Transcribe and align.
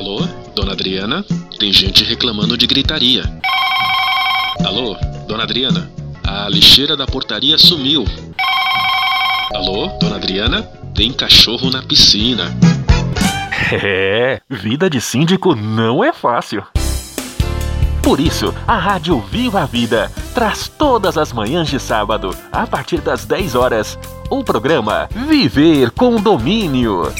Alô, 0.00 0.26
dona 0.54 0.72
Adriana? 0.72 1.22
Tem 1.58 1.70
gente 1.70 2.02
reclamando 2.04 2.56
de 2.56 2.66
gritaria. 2.66 3.22
Alô, 4.64 4.96
dona 5.28 5.42
Adriana? 5.42 5.90
A 6.26 6.48
lixeira 6.48 6.96
da 6.96 7.06
portaria 7.06 7.58
sumiu. 7.58 8.06
Alô, 9.54 9.88
dona 10.00 10.16
Adriana? 10.16 10.62
Tem 10.94 11.12
cachorro 11.12 11.68
na 11.70 11.82
piscina. 11.82 12.44
É, 13.72 14.40
vida 14.48 14.90
de 14.90 15.00
síndico 15.00 15.54
não 15.54 16.02
é 16.02 16.12
fácil. 16.12 16.64
Por 18.02 18.18
isso, 18.18 18.52
a 18.66 18.76
Rádio 18.76 19.20
Viva 19.20 19.60
a 19.60 19.66
Vida 19.66 20.10
traz 20.34 20.66
todas 20.66 21.16
as 21.16 21.32
manhãs 21.32 21.68
de 21.68 21.78
sábado, 21.78 22.34
a 22.50 22.66
partir 22.66 23.00
das 23.00 23.24
10 23.26 23.54
horas, 23.54 23.98
o 24.28 24.42
programa 24.42 25.08
Viver 25.28 25.90
com 25.92 26.16
Domínio. 26.16 27.12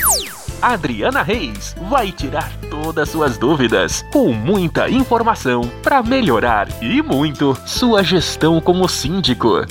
Adriana 0.62 1.22
Reis 1.22 1.74
vai 1.88 2.12
tirar 2.12 2.52
todas 2.70 3.08
suas 3.08 3.38
dúvidas 3.38 4.04
com 4.12 4.30
muita 4.32 4.90
informação 4.90 5.62
para 5.82 6.02
melhorar 6.02 6.68
e 6.82 7.00
muito 7.00 7.56
sua 7.66 8.02
gestão 8.02 8.60
como 8.60 8.86
síndico. 8.86 9.64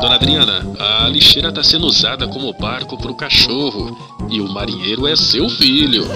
Dona 0.00 0.14
Adriana, 0.14 0.62
a 0.78 1.08
lixeira 1.08 1.50
está 1.50 1.62
sendo 1.62 1.86
usada 1.86 2.26
como 2.26 2.54
barco 2.54 2.96
para 2.96 3.10
o 3.10 3.14
cachorro 3.14 3.98
e 4.30 4.40
o 4.40 4.48
marinheiro 4.48 5.06
é 5.06 5.14
seu 5.14 5.46
filho. 5.50 6.06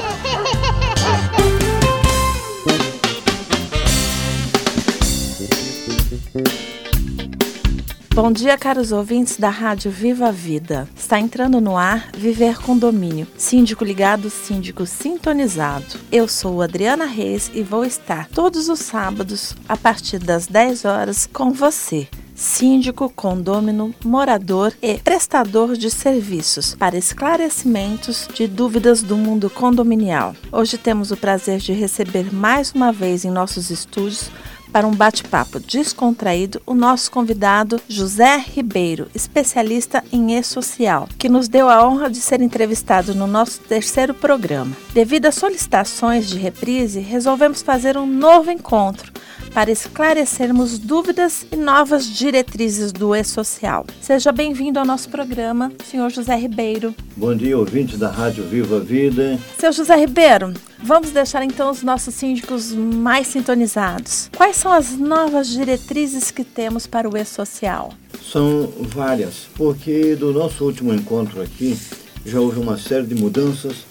Bom 8.14 8.30
dia, 8.30 8.56
caros 8.56 8.92
ouvintes 8.92 9.36
da 9.36 9.48
Rádio 9.48 9.91
Viva 9.91 10.28
a 10.28 10.30
Vida. 10.30 10.88
Está 10.96 11.18
entrando 11.18 11.60
no 11.60 11.77
ar 11.77 12.12
Viver 12.16 12.62
com 12.62 12.78
Domínio. 12.78 13.27
Síndico 13.36 13.84
ligado, 13.84 14.30
síndico 14.30 14.86
sintonizado. 14.86 15.98
Eu 16.12 16.28
sou 16.28 16.62
Adriana 16.62 17.06
Reis 17.06 17.50
e 17.53 17.61
vou 17.61 17.84
estar 17.84 18.28
todos 18.28 18.69
os 18.69 18.78
sábados, 18.78 19.56
a 19.69 19.77
partir 19.77 20.20
das 20.20 20.47
10 20.47 20.84
horas, 20.84 21.27
com 21.27 21.50
você 21.50 22.06
síndico, 22.34 23.08
condômino, 23.11 23.94
morador 24.05 24.72
e 24.83 24.98
prestador 24.98 25.77
de 25.77 25.91
serviços 25.91 26.75
para 26.75 26.97
esclarecimentos 26.97 28.28
de 28.34 28.47
dúvidas 28.48 29.03
do 29.03 29.16
mundo 29.16 29.48
condominial. 29.48 30.34
Hoje 30.50 30.77
temos 30.77 31.10
o 31.10 31.16
prazer 31.16 31.58
de 31.58 31.72
receber 31.72 32.34
mais 32.34 32.72
uma 32.72 32.92
vez 32.92 33.25
em 33.25 33.31
nossos 33.31 33.70
estúdios 33.70 34.31
para 34.75 34.89
um 34.89 34.91
bate-papo 34.91 35.61
descontraído 35.61 36.61
o 36.67 36.75
nosso 36.75 37.08
convidado 37.08 37.80
José 37.89 38.39
Ribeiro, 38.39 39.06
especialista 39.14 40.03
em 40.11 40.36
e-social, 40.36 41.08
que 41.16 41.28
nos 41.28 41.47
deu 41.47 41.69
a 41.69 41.86
honra 41.86 42.11
de 42.11 42.16
ser 42.16 42.41
entrevistado 42.41 43.14
no 43.14 43.28
nosso 43.28 43.61
terceiro 43.61 44.12
programa. 44.12 44.77
Devido 44.92 45.27
às 45.27 45.36
solicitações 45.36 46.28
de 46.28 46.39
reprise, 46.39 46.98
resolvemos 46.98 47.62
fazer 47.62 47.97
um 47.97 48.05
novo 48.05 48.50
encontro 48.50 49.12
para 49.55 49.70
esclarecermos 49.70 50.80
dúvidas 50.80 51.47
e 51.52 51.55
novas 51.55 52.06
diretrizes 52.06 52.92
do 52.92 53.14
e-social. 53.14 53.86
Seja 54.02 54.33
bem-vindo 54.33 54.80
ao 54.80 54.84
nosso 54.84 55.08
programa, 55.08 55.72
senhor 55.88 56.10
José 56.10 56.34
Ribeiro. 56.34 56.92
Bom 57.16 57.36
dia, 57.36 57.56
ouvintes 57.56 57.97
da 57.97 58.10
Rádio 58.10 58.42
Viva 58.42 58.80
Vida. 58.80 59.38
Seu 59.56 59.72
José 59.72 59.94
Ribeiro, 59.94 60.52
vamos 60.82 61.12
deixar 61.12 61.44
então 61.44 61.70
os 61.70 61.84
nossos 61.84 62.12
síndicos 62.16 62.72
mais 62.72 63.28
sintonizados. 63.28 64.28
Quais 64.36 64.56
são 64.56 64.72
as 64.72 64.98
novas 64.98 65.48
diretrizes 65.48 66.32
que 66.32 66.42
temos 66.42 66.88
para 66.88 67.08
o 67.08 67.16
e-social? 67.16 67.92
São 68.20 68.72
várias, 68.80 69.47
porque 69.55 70.16
do 70.16 70.32
nosso 70.32 70.64
último 70.64 70.92
encontro 70.92 71.41
aqui 71.41 71.78
já 72.27 72.41
houve 72.41 72.58
uma 72.58 72.77
série 72.77 73.06
de 73.06 73.14
mudanças 73.14 73.84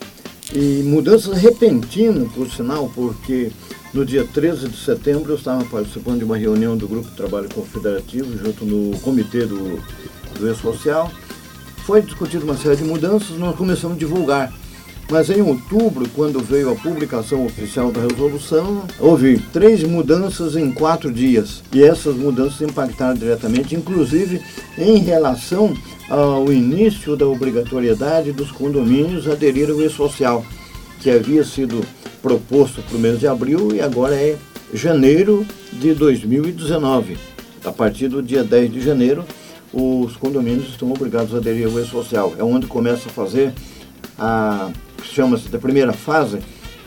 e 0.54 0.84
mudanças 0.84 1.38
repentinas, 1.38 2.30
por 2.34 2.52
sinal, 2.52 2.92
porque 2.94 3.50
no 3.94 4.04
dia 4.04 4.26
13 4.26 4.70
de 4.70 4.78
setembro, 4.78 5.34
eu 5.34 5.38
estava 5.38 5.64
participando 5.66 6.20
de 6.20 6.24
uma 6.26 6.36
reunião 6.36 6.76
do 6.76 6.88
Grupo 6.88 7.10
de 7.10 7.16
Trabalho 7.16 7.48
Confederativo, 7.54 8.36
junto 8.38 8.66
no 8.66 8.98
comitê 9.00 9.46
do, 9.46 9.80
do 10.40 10.52
E-Social. 10.52 11.12
Foi 11.86 12.02
discutida 12.02 12.44
uma 12.44 12.58
série 12.58 12.78
de 12.78 12.84
mudanças, 12.84 13.38
nós 13.38 13.56
começamos 13.56 13.96
a 13.96 14.00
divulgar. 14.00 14.54
Mas 15.12 15.30
em 15.30 15.42
outubro, 15.42 16.10
quando 16.16 16.40
veio 16.40 16.72
a 16.72 16.76
publicação 16.76 17.46
oficial 17.46 17.92
da 17.92 18.02
resolução, 18.02 18.84
houve 19.00 19.38
três 19.52 19.84
mudanças 19.84 20.56
em 20.56 20.72
quatro 20.72 21.12
dias. 21.12 21.62
E 21.72 21.84
essas 21.84 22.16
mudanças 22.16 22.62
impactaram 22.62 23.14
diretamente, 23.14 23.76
inclusive 23.76 24.42
em 24.76 24.98
relação 25.00 25.76
ao 26.10 26.52
início 26.52 27.16
da 27.16 27.28
obrigatoriedade 27.28 28.32
dos 28.32 28.50
condomínios 28.50 29.28
aderir 29.28 29.70
ao 29.70 29.82
E-Social, 29.82 30.44
que 31.04 31.12
havia 31.12 31.44
sido 31.44 31.86
proposto 32.22 32.82
para 32.82 32.96
o 32.96 33.00
mês 33.00 33.20
de 33.20 33.28
abril 33.28 33.76
e 33.76 33.82
agora 33.82 34.16
é 34.16 34.38
janeiro 34.74 35.46
de 35.74 35.94
2019. 35.94 37.18
A 37.66 37.74
partir 37.74 38.08
do 38.08 38.24
dia 38.24 38.42
10 38.42 38.72
de 38.72 38.82
janeiro, 38.82 39.26
os 39.74 40.16
condomínios 40.16 40.70
estão 40.70 40.90
obrigados 40.90 41.36
a 41.36 41.38
aderir 41.38 41.68
ao 41.68 41.78
E-Social. 41.78 42.34
É 42.40 42.44
onde 42.44 42.68
começa 42.68 43.10
a 43.10 43.12
fazer 43.12 43.54
a 44.18 44.72
chama-se 45.04 45.50
da 45.50 45.60
primeira 45.60 45.92
fase. 45.92 46.40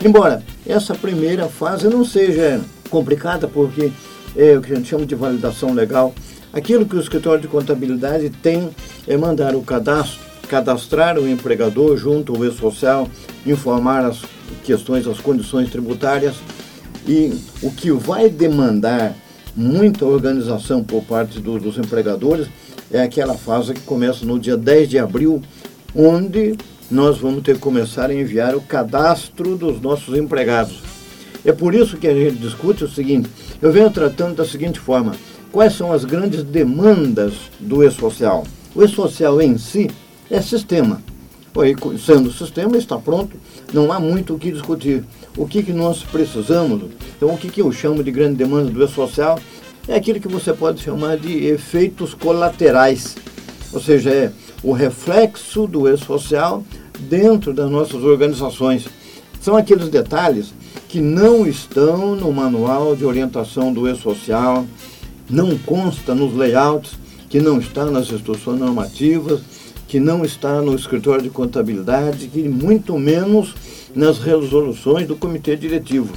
Embora 0.02 0.42
essa 0.66 0.94
primeira 0.94 1.46
fase 1.46 1.86
não 1.86 2.02
seja 2.02 2.60
complicada, 2.88 3.46
porque 3.46 3.92
é 4.34 4.56
o 4.56 4.62
que 4.62 4.72
a 4.72 4.76
gente 4.76 4.88
chama 4.88 5.04
de 5.04 5.14
validação 5.14 5.74
legal. 5.74 6.14
Aquilo 6.54 6.86
que 6.86 6.96
o 6.96 7.00
escritório 7.00 7.42
de 7.42 7.48
contabilidade 7.48 8.30
tem 8.30 8.70
é 9.06 9.14
mandar 9.16 9.54
o 9.54 9.60
cadastro, 9.60 10.24
cadastrar 10.46 11.18
o 11.18 11.28
empregador 11.28 11.96
junto 11.96 12.34
ao 12.34 12.44
E-Social, 12.44 13.08
informar 13.44 14.04
as 14.04 14.22
questões, 14.64 15.06
as 15.06 15.20
condições 15.20 15.70
tributárias 15.70 16.36
e 17.06 17.32
o 17.62 17.70
que 17.70 17.90
vai 17.92 18.28
demandar 18.28 19.14
muita 19.54 20.04
organização 20.04 20.82
por 20.82 21.02
parte 21.02 21.40
do, 21.40 21.58
dos 21.58 21.78
empregadores 21.78 22.48
é 22.90 23.02
aquela 23.02 23.34
fase 23.34 23.74
que 23.74 23.80
começa 23.80 24.24
no 24.24 24.38
dia 24.38 24.56
10 24.56 24.88
de 24.88 24.98
abril, 24.98 25.42
onde 25.94 26.56
nós 26.90 27.18
vamos 27.18 27.42
ter 27.42 27.54
que 27.54 27.60
começar 27.60 28.10
a 28.10 28.14
enviar 28.14 28.54
o 28.54 28.60
cadastro 28.60 29.56
dos 29.56 29.80
nossos 29.80 30.16
empregados. 30.16 30.82
É 31.44 31.52
por 31.52 31.74
isso 31.74 31.96
que 31.96 32.06
a 32.06 32.14
gente 32.14 32.36
discute 32.36 32.84
o 32.84 32.88
seguinte: 32.88 33.28
eu 33.60 33.72
venho 33.72 33.90
tratando 33.90 34.36
da 34.36 34.44
seguinte 34.44 34.78
forma: 34.78 35.14
quais 35.50 35.74
são 35.74 35.92
as 35.92 36.04
grandes 36.04 36.42
demandas 36.42 37.34
do 37.58 37.82
e-social? 37.82 38.44
O 38.74 38.82
e-social 38.84 39.40
em 39.40 39.58
si 39.58 39.90
é 40.30 40.40
sistema. 40.40 41.02
Sendo 42.04 42.28
o 42.28 42.32
sistema, 42.32 42.76
está 42.76 42.98
pronto, 42.98 43.36
não 43.72 43.90
há 43.90 43.98
muito 43.98 44.34
o 44.34 44.38
que 44.38 44.52
discutir. 44.52 45.02
O 45.36 45.46
que, 45.46 45.62
que 45.62 45.72
nós 45.72 46.02
precisamos, 46.02 46.82
então 47.16 47.30
o 47.30 47.38
que, 47.38 47.48
que 47.48 47.62
eu 47.62 47.72
chamo 47.72 48.04
de 48.04 48.10
grande 48.10 48.36
demanda 48.36 48.70
do 48.70 48.84
e-social, 48.84 49.38
é 49.88 49.94
aquilo 49.94 50.20
que 50.20 50.28
você 50.28 50.52
pode 50.52 50.82
chamar 50.82 51.16
de 51.16 51.46
efeitos 51.46 52.12
colaterais. 52.12 53.16
Ou 53.72 53.80
seja, 53.80 54.10
é 54.10 54.32
o 54.62 54.72
reflexo 54.72 55.66
do 55.66 55.88
e-social 55.88 56.62
dentro 56.98 57.54
das 57.54 57.70
nossas 57.70 58.02
organizações. 58.02 58.86
São 59.40 59.56
aqueles 59.56 59.88
detalhes 59.88 60.52
que 60.88 61.00
não 61.00 61.46
estão 61.46 62.14
no 62.16 62.32
manual 62.32 62.94
de 62.94 63.04
orientação 63.04 63.72
do 63.72 63.88
e-social, 63.88 64.66
não 65.28 65.56
consta 65.58 66.14
nos 66.14 66.34
layouts, 66.34 66.92
que 67.28 67.40
não 67.40 67.58
está 67.58 67.84
nas 67.86 68.10
instruções 68.10 68.58
normativas, 68.58 69.40
que 69.86 70.00
não 70.00 70.24
está 70.24 70.60
no 70.60 70.74
escritório 70.74 71.22
de 71.22 71.30
contabilidade, 71.30 72.28
que 72.28 72.48
muito 72.48 72.98
menos 72.98 73.54
nas 73.94 74.18
resoluções 74.18 75.06
do 75.06 75.16
comitê 75.16 75.56
diretivo. 75.56 76.12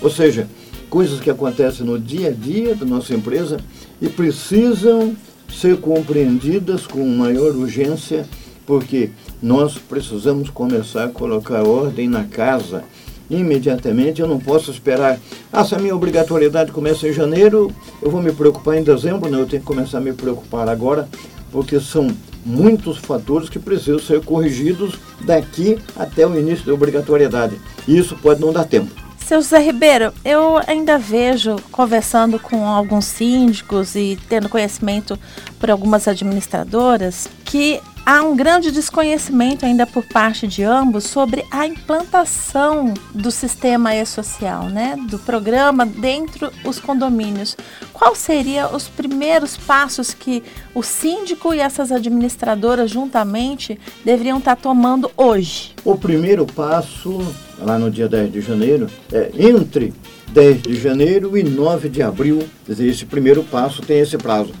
Ou 0.00 0.10
seja, 0.10 0.46
coisas 0.90 1.20
que 1.20 1.30
acontecem 1.30 1.84
no 1.84 1.98
dia 1.98 2.28
a 2.28 2.32
dia 2.32 2.74
da 2.74 2.84
nossa 2.84 3.14
empresa 3.14 3.58
e 4.00 4.08
precisam 4.08 5.16
ser 5.48 5.78
compreendidas 5.78 6.86
com 6.86 7.04
maior 7.08 7.54
urgência, 7.54 8.26
porque 8.66 9.10
nós 9.42 9.78
precisamos 9.78 10.50
começar 10.50 11.04
a 11.04 11.08
colocar 11.08 11.66
ordem 11.66 12.08
na 12.08 12.24
casa 12.24 12.84
imediatamente. 13.30 14.20
Eu 14.20 14.28
não 14.28 14.38
posso 14.38 14.70
esperar, 14.70 15.18
ah, 15.52 15.64
se 15.64 15.74
a 15.74 15.78
minha 15.78 15.94
obrigatoriedade 15.94 16.72
começa 16.72 17.08
em 17.08 17.12
janeiro, 17.12 17.72
eu 18.02 18.10
vou 18.10 18.22
me 18.22 18.32
preocupar 18.32 18.76
em 18.76 18.82
dezembro. 18.82 19.30
Não, 19.30 19.40
eu 19.40 19.46
tenho 19.46 19.62
que 19.62 19.66
começar 19.66 19.98
a 19.98 20.00
me 20.00 20.12
preocupar 20.12 20.68
agora, 20.68 21.08
porque 21.50 21.80
são 21.80 22.08
muitos 22.44 22.98
fatores 22.98 23.48
que 23.48 23.58
precisam 23.58 23.98
ser 23.98 24.20
corrigidos 24.24 24.98
daqui 25.20 25.78
até 25.96 26.26
o 26.26 26.38
início 26.38 26.66
da 26.66 26.74
obrigatoriedade. 26.74 27.58
E 27.88 27.96
isso 27.96 28.16
pode 28.16 28.40
não 28.40 28.52
dar 28.52 28.64
tempo. 28.64 29.04
Seu 29.18 29.40
José 29.40 29.58
Ribeiro, 29.58 30.12
eu 30.22 30.60
ainda 30.66 30.98
vejo, 30.98 31.56
conversando 31.72 32.38
com 32.38 32.66
alguns 32.68 33.06
síndicos 33.06 33.94
e 33.94 34.18
tendo 34.28 34.50
conhecimento 34.50 35.18
por 35.58 35.70
algumas 35.70 36.06
administradoras, 36.06 37.26
que 37.42 37.80
há 38.04 38.22
um 38.22 38.36
grande 38.36 38.70
desconhecimento 38.70 39.64
ainda 39.64 39.86
por 39.86 40.04
parte 40.04 40.46
de 40.46 40.62
ambos 40.62 41.04
sobre 41.04 41.44
a 41.50 41.66
implantação 41.66 42.92
do 43.14 43.30
sistema 43.30 43.94
e-social, 43.94 44.68
né, 44.68 44.96
do 45.08 45.18
programa 45.18 45.86
dentro 45.86 46.50
os 46.64 46.78
condomínios. 46.78 47.56
Qual 47.92 48.14
seriam 48.14 48.74
os 48.74 48.88
primeiros 48.88 49.56
passos 49.56 50.12
que 50.12 50.42
o 50.74 50.82
síndico 50.82 51.54
e 51.54 51.60
essas 51.60 51.90
administradoras 51.90 52.90
juntamente 52.90 53.78
deveriam 54.04 54.38
estar 54.38 54.56
tomando 54.56 55.10
hoje? 55.16 55.72
O 55.84 55.96
primeiro 55.96 56.44
passo, 56.46 57.20
lá 57.58 57.78
no 57.78 57.90
dia 57.90 58.08
10 58.08 58.32
de 58.32 58.40
janeiro, 58.40 58.88
é, 59.12 59.30
entre 59.38 59.94
10 60.32 60.62
de 60.62 60.76
janeiro 60.76 61.38
e 61.38 61.42
9 61.42 61.88
de 61.88 62.02
abril, 62.02 62.46
esse 62.68 63.06
primeiro 63.06 63.42
passo 63.44 63.80
tem 63.80 64.00
esse 64.00 64.18
prazo, 64.18 64.52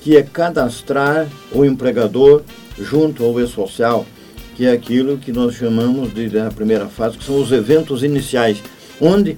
que 0.00 0.16
é 0.16 0.22
cadastrar 0.22 1.28
o 1.52 1.64
empregador 1.64 2.42
junto 2.82 3.24
ao 3.24 3.40
e-social, 3.40 4.06
que 4.56 4.66
é 4.66 4.72
aquilo 4.72 5.18
que 5.18 5.32
nós 5.32 5.54
chamamos 5.54 6.12
de 6.12 6.28
da 6.28 6.50
primeira 6.50 6.86
fase, 6.86 7.16
que 7.16 7.24
são 7.24 7.40
os 7.40 7.52
eventos 7.52 8.02
iniciais, 8.02 8.62
onde 9.00 9.36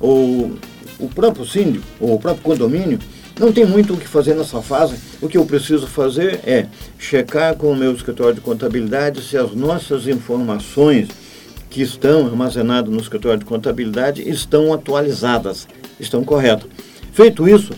o, 0.00 0.52
o 0.98 1.08
próprio 1.08 1.46
síndico, 1.46 1.84
ou 2.00 2.14
o 2.14 2.18
próprio 2.18 2.42
condomínio, 2.42 2.98
não 3.38 3.52
tem 3.52 3.64
muito 3.64 3.94
o 3.94 3.96
que 3.96 4.08
fazer 4.08 4.34
nessa 4.34 4.60
fase. 4.60 4.96
O 5.22 5.28
que 5.28 5.38
eu 5.38 5.44
preciso 5.44 5.86
fazer 5.86 6.40
é 6.44 6.66
checar 6.98 7.54
com 7.54 7.70
o 7.70 7.76
meu 7.76 7.92
escritório 7.92 8.34
de 8.34 8.40
contabilidade 8.40 9.22
se 9.22 9.36
as 9.36 9.52
nossas 9.52 10.08
informações 10.08 11.08
que 11.70 11.82
estão 11.82 12.26
armazenadas 12.26 12.92
no 12.92 13.00
escritório 13.00 13.38
de 13.38 13.44
contabilidade 13.44 14.28
estão 14.28 14.72
atualizadas, 14.72 15.68
estão 16.00 16.24
corretas. 16.24 16.68
Feito 17.12 17.48
isso, 17.48 17.72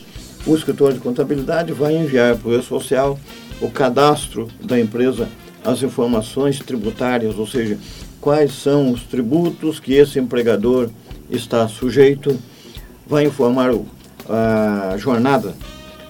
o 0.47 0.55
escritório 0.55 0.95
de 0.95 1.01
contabilidade 1.01 1.73
vai 1.73 1.95
enviar 1.95 2.37
para 2.37 2.51
o 2.51 2.59
E-Social 2.59 3.19
o 3.61 3.71
cadastro 3.71 4.49
da 4.63 4.79
empresa, 4.79 5.29
as 5.65 5.83
informações 5.83 6.59
tributárias, 6.59 7.39
ou 7.39 7.47
seja, 7.47 7.79
quais 8.21 8.53
são 8.53 8.91
os 8.91 9.03
tributos 9.03 9.79
que 9.79 9.95
esse 9.95 10.19
empregador 10.19 10.91
está 11.31 11.67
sujeito, 11.69 12.37
vai 13.07 13.25
informar 13.25 13.71
a 14.29 14.97
jornada, 14.97 15.55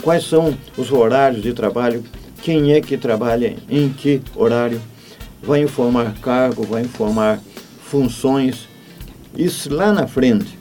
quais 0.02 0.24
são 0.24 0.56
os 0.76 0.92
horários 0.92 1.42
de 1.42 1.52
trabalho, 1.52 2.04
quem 2.42 2.72
é 2.72 2.80
que 2.80 2.96
trabalha 2.96 3.56
em 3.68 3.88
que 3.88 4.20
horário, 4.34 4.80
vai 5.42 5.62
informar 5.62 6.14
cargo, 6.20 6.62
vai 6.64 6.82
informar 6.82 7.40
funções. 7.84 8.68
Isso 9.36 9.72
lá 9.72 9.92
na 9.92 10.06
frente, 10.06 10.58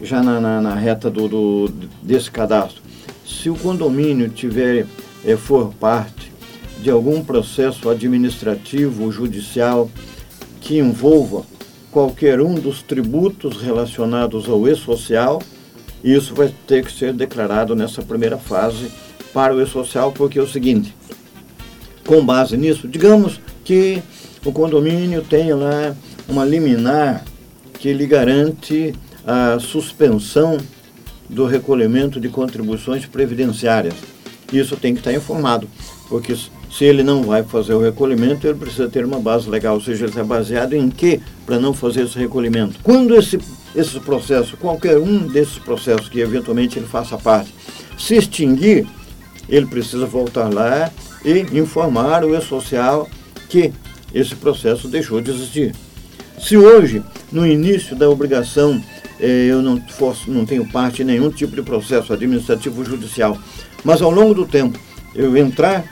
já 0.00 0.22
na, 0.22 0.40
na, 0.40 0.60
na 0.60 0.74
reta 0.74 1.10
do, 1.10 1.28
do, 1.28 1.68
desse 2.02 2.30
cadastro, 2.30 2.82
se 3.24 3.50
o 3.50 3.56
condomínio 3.56 4.28
tiver, 4.28 4.86
é, 5.26 5.36
for 5.36 5.74
parte 5.74 6.32
de 6.80 6.90
algum 6.90 7.22
processo 7.22 7.90
administrativo 7.90 9.04
ou 9.04 9.12
judicial 9.12 9.90
que 10.60 10.78
envolva 10.78 11.44
qualquer 11.90 12.40
um 12.40 12.54
dos 12.54 12.82
tributos 12.82 13.60
relacionados 13.60 14.48
ao 14.48 14.68
e-social, 14.68 15.42
isso 16.04 16.34
vai 16.34 16.52
ter 16.66 16.84
que 16.84 16.92
ser 16.92 17.12
declarado 17.12 17.74
nessa 17.74 18.02
primeira 18.02 18.38
fase 18.38 18.90
para 19.32 19.54
o 19.54 19.60
E-Social, 19.60 20.12
porque 20.12 20.38
é 20.38 20.42
o 20.42 20.48
seguinte, 20.48 20.94
com 22.06 22.24
base 22.24 22.56
nisso, 22.56 22.86
digamos 22.86 23.40
que 23.64 24.02
o 24.44 24.52
condomínio 24.52 25.22
tenha 25.22 25.56
lá 25.56 25.94
uma 26.28 26.44
liminar 26.44 27.24
que 27.78 27.92
lhe 27.92 28.06
garante 28.06 28.94
a 29.26 29.58
suspensão 29.58 30.56
do 31.28 31.46
recolhimento 31.46 32.20
de 32.20 32.28
contribuições 32.28 33.04
previdenciárias. 33.06 33.94
Isso 34.52 34.76
tem 34.76 34.94
que 34.94 35.00
estar 35.00 35.12
informado, 35.12 35.68
porque 36.08 36.36
se 36.36 36.84
ele 36.84 37.02
não 37.02 37.22
vai 37.22 37.42
fazer 37.42 37.74
o 37.74 37.80
recolhimento, 37.80 38.46
ele 38.46 38.58
precisa 38.58 38.88
ter 38.88 39.04
uma 39.04 39.18
base 39.18 39.48
legal, 39.48 39.74
ou 39.74 39.80
seja, 39.80 40.04
ele 40.04 40.10
está 40.10 40.22
baseado 40.22 40.74
em 40.74 40.88
quê 40.88 41.20
para 41.44 41.58
não 41.58 41.72
fazer 41.72 42.02
esse 42.02 42.18
recolhimento. 42.18 42.78
Quando 42.82 43.14
esse 43.16 43.38
esse 43.76 44.00
processo, 44.00 44.56
qualquer 44.56 44.96
um 44.96 45.26
desses 45.26 45.58
processos 45.58 46.08
que 46.08 46.20
eventualmente 46.20 46.78
ele 46.78 46.86
faça 46.86 47.18
parte, 47.18 47.54
se 47.98 48.16
extinguir, 48.16 48.86
ele 49.48 49.66
precisa 49.66 50.06
voltar 50.06 50.52
lá 50.52 50.90
e 51.24 51.58
informar 51.58 52.24
o 52.24 52.34
E-Social 52.34 53.08
que 53.48 53.72
esse 54.14 54.34
processo 54.34 54.88
deixou 54.88 55.20
de 55.20 55.30
existir. 55.30 55.74
Se 56.38 56.56
hoje, 56.56 57.02
no 57.30 57.46
início 57.46 57.94
da 57.94 58.08
obrigação, 58.08 58.82
eh, 59.20 59.48
eu 59.50 59.62
não, 59.62 59.80
fosse, 59.88 60.30
não 60.30 60.46
tenho 60.46 60.66
parte 60.66 61.02
em 61.02 61.04
nenhum 61.04 61.30
tipo 61.30 61.54
de 61.54 61.62
processo 61.62 62.12
administrativo 62.12 62.84
judicial, 62.84 63.38
mas 63.86 64.02
ao 64.02 64.10
longo 64.10 64.34
do 64.34 64.44
tempo 64.44 64.76
eu 65.14 65.36
entrar, 65.36 65.84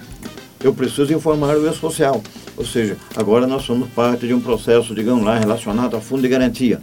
eu 0.60 0.74
preciso 0.74 1.14
informar 1.14 1.56
o 1.56 1.70
E-Social. 1.70 2.20
Ou 2.56 2.66
seja, 2.66 2.96
agora 3.14 3.46
nós 3.46 3.62
somos 3.62 3.88
parte 3.90 4.26
de 4.26 4.34
um 4.34 4.40
processo, 4.40 4.92
digamos 4.92 5.24
lá, 5.24 5.38
relacionado 5.38 5.96
a 5.96 6.00
fundo 6.00 6.22
de 6.22 6.28
garantia. 6.28 6.82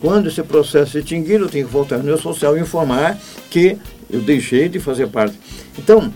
Quando 0.00 0.28
esse 0.28 0.40
processo 0.44 0.92
se 0.92 0.98
extinguir, 0.98 1.40
eu 1.40 1.48
tenho 1.48 1.66
que 1.66 1.72
voltar 1.72 1.98
no 1.98 2.04
meu 2.04 2.16
social 2.16 2.56
e 2.56 2.60
informar 2.60 3.18
que 3.50 3.76
eu 4.08 4.20
deixei 4.20 4.68
de 4.68 4.78
fazer 4.78 5.08
parte. 5.08 5.36
Então, 5.76 6.12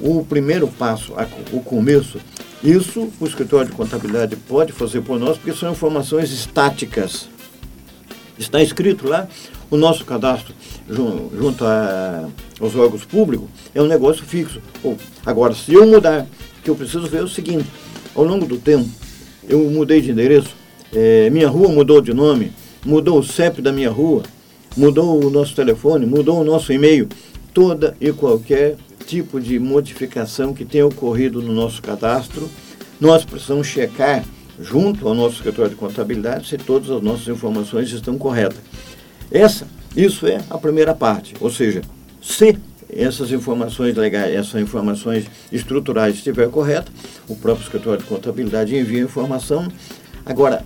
o 0.00 0.24
primeiro 0.24 0.68
passo, 0.68 1.12
o 1.52 1.60
começo, 1.60 2.20
isso 2.62 3.08
o 3.20 3.26
escritório 3.26 3.68
de 3.68 3.76
contabilidade 3.76 4.36
pode 4.36 4.72
fazer 4.72 5.00
por 5.00 5.18
nós, 5.18 5.36
porque 5.36 5.58
são 5.58 5.72
informações 5.72 6.30
estáticas. 6.30 7.28
Está 8.38 8.62
escrito 8.62 9.08
lá, 9.08 9.26
o 9.68 9.76
nosso 9.76 10.04
cadastro 10.04 10.54
junto 10.88 11.64
a, 11.64 12.28
aos 12.60 12.74
órgãos 12.74 13.04
públicos 13.04 13.48
é 13.74 13.82
um 13.82 13.86
negócio 13.86 14.24
fixo. 14.24 14.60
Agora, 15.24 15.54
se 15.54 15.72
eu 15.72 15.86
mudar, 15.86 16.26
que 16.62 16.70
eu 16.70 16.74
preciso 16.74 17.06
ver 17.06 17.18
é 17.18 17.22
o 17.22 17.28
seguinte, 17.28 17.68
ao 18.14 18.24
longo 18.24 18.46
do 18.46 18.58
tempo, 18.58 18.88
eu 19.48 19.58
mudei 19.70 20.00
de 20.00 20.10
endereço, 20.10 20.54
é, 20.92 21.30
minha 21.30 21.48
rua 21.48 21.68
mudou 21.68 22.00
de 22.00 22.12
nome, 22.12 22.52
mudou 22.84 23.18
o 23.18 23.24
CEP 23.24 23.62
da 23.62 23.72
minha 23.72 23.90
rua, 23.90 24.22
mudou 24.76 25.24
o 25.24 25.30
nosso 25.30 25.54
telefone, 25.54 26.06
mudou 26.06 26.40
o 26.40 26.44
nosso 26.44 26.72
e-mail, 26.72 27.08
toda 27.52 27.96
e 28.00 28.12
qualquer 28.12 28.76
tipo 29.06 29.40
de 29.40 29.58
modificação 29.58 30.52
que 30.52 30.64
tenha 30.64 30.86
ocorrido 30.86 31.40
no 31.40 31.52
nosso 31.52 31.80
cadastro, 31.80 32.48
nós 33.00 33.24
precisamos 33.24 33.66
checar 33.66 34.24
junto 34.60 35.06
ao 35.08 35.14
nosso 35.14 35.36
escritório 35.36 35.70
de 35.70 35.76
contabilidade 35.76 36.48
se 36.48 36.58
todas 36.58 36.90
as 36.90 37.02
nossas 37.02 37.28
informações 37.28 37.90
estão 37.90 38.18
corretas. 38.18 38.58
Essa, 39.30 39.66
isso 39.96 40.26
é 40.26 40.40
a 40.50 40.58
primeira 40.58 40.94
parte, 40.94 41.34
ou 41.40 41.50
seja, 41.50 41.82
se 42.28 42.58
essas 42.90 43.32
informações 43.32 43.96
legais, 43.96 44.34
essas 44.34 44.60
informações 44.60 45.24
estruturais 45.50 46.14
estiver 46.14 46.48
correta, 46.50 46.92
o 47.26 47.34
próprio 47.34 47.64
escritório 47.64 48.02
de 48.02 48.06
contabilidade 48.06 48.76
envia 48.76 49.00
a 49.00 49.04
informação. 49.04 49.66
Agora, 50.26 50.62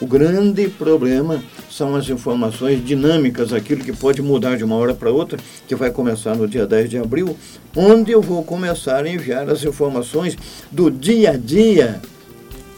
o 0.00 0.06
grande 0.06 0.68
problema 0.68 1.40
são 1.70 1.94
as 1.94 2.08
informações 2.08 2.84
dinâmicas, 2.84 3.52
aquilo 3.52 3.84
que 3.84 3.92
pode 3.92 4.20
mudar 4.20 4.56
de 4.56 4.64
uma 4.64 4.74
hora 4.74 4.92
para 4.92 5.10
outra, 5.10 5.38
que 5.68 5.76
vai 5.76 5.92
começar 5.92 6.34
no 6.34 6.48
dia 6.48 6.66
10 6.66 6.90
de 6.90 6.98
abril, 6.98 7.36
onde 7.76 8.10
eu 8.10 8.20
vou 8.20 8.42
começar 8.42 9.04
a 9.04 9.08
enviar 9.08 9.48
as 9.48 9.62
informações 9.62 10.36
do 10.70 10.90
dia 10.90 11.30
a 11.30 11.36
dia 11.36 12.02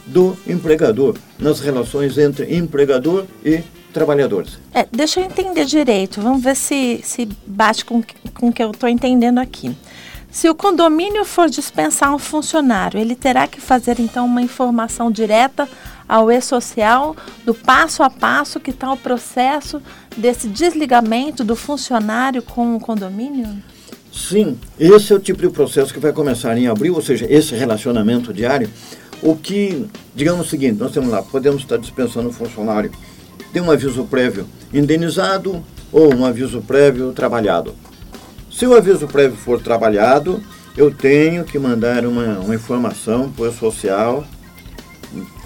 do 0.07 0.37
empregador, 0.47 1.17
nas 1.39 1.61
relações 1.61 2.19
entre 2.19 2.55
empregador 2.55 3.25
e 3.43 3.63
trabalhadores. 3.97 4.59
É, 4.75 4.87
deixa 4.93 5.21
eu 5.21 5.25
entender 5.25 5.65
direito, 5.65 6.21
vamos 6.21 6.43
ver 6.43 6.55
se, 6.55 7.01
se 7.03 7.27
bate 7.47 7.83
com, 7.83 8.03
com 8.35 8.49
o 8.49 8.53
que 8.53 8.63
eu 8.63 8.71
estou 8.71 8.91
entendendo 8.91 9.39
aqui. 9.39 9.75
Se 10.31 10.51
o 10.51 10.55
condomínio 10.55 11.25
for 11.25 11.49
dispensar 11.49 12.15
um 12.15 12.19
funcionário, 12.19 13.01
ele 13.01 13.15
terá 13.15 13.47
que 13.47 13.59
fazer 13.59 13.99
então 13.99 14.27
uma 14.27 14.43
informação 14.43 15.11
direta 15.11 15.67
ao 16.07 16.31
e-social 16.31 17.17
do 17.43 17.55
passo 17.55 18.03
a 18.03 18.11
passo 18.11 18.61
que 18.61 18.71
está 18.71 18.93
o 18.93 18.99
processo 18.99 19.81
desse 20.15 20.47
desligamento 20.47 21.43
do 21.43 21.57
funcionário 21.57 22.43
com 22.43 22.77
o 22.77 22.81
condomínio? 22.81 23.49
Sim, 24.13 24.59
esse 24.79 25.11
é 25.11 25.17
o 25.17 25.19
tipo 25.19 25.41
de 25.41 25.49
processo 25.49 25.93
que 25.93 25.99
vai 25.99 26.13
começar 26.13 26.57
em 26.59 26.67
abril, 26.67 26.95
ou 26.95 27.03
seja, 27.03 27.27
esse 27.31 27.55
relacionamento 27.55 28.31
diário. 28.31 28.69
O 29.23 29.35
que, 29.35 29.87
digamos 30.15 30.47
o 30.47 30.51
seguinte, 30.51 30.79
nós 30.79 30.93
temos 30.93 31.09
lá, 31.09 31.23
podemos 31.23 31.63
estar 31.63 31.79
dispensando 31.79 32.29
um 32.29 32.33
funcionário, 32.33 32.93
tem 33.57 33.63
um 33.63 33.71
aviso 33.71 34.05
prévio 34.05 34.47
indenizado 34.71 35.65
ou 35.91 36.15
um 36.15 36.27
aviso 36.27 36.61
prévio 36.61 37.11
trabalhado. 37.13 37.75
Se 38.53 38.67
o 38.67 38.77
aviso 38.77 39.07
prévio 39.07 39.35
for 39.35 39.63
trabalhado, 39.63 40.43
eu 40.77 40.91
tenho 40.91 41.43
que 41.43 41.59
mandar 41.59 42.05
uma, 42.05 42.39
uma 42.41 42.55
informação 42.55 43.33
para 43.33 43.47
o 43.47 43.53
social 43.55 44.27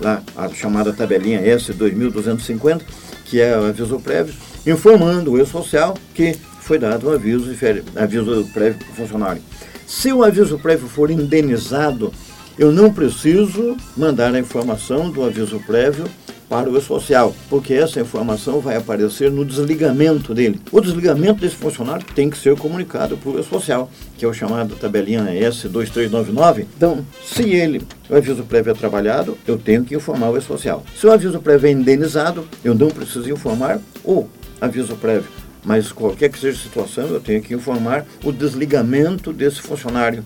lá, 0.01 0.21
a 0.37 0.49
chamada 0.49 0.93
tabelinha 0.93 1.41
S2250, 1.57 2.81
que 3.27 3.41
é 3.41 3.57
o 3.57 3.67
aviso 3.67 4.01
prévio, 4.01 4.35
informando 4.67 5.31
o 5.31 5.41
e-social 5.41 5.95
que 6.13 6.37
foi 6.63 6.81
dado 6.81 7.07
o 7.07 7.13
aviso, 7.13 7.49
aviso 7.95 8.45
prévio 8.53 8.81
para 8.81 8.91
o 8.91 8.97
funcionário. 8.97 9.43
Se 9.87 10.13
o 10.13 10.25
aviso 10.25 10.59
prévio 10.59 10.89
for 10.89 11.13
indenizado, 11.13 12.13
eu 12.59 12.73
não 12.73 12.93
preciso 12.93 13.77
mandar 13.97 14.35
a 14.35 14.41
informação 14.41 15.13
do 15.13 15.23
aviso 15.23 15.61
prévio 15.61 16.07
para 16.51 16.69
o 16.69 16.81
social, 16.81 17.33
porque 17.49 17.73
essa 17.73 18.01
informação 18.01 18.59
vai 18.59 18.77
aparecer 18.77 19.31
no 19.31 19.45
desligamento 19.45 20.35
dele. 20.35 20.61
O 20.73 20.81
desligamento 20.81 21.41
desse 21.41 21.55
funcionário 21.55 22.05
tem 22.13 22.29
que 22.29 22.37
ser 22.37 22.57
comunicado 22.57 23.17
para 23.17 23.31
o 23.31 23.45
social, 23.45 23.89
que 24.19 24.25
é 24.25 24.29
o 24.29 24.35
chamado 24.35 24.75
tabelinha 24.75 25.27
S2399. 25.27 26.67
Então, 26.77 27.07
se 27.25 27.45
ele, 27.51 27.81
o 28.11 28.17
aviso 28.17 28.43
prévio 28.43 28.73
é 28.73 28.75
trabalhado, 28.75 29.39
eu 29.47 29.57
tenho 29.57 29.85
que 29.85 29.95
informar 29.95 30.31
o 30.31 30.43
social. 30.43 30.85
Se 30.99 31.07
o 31.07 31.13
aviso 31.13 31.39
prévio 31.39 31.69
é 31.69 31.71
indenizado, 31.71 32.45
eu 32.65 32.75
não 32.75 32.89
preciso 32.89 33.31
informar 33.31 33.79
o 34.05 34.27
aviso 34.61 34.97
prévio. 34.97 35.31
Mas 35.65 35.93
qualquer 35.93 36.31
que 36.31 36.39
seja 36.39 36.59
a 36.59 36.63
situação, 36.63 37.07
eu 37.07 37.21
tenho 37.21 37.41
que 37.41 37.55
informar 37.55 38.05
o 38.25 38.33
desligamento 38.33 39.33
desse 39.33 39.61
funcionário 39.61 40.25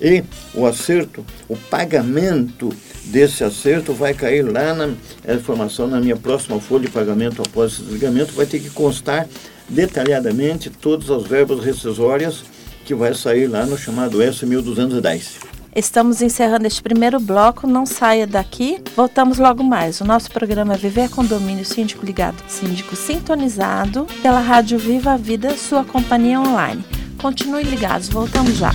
E 0.00 0.22
o 0.54 0.66
acerto, 0.66 1.24
o 1.48 1.56
pagamento 1.56 2.70
desse 3.06 3.44
acerto 3.44 3.92
vai 3.92 4.14
cair 4.14 4.42
lá 4.42 4.74
na 4.74 5.34
informação 5.34 5.86
na 5.86 6.00
minha 6.00 6.16
próxima 6.16 6.60
folha 6.60 6.86
de 6.86 6.90
pagamento 6.90 7.42
após 7.42 7.72
esse 7.72 7.82
desligamento, 7.82 8.32
vai 8.32 8.46
ter 8.46 8.60
que 8.60 8.70
constar 8.70 9.26
detalhadamente 9.68 10.70
todas 10.70 11.10
as 11.10 11.24
verbas 11.24 11.64
rescisórias 11.64 12.44
que 12.84 12.94
vai 12.94 13.14
sair 13.14 13.46
lá 13.46 13.66
no 13.66 13.76
chamado 13.76 14.18
S1210. 14.18 15.44
Estamos 15.74 16.22
encerrando 16.22 16.66
este 16.66 16.82
primeiro 16.82 17.20
bloco, 17.20 17.66
não 17.66 17.84
saia 17.84 18.26
daqui. 18.26 18.80
Voltamos 18.96 19.36
logo 19.36 19.62
mais. 19.62 20.00
O 20.00 20.06
nosso 20.06 20.30
programa 20.30 20.72
é 20.72 20.76
Viver 20.78 21.10
Condomínio 21.10 21.66
Síndico 21.66 22.06
Ligado, 22.06 22.42
Síndico 22.48 22.96
Sintonizado, 22.96 24.06
pela 24.22 24.40
Rádio 24.40 24.78
Viva 24.78 25.12
a 25.12 25.16
Vida, 25.18 25.54
sua 25.54 25.84
companhia 25.84 26.40
online. 26.40 26.82
Continue 27.20 27.64
ligados, 27.64 28.08
voltamos 28.08 28.56
já. 28.56 28.72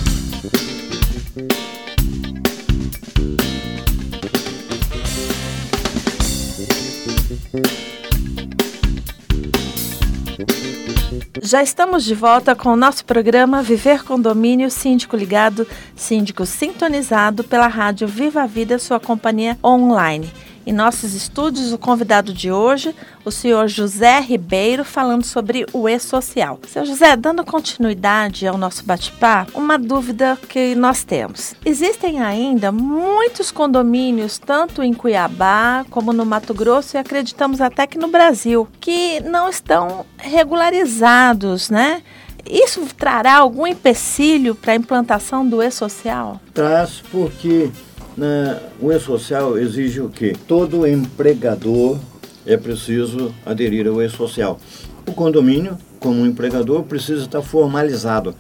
Já 11.44 11.64
estamos 11.64 12.04
de 12.04 12.14
volta 12.14 12.56
com 12.56 12.70
o 12.70 12.76
nosso 12.76 13.04
programa 13.04 13.64
Viver 13.64 14.04
Condomínio 14.04 14.70
Síndico 14.70 15.18
Ligado, 15.18 15.66
Síndico 15.96 16.46
Sintonizado 16.46 17.44
pela 17.44 17.66
Rádio 17.66 18.08
Viva 18.08 18.44
a 18.44 18.46
Vida, 18.46 18.78
sua 18.78 19.00
companhia 19.00 19.58
online. 19.64 20.32
Em 20.66 20.72
nossos 20.72 21.16
estúdios, 21.16 21.74
o 21.74 21.78
convidado 21.78 22.34
de 22.34 22.52
hoje, 22.52 22.96
o 23.26 23.32
senhor 23.32 23.68
José 23.68 24.20
Ribeiro, 24.20 24.86
falando 24.86 25.24
sobre 25.24 25.66
o 25.74 25.90
e-social. 25.90 26.60
Seu 26.68 26.86
José, 26.86 27.16
dando 27.16 27.44
continuidade 27.44 28.46
ao 28.46 28.58
nosso 28.58 28.86
bate-papo, 28.86 29.58
uma 29.58 29.80
dúvida 29.80 30.38
que 30.48 30.76
nós 30.76 31.04
temos. 31.04 31.56
Existem 31.66 32.22
ainda 32.22 32.72
muitos 32.72 33.50
condomínios, 33.52 34.38
tanto 34.38 34.84
em 34.84 34.94
Cuiabá 34.94 35.84
como 35.90 36.14
no 36.14 36.26
Mato 36.26 36.54
Grosso 36.54 36.96
e 36.96 37.00
acreditamos 37.00 37.60
até 37.60 37.88
que 37.88 37.98
no 37.98 38.10
Brasil, 38.10 38.68
que 38.80 39.20
não 39.22 39.50
estão 39.50 40.06
regularizados, 40.18 41.72
né? 41.72 42.04
Isso 42.50 42.86
trará 42.98 43.38
algum 43.38 43.66
empecilho 43.66 44.56
para 44.56 44.74
a 44.74 44.76
implantação 44.76 45.48
do 45.48 45.62
e-social? 45.62 46.40
Traz, 46.54 47.02
porque 47.12 47.72
né, 48.18 48.60
o 48.80 48.92
E-Social 48.92 49.58
exige 49.58 50.02
o 50.02 50.10
quê? 50.10 50.36
Todo 50.48 50.88
empregador 50.88 52.00
é 52.46 52.58
preciso 52.58 53.34
aderir 53.46 53.88
ao 53.88 54.02
E-Social. 54.02 54.60
O 55.08 55.14
condomínio, 55.14 55.78
como 56.00 56.26
empregador, 56.26 56.84
precisa 56.84 57.24
estar 57.24 57.42
formalizado. 57.42 58.36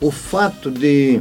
O 0.00 0.10
fato 0.10 0.70
de 0.70 1.20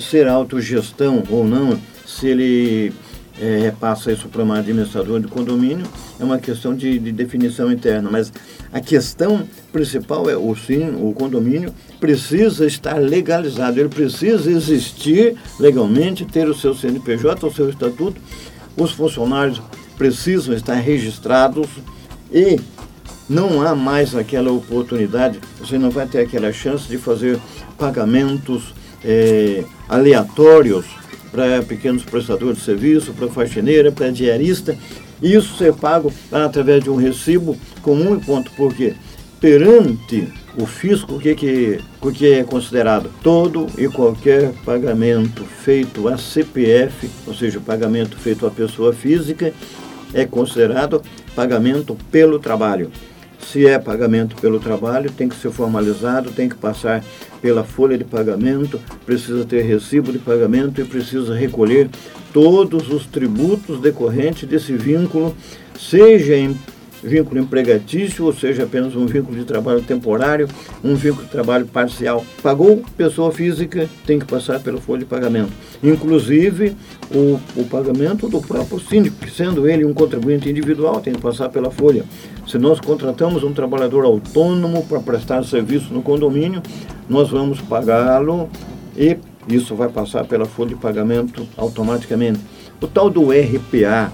ser 0.00 0.28
autogestão 0.28 1.22
ou 1.30 1.44
não, 1.44 1.78
se 2.06 2.26
ele 2.26 2.92
é, 3.40 3.58
repassa 3.62 4.12
isso 4.12 4.28
para 4.28 4.42
uma 4.42 4.58
administrador 4.58 5.20
de 5.20 5.26
condomínio, 5.26 5.86
é 6.18 6.24
uma 6.24 6.38
questão 6.38 6.74
de, 6.74 6.98
de, 6.98 7.12
definição 7.12 7.70
interna. 7.72 8.08
Mas 8.10 8.32
a 8.72 8.80
questão 8.80 9.42
principal 9.72 10.28
é 10.30 10.36
o 10.36 10.54
sim, 10.54 10.90
o 11.00 11.12
condomínio 11.12 11.72
precisa 11.98 12.66
estar 12.66 12.98
legalizado, 12.98 13.80
ele 13.80 13.88
precisa 13.88 14.50
existir 14.50 15.36
legalmente, 15.58 16.24
ter 16.24 16.48
o 16.48 16.54
seu 16.54 16.74
CNPJ, 16.74 17.46
o 17.46 17.52
seu 17.52 17.68
estatuto, 17.68 18.20
os 18.76 18.92
funcionários 18.92 19.60
precisam 19.96 20.54
estar 20.54 20.74
registrados 20.74 21.68
e 22.32 22.60
não 23.28 23.62
há 23.62 23.74
mais 23.74 24.14
aquela 24.14 24.52
oportunidade, 24.52 25.40
você 25.58 25.78
não 25.78 25.90
vai 25.90 26.06
ter 26.06 26.20
aquela 26.20 26.52
chance 26.52 26.86
de 26.86 26.98
fazer 26.98 27.38
pagamentos 27.78 28.74
é, 29.04 29.64
aleatórios 29.88 30.84
para 31.34 31.60
pequenos 31.62 32.04
prestadores 32.04 32.58
de 32.58 32.64
serviço, 32.64 33.12
para 33.12 33.26
faxineira, 33.26 33.90
para 33.90 34.10
diarista. 34.10 34.76
Isso 35.20 35.56
ser 35.56 35.74
pago 35.74 36.12
através 36.30 36.84
de 36.84 36.90
um 36.90 36.94
recibo 36.94 37.56
comum 37.82 38.16
e 38.16 38.24
ponto. 38.24 38.52
Por 38.52 38.72
quê? 38.72 38.94
Perante 39.40 40.28
o 40.56 40.64
fisco, 40.64 41.16
o 41.16 41.18
que, 41.18 41.34
que, 41.34 41.80
o 42.00 42.12
que 42.12 42.32
é 42.32 42.44
considerado? 42.44 43.10
Todo 43.20 43.66
e 43.76 43.88
qualquer 43.88 44.52
pagamento 44.64 45.44
feito 45.44 46.06
a 46.06 46.16
CPF, 46.16 47.10
ou 47.26 47.34
seja, 47.34 47.58
pagamento 47.58 48.16
feito 48.16 48.46
à 48.46 48.50
pessoa 48.50 48.92
física, 48.92 49.52
é 50.14 50.24
considerado 50.24 51.02
pagamento 51.34 51.96
pelo 52.12 52.38
trabalho. 52.38 52.92
Se 53.50 53.66
é 53.66 53.78
pagamento 53.78 54.34
pelo 54.36 54.58
trabalho, 54.58 55.10
tem 55.10 55.28
que 55.28 55.36
ser 55.36 55.50
formalizado, 55.50 56.30
tem 56.30 56.48
que 56.48 56.56
passar 56.56 57.04
pela 57.40 57.62
folha 57.62 57.96
de 57.96 58.04
pagamento, 58.04 58.80
precisa 59.04 59.44
ter 59.44 59.62
recibo 59.62 60.10
de 60.10 60.18
pagamento 60.18 60.80
e 60.80 60.84
precisa 60.84 61.34
recolher 61.34 61.88
todos 62.32 62.90
os 62.90 63.06
tributos 63.06 63.80
decorrentes 63.80 64.48
desse 64.48 64.72
vínculo, 64.72 65.36
seja 65.78 66.36
em 66.36 66.56
vínculo 67.04 67.40
empregatício, 67.40 68.24
ou 68.24 68.32
seja, 68.32 68.64
apenas 68.64 68.96
um 68.96 69.06
vínculo 69.06 69.36
de 69.36 69.44
trabalho 69.44 69.82
temporário, 69.82 70.48
um 70.82 70.94
vínculo 70.94 71.24
de 71.24 71.30
trabalho 71.30 71.66
parcial. 71.66 72.24
Pagou 72.42 72.82
pessoa 72.96 73.30
física, 73.30 73.88
tem 74.06 74.18
que 74.18 74.24
passar 74.24 74.58
pela 74.60 74.80
folha 74.80 75.00
de 75.00 75.04
pagamento. 75.04 75.52
Inclusive, 75.82 76.74
o, 77.14 77.38
o 77.56 77.64
pagamento 77.64 78.28
do 78.28 78.40
próprio 78.40 78.80
síndico, 78.80 79.16
que 79.18 79.30
sendo 79.30 79.68
ele 79.68 79.84
um 79.84 79.92
contribuinte 79.92 80.48
individual, 80.48 81.00
tem 81.00 81.12
que 81.12 81.20
passar 81.20 81.50
pela 81.50 81.70
folha. 81.70 82.04
Se 82.46 82.58
nós 82.58 82.78
contratamos 82.80 83.42
um 83.42 83.52
trabalhador 83.52 84.04
autônomo 84.04 84.84
para 84.84 85.00
prestar 85.00 85.44
serviço 85.44 85.92
no 85.92 86.02
condomínio, 86.02 86.62
nós 87.08 87.30
vamos 87.30 87.60
pagá-lo 87.60 88.48
e 88.96 89.16
isso 89.48 89.74
vai 89.74 89.88
passar 89.88 90.24
pela 90.24 90.44
folha 90.44 90.70
de 90.70 90.76
pagamento 90.76 91.46
automaticamente. 91.56 92.40
O 92.80 92.86
tal 92.86 93.08
do 93.08 93.30
RPA, 93.30 94.12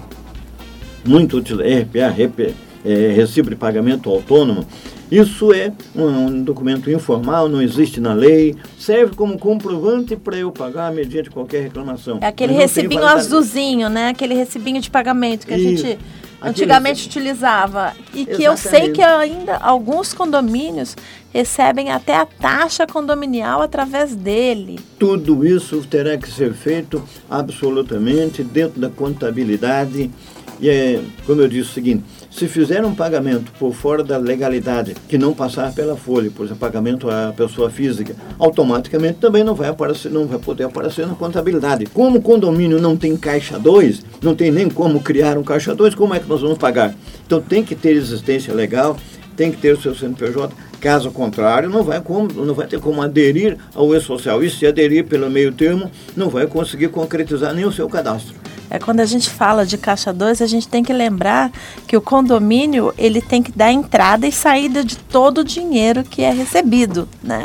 muito 1.05 1.37
útil, 1.37 1.57
RPA, 1.57 2.09
RPA 2.09 2.53
é, 2.85 3.13
recibo 3.13 3.49
de 3.49 3.55
pagamento 3.55 4.09
autônomo, 4.09 4.65
isso 5.11 5.51
é 5.51 5.73
um, 5.93 6.05
um, 6.05 6.43
documento 6.43 6.89
informal, 6.89 7.49
não 7.49 7.61
existe 7.61 7.99
na 7.99 8.13
lei, 8.13 8.55
serve 8.79 9.13
como 9.13 9.37
comprovante 9.37 10.15
para 10.15 10.37
eu 10.37 10.51
pagar 10.53 10.89
mediante 10.93 11.29
qualquer 11.29 11.63
reclamação. 11.63 12.19
É 12.21 12.27
aquele 12.27 12.53
recibinho 12.53 13.03
azulzinho, 13.03 13.89
né? 13.89 14.07
Aquele 14.07 14.33
recibinho 14.33 14.79
de 14.79 14.89
pagamento 14.89 15.45
que 15.45 15.53
a 15.53 15.57
gente 15.57 15.99
antigamente 16.41 17.07
utilizava. 17.07 17.93
E 18.13 18.25
que 18.25 18.31
Exatamente. 18.31 18.43
eu 18.43 18.57
sei 18.57 18.91
que 18.91 19.01
ainda 19.01 19.57
alguns 19.57 20.13
condomínios 20.13 20.95
recebem 21.33 21.91
até 21.91 22.15
a 22.15 22.25
taxa 22.25 22.85
condominial 22.85 23.61
através 23.61 24.15
dele. 24.15 24.79
Tudo 24.99 25.45
isso 25.45 25.81
terá 25.89 26.17
que 26.17 26.29
ser 26.29 26.53
feito 26.53 27.01
absolutamente 27.29 28.43
dentro 28.43 28.79
da 28.81 28.89
contabilidade. 28.89 30.11
E 30.59 30.69
é, 30.69 31.01
como 31.25 31.41
eu 31.41 31.47
disse 31.47 31.69
o 31.69 31.73
seguinte, 31.73 32.03
se 32.31 32.47
fizer 32.47 32.83
um 32.85 32.95
pagamento 32.95 33.51
por 33.59 33.73
fora 33.73 34.03
da 34.03 34.17
legalidade, 34.17 34.95
que 35.07 35.17
não 35.17 35.33
passar 35.33 35.73
pela 35.73 35.97
folha, 35.97 36.31
por 36.31 36.45
exemplo, 36.45 36.61
pagamento 36.61 37.09
à 37.09 37.33
pessoa 37.35 37.69
física, 37.69 38.15
automaticamente 38.39 39.19
também 39.19 39.43
não 39.43 39.53
vai 39.53 39.69
aparecer, 39.69 40.09
não 40.09 40.25
vai 40.25 40.39
poder 40.39 40.63
aparecer 40.63 41.05
na 41.05 41.13
contabilidade. 41.13 41.85
Como 41.87 42.17
o 42.17 42.21
condomínio 42.21 42.79
não 42.81 42.95
tem 42.95 43.17
caixa 43.17 43.59
2, 43.59 44.05
não 44.21 44.33
tem 44.33 44.49
nem 44.49 44.69
como 44.69 45.01
criar 45.01 45.37
um 45.37 45.43
caixa 45.43 45.75
2, 45.75 45.93
como 45.93 46.13
é 46.13 46.19
que 46.19 46.27
nós 46.27 46.41
vamos 46.41 46.57
pagar? 46.57 46.95
Então 47.25 47.41
tem 47.41 47.63
que 47.63 47.75
ter 47.75 47.91
existência 47.91 48.53
legal, 48.53 48.95
tem 49.35 49.51
que 49.51 49.57
ter 49.57 49.73
o 49.73 49.81
seu 49.81 49.93
CNPJ, 49.93 50.53
caso 50.79 51.11
contrário, 51.11 51.69
não 51.69 51.83
vai, 51.83 51.99
como, 52.01 52.31
não 52.45 52.53
vai 52.53 52.67
ter 52.67 52.79
como 52.79 53.01
aderir 53.01 53.57
ao 53.75 53.93
e-social. 53.95 54.43
E 54.43 54.49
se 54.49 54.65
aderir 54.65 55.05
pelo 55.05 55.29
meio 55.29 55.51
termo, 55.51 55.91
não 56.15 56.29
vai 56.29 56.47
conseguir 56.47 56.89
concretizar 56.89 57.53
nem 57.53 57.65
o 57.65 57.71
seu 57.71 57.89
cadastro. 57.89 58.35
É 58.71 58.79
quando 58.79 59.01
a 59.01 59.05
gente 59.05 59.29
fala 59.29 59.65
de 59.65 59.77
caixa 59.77 60.13
2, 60.13 60.41
a 60.41 60.47
gente 60.47 60.65
tem 60.65 60.81
que 60.81 60.93
lembrar 60.93 61.51
que 61.85 61.97
o 61.97 62.01
condomínio 62.01 62.93
ele 62.97 63.21
tem 63.21 63.43
que 63.43 63.51
dar 63.51 63.69
entrada 63.69 64.25
e 64.25 64.31
saída 64.31 64.81
de 64.81 64.97
todo 64.97 65.39
o 65.39 65.43
dinheiro 65.43 66.05
que 66.05 66.21
é 66.21 66.31
recebido, 66.31 67.07
né? 67.21 67.43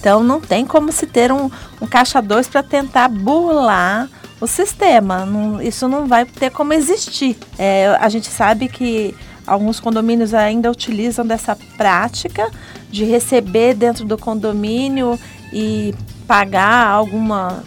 Então 0.00 0.22
não 0.22 0.40
tem 0.40 0.64
como 0.64 0.90
se 0.90 1.06
ter 1.06 1.30
um, 1.30 1.50
um 1.78 1.86
caixa 1.86 2.22
2 2.22 2.48
para 2.48 2.62
tentar 2.62 3.08
burlar 3.08 4.08
o 4.40 4.46
sistema. 4.46 5.26
Não, 5.26 5.60
isso 5.60 5.86
não 5.86 6.06
vai 6.06 6.24
ter 6.24 6.50
como 6.50 6.72
existir. 6.72 7.36
É, 7.58 7.94
a 8.00 8.08
gente 8.08 8.28
sabe 8.28 8.66
que 8.66 9.14
alguns 9.46 9.78
condomínios 9.78 10.32
ainda 10.32 10.70
utilizam 10.70 11.26
dessa 11.26 11.54
prática 11.76 12.50
de 12.90 13.04
receber 13.04 13.74
dentro 13.74 14.06
do 14.06 14.16
condomínio 14.16 15.18
e 15.52 15.94
pagar 16.26 16.88
alguma 16.88 17.62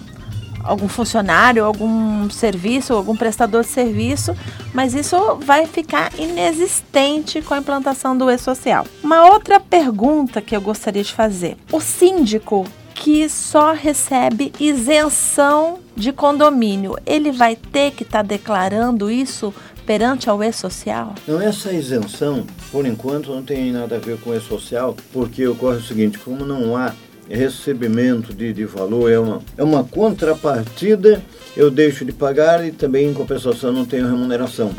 algum 0.65 0.87
funcionário, 0.87 1.63
algum 1.63 2.29
serviço, 2.29 2.93
algum 2.93 3.15
prestador 3.15 3.61
de 3.61 3.69
serviço, 3.69 4.35
mas 4.73 4.93
isso 4.93 5.15
vai 5.41 5.65
ficar 5.65 6.11
inexistente 6.19 7.41
com 7.41 7.53
a 7.53 7.59
implantação 7.59 8.17
do 8.17 8.29
e-social. 8.29 8.85
Uma 9.03 9.29
outra 9.29 9.59
pergunta 9.59 10.41
que 10.41 10.55
eu 10.55 10.61
gostaria 10.61 11.03
de 11.03 11.13
fazer: 11.13 11.55
o 11.71 11.79
síndico 11.79 12.65
que 12.93 13.29
só 13.29 13.73
recebe 13.73 14.51
isenção 14.59 15.79
de 15.95 16.11
condomínio, 16.11 16.95
ele 17.05 17.31
vai 17.31 17.55
ter 17.55 17.91
que 17.91 18.03
estar 18.03 18.19
tá 18.19 18.23
declarando 18.23 19.11
isso 19.11 19.53
perante 19.85 20.29
ao 20.29 20.41
e-social? 20.43 21.13
Não, 21.27 21.39
essa 21.39 21.71
isenção, 21.71 22.45
por 22.71 22.85
enquanto, 22.85 23.31
não 23.31 23.43
tem 23.43 23.71
nada 23.71 23.97
a 23.97 23.99
ver 23.99 24.19
com 24.19 24.31
o 24.31 24.35
e-social, 24.35 24.95
porque 25.13 25.45
ocorre 25.47 25.77
o 25.77 25.83
seguinte, 25.83 26.17
como 26.17 26.45
não 26.45 26.75
há 26.75 26.93
recebimento 27.29 28.33
de, 28.33 28.53
de 28.53 28.65
valor, 28.65 29.11
é 29.11 29.19
uma, 29.19 29.41
é 29.57 29.63
uma 29.63 29.83
contrapartida, 29.83 31.21
eu 31.55 31.71
deixo 31.71 32.05
de 32.05 32.11
pagar 32.11 32.65
e 32.65 32.71
também 32.71 33.07
em 33.07 33.13
compensação 33.13 33.71
não 33.71 33.85
tenho 33.85 34.07
remuneração. 34.07 34.71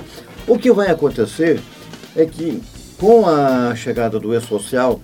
O 0.47 0.59
que 0.59 0.71
vai 0.71 0.91
acontecer 0.91 1.61
é 2.15 2.25
que 2.25 2.63
com 2.97 3.27
a 3.27 3.75
chegada 3.75 4.19
do 4.19 4.35
e-social, 4.35 5.01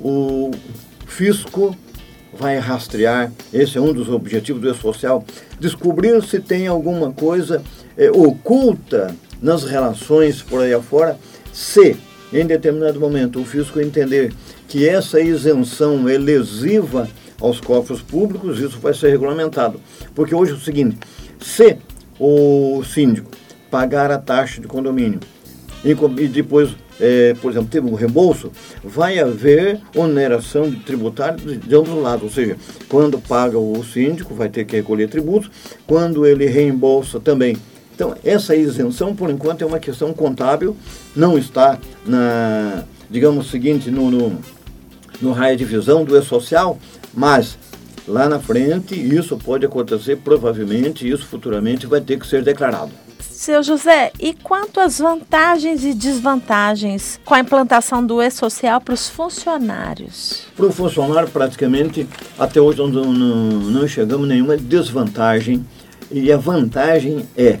o 0.00 0.50
fisco 1.06 1.74
vai 2.32 2.58
rastrear, 2.58 3.32
esse 3.52 3.78
é 3.78 3.80
um 3.80 3.92
dos 3.92 4.08
objetivos 4.08 4.60
do 4.60 4.70
e-social, 4.70 5.24
descobrir 5.58 6.22
se 6.22 6.38
tem 6.40 6.66
alguma 6.66 7.12
coisa 7.12 7.62
é, 7.96 8.10
oculta 8.10 9.14
nas 9.40 9.64
relações 9.64 10.42
por 10.42 10.60
aí 10.60 10.74
afora, 10.74 11.18
se 11.52 11.96
em 12.32 12.46
determinado 12.46 13.00
momento 13.00 13.40
o 13.40 13.44
fisco 13.44 13.80
entender 13.80 14.32
que 14.68 14.88
essa 14.88 15.20
isenção 15.20 16.08
é 16.08 16.18
lesiva 16.18 17.08
aos 17.40 17.60
cofres 17.60 18.00
públicos, 18.00 18.60
isso 18.60 18.78
vai 18.78 18.94
ser 18.94 19.10
regulamentado. 19.10 19.80
Porque 20.14 20.34
hoje 20.34 20.52
é 20.52 20.54
o 20.54 20.60
seguinte, 20.60 20.98
se 21.40 21.76
o 22.18 22.82
síndico 22.84 23.30
pagar 23.70 24.10
a 24.10 24.18
taxa 24.18 24.60
de 24.60 24.66
condomínio 24.66 25.20
e 25.84 26.28
depois 26.28 26.74
é, 27.00 27.34
por 27.40 27.50
exemplo, 27.50 27.68
teve 27.70 27.86
um 27.86 27.94
reembolso, 27.94 28.50
vai 28.82 29.18
haver 29.18 29.80
oneração 29.94 30.68
de 30.68 30.76
tributário 30.76 31.58
de, 31.58 31.74
ambos 31.74 31.92
os 31.92 32.02
lados. 32.02 32.22
Ou 32.24 32.30
seja, 32.30 32.56
quando 32.88 33.18
paga 33.18 33.58
o 33.58 33.84
síndico, 33.84 34.34
vai 34.34 34.48
ter 34.48 34.64
que 34.64 34.76
recolher 34.76 35.08
tributos, 35.08 35.50
quando 35.86 36.26
ele 36.26 36.46
reembolsa 36.46 37.20
também. 37.20 37.56
Então, 37.94 38.14
essa 38.24 38.54
isenção, 38.54 39.14
por 39.14 39.30
enquanto, 39.30 39.62
é 39.62 39.66
uma 39.66 39.78
questão 39.78 40.12
contábil, 40.12 40.76
não 41.14 41.38
está 41.38 41.78
na, 42.04 42.84
digamos 43.10 43.50
seguinte, 43.50 43.90
no, 43.90 44.10
no, 44.10 44.38
no 45.20 45.32
raio 45.32 45.56
de 45.56 45.64
visão 45.64 46.04
do 46.04 46.16
E-Social, 46.16 46.78
mas 47.14 47.58
lá 48.06 48.28
na 48.28 48.38
frente 48.38 48.94
isso 48.94 49.36
pode 49.36 49.66
acontecer, 49.66 50.16
provavelmente, 50.16 51.08
isso 51.08 51.26
futuramente 51.26 51.86
vai 51.86 52.00
ter 52.00 52.18
que 52.18 52.26
ser 52.26 52.42
declarado. 52.42 52.92
Seu 53.36 53.62
José, 53.62 54.12
e 54.18 54.32
quanto 54.32 54.80
às 54.80 54.98
vantagens 54.98 55.84
e 55.84 55.92
desvantagens 55.92 57.20
com 57.22 57.34
a 57.34 57.40
implantação 57.40 58.04
do 58.04 58.22
e-social 58.22 58.80
para 58.80 58.94
os 58.94 59.10
funcionários? 59.10 60.46
Para 60.56 60.66
o 60.66 60.72
funcionário, 60.72 61.28
praticamente, 61.28 62.08
até 62.38 62.60
hoje 62.60 62.78
não, 62.78 62.88
não, 62.88 63.12
não 63.12 63.86
chegamos 63.86 64.24
a 64.24 64.32
nenhuma 64.32 64.56
desvantagem. 64.56 65.64
E 66.10 66.32
a 66.32 66.36
vantagem 66.38 67.26
é 67.36 67.58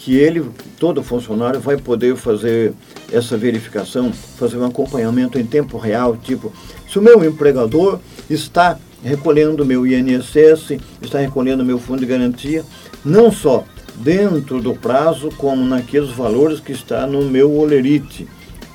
que 0.00 0.16
ele, 0.16 0.42
todo 0.78 1.02
funcionário, 1.02 1.60
vai 1.60 1.76
poder 1.76 2.16
fazer 2.16 2.72
essa 3.12 3.36
verificação, 3.36 4.10
fazer 4.10 4.56
um 4.56 4.64
acompanhamento 4.64 5.38
em 5.38 5.44
tempo 5.44 5.76
real, 5.76 6.16
tipo, 6.16 6.50
se 6.88 6.98
o 6.98 7.02
meu 7.02 7.22
empregador 7.22 8.00
está 8.28 8.78
recolhendo 9.04 9.64
meu 9.64 9.86
INSS, 9.86 10.78
está 11.02 11.18
recolhendo 11.18 11.62
meu 11.66 11.78
fundo 11.78 12.00
de 12.00 12.06
garantia, 12.06 12.64
não 13.04 13.30
só 13.30 13.62
dentro 13.96 14.62
do 14.62 14.74
prazo 14.74 15.28
como 15.36 15.66
naqueles 15.66 16.10
valores 16.10 16.60
que 16.60 16.72
está 16.72 17.06
no 17.06 17.22
meu 17.26 17.52
olerite, 17.52 18.26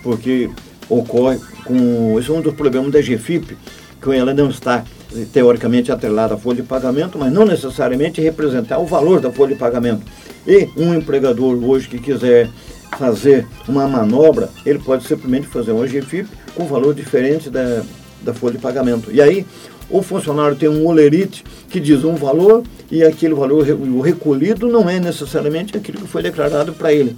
porque 0.03 0.47
ocorre 0.87 1.39
com 1.63 2.19
esse 2.19 2.29
é 2.29 2.33
um 2.33 2.41
dos 2.41 2.53
problemas 2.53 2.91
da 2.91 3.01
GFIP, 3.01 3.57
que 3.99 4.11
ela 4.11 4.31
não 4.31 4.51
está 4.51 4.83
teoricamente 5.31 5.91
atrelada 5.91 6.33
à 6.33 6.37
folha 6.37 6.61
de 6.61 6.67
pagamento, 6.67 7.17
mas 7.17 7.31
não 7.31 7.45
necessariamente 7.45 8.21
representar 8.21 8.79
o 8.79 8.85
valor 8.85 9.21
da 9.21 9.31
folha 9.31 9.53
de 9.53 9.59
pagamento. 9.59 10.01
E 10.47 10.69
um 10.75 10.93
empregador 10.93 11.55
hoje 11.63 11.87
que 11.87 11.99
quiser 11.99 12.49
fazer 12.97 13.47
uma 13.67 13.87
manobra, 13.87 14.49
ele 14.65 14.79
pode 14.79 15.05
simplesmente 15.05 15.47
fazer 15.47 15.71
uma 15.71 15.85
GFIP 15.85 16.27
com 16.55 16.65
valor 16.65 16.93
diferente 16.93 17.49
da, 17.49 17.83
da 18.21 18.33
folha 18.33 18.53
de 18.53 18.59
pagamento. 18.59 19.11
E 19.11 19.21
aí 19.21 19.45
o 19.89 20.01
funcionário 20.01 20.55
tem 20.55 20.69
um 20.69 20.85
olerite 20.85 21.43
que 21.69 21.79
diz 21.79 22.03
um 22.03 22.15
valor 22.15 22.63
e 22.89 23.03
aquele 23.03 23.33
valor 23.33 23.67
o 23.67 24.01
recolhido 24.01 24.67
não 24.67 24.89
é 24.89 24.99
necessariamente 24.99 25.77
aquilo 25.77 25.99
que 25.99 26.07
foi 26.07 26.23
declarado 26.23 26.73
para 26.73 26.93
ele. 26.93 27.15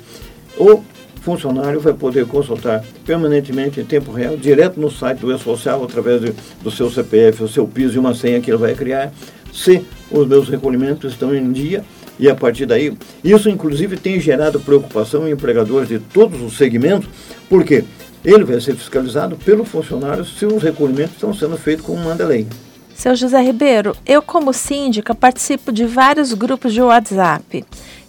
O 0.58 0.82
funcionário 1.28 1.82
vai 1.82 1.92
poder 1.92 2.26
consultar 2.26 2.82
permanentemente 3.06 3.82
em 3.82 3.84
tempo 3.84 4.14
real, 4.14 4.38
direto 4.38 4.80
no 4.80 4.90
site 4.90 5.20
do 5.20 5.34
E-Social, 5.34 5.84
através 5.84 6.22
de, 6.22 6.34
do 6.62 6.72
seu 6.72 6.90
CPF, 6.90 7.44
o 7.44 7.50
seu 7.50 7.68
piso 7.68 7.96
e 7.96 8.00
uma 8.00 8.16
senha 8.16 8.40
que 8.40 8.50
ele 8.50 8.58
vai 8.58 8.74
criar, 8.74 9.12
se 9.52 9.86
os 10.10 10.26
meus 10.26 10.48
recolhimentos 10.48 11.12
estão 11.12 11.36
em 11.36 11.52
dia 11.52 11.84
e 12.18 12.30
a 12.30 12.36
partir 12.36 12.66
daí, 12.66 12.98
isso 13.22 13.50
inclusive 13.50 13.98
tem 13.98 14.22
gerado 14.22 14.58
preocupação 14.62 15.28
em 15.28 15.32
empregadores 15.32 15.90
de 15.90 16.00
todos 16.00 16.42
os 16.42 16.56
segmentos, 16.56 17.10
porque 17.50 17.84
ele 18.24 18.46
vai 18.46 18.62
ser 18.62 18.76
fiscalizado 18.76 19.36
pelo 19.36 19.66
funcionário 19.66 20.24
se 20.24 20.46
os 20.46 20.64
recolhimentos 20.64 21.16
estão 21.16 21.34
sendo 21.34 21.58
feitos 21.58 21.86
como 21.86 22.00
manda 22.00 22.24
a 22.24 22.28
lei. 22.28 22.48
Seu 22.96 23.14
José 23.18 23.42
Ribeiro, 23.42 23.94
eu 24.06 24.22
como 24.22 24.54
síndica 24.54 25.14
participo 25.14 25.74
de 25.74 25.86
vários 25.86 26.34
grupos 26.34 26.74
de 26.74 26.82
WhatsApp. 26.82 27.66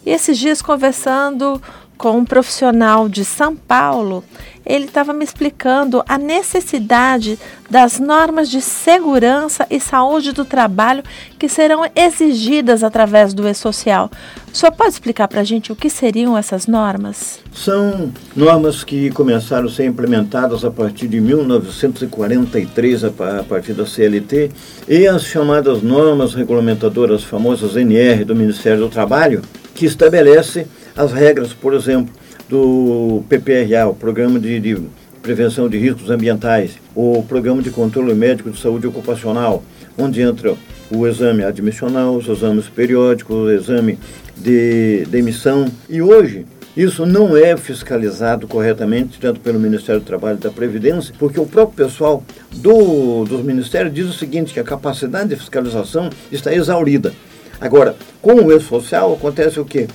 E 0.07 0.11
esses 0.11 0.39
dias 0.39 0.63
conversando 0.63 1.61
com 1.99 2.17
um 2.17 2.25
profissional 2.25 3.09
de 3.09 3.25
São 3.25 3.57
Paulo, 3.57 4.23
ele 4.65 4.85
estava 4.85 5.13
me 5.13 5.25
explicando 5.25 6.05
a 6.09 6.17
necessidade 6.17 7.39
das 7.69 7.99
normas 7.99 8.49
de 8.49 8.61
segurança 8.61 9.67
e 9.69 9.81
saúde 9.81 10.33
do 10.33 10.45
trabalho 10.45 11.03
que 11.39 11.49
serão 11.49 11.85
exigidas 11.97 12.85
através 12.85 13.35
do 13.35 13.49
E-Social. 13.49 14.11
Senhor 14.53 14.73
pode 14.73 14.91
explicar 14.91 15.29
para 15.29 15.41
a 15.41 15.45
gente 15.45 15.71
o 15.71 15.77
que 15.77 15.89
seriam 15.89 16.37
essas 16.37 16.67
normas? 16.67 17.39
São 17.53 18.13
normas 18.35 18.83
que 18.83 19.09
começaram 19.11 19.69
a 19.69 19.71
ser 19.71 19.87
implementadas 19.87 20.65
a 20.65 20.71
partir 20.71 21.07
de 21.07 21.21
1943, 21.21 23.05
a 23.05 23.11
partir 23.49 23.73
da 23.73 23.87
CLT, 23.87 24.51
e 24.89 25.07
as 25.07 25.23
chamadas 25.23 25.81
normas 25.81 26.35
regulamentadoras, 26.35 27.23
famosas 27.23 27.77
NR 27.77 28.25
do 28.25 28.35
Ministério 28.35 28.81
do 28.81 28.89
Trabalho, 28.89 29.43
que 29.75 29.87
estabelece 29.87 30.67
as 30.99 31.13
regras, 31.13 31.53
por 31.53 31.75
exemplo, 31.75 32.13
do 32.49 33.23
PPRA, 33.29 33.87
o 33.87 33.95
Programa 33.95 34.41
de, 34.41 34.59
de 34.59 34.77
Prevenção 35.23 35.69
de 35.69 35.79
Riscos 35.79 36.11
Ambientais, 36.11 36.73
o 36.93 37.23
Programa 37.23 37.63
de 37.63 37.71
Controle 37.71 38.15
Médico 38.15 38.51
de 38.51 38.61
Saúde 38.61 38.89
Ocupacional, 38.89 39.63
onde 39.97 40.21
entra 40.21 40.57
o 40.91 41.07
exame 41.07 41.45
admissional, 41.45 42.17
os 42.17 42.27
exames 42.27 42.67
periódicos, 42.67 43.37
o 43.37 43.51
exame 43.51 43.97
de, 44.37 45.07
de 45.07 45.19
emissão. 45.19 45.71
E 45.89 46.03
hoje, 46.03 46.45
isso 46.77 47.07
não 47.07 47.37
é 47.37 47.57
fiscalizado 47.57 48.49
corretamente, 48.49 49.21
tanto 49.21 49.39
pelo 49.39 49.61
Ministério 49.61 50.01
do 50.01 50.07
Trabalho 50.07 50.39
e 50.39 50.43
da 50.43 50.51
Previdência, 50.51 51.15
porque 51.17 51.39
o 51.39 51.47
próprio 51.47 51.87
pessoal 51.87 52.25
do, 52.57 53.25
dos 53.25 53.45
ministérios 53.45 53.95
diz 53.95 54.07
o 54.07 54.13
seguinte, 54.13 54.53
que 54.53 54.59
a 54.59 54.65
capacidade 54.65 55.29
de 55.29 55.37
fiscalização 55.37 56.11
está 56.33 56.53
exaurida. 56.53 57.13
Agora, 57.61 57.97
com 58.23 58.35
o 58.35 58.53
e-social 58.53 59.13
acontece 59.13 59.59
o 59.59 59.65
quê? 59.65 59.89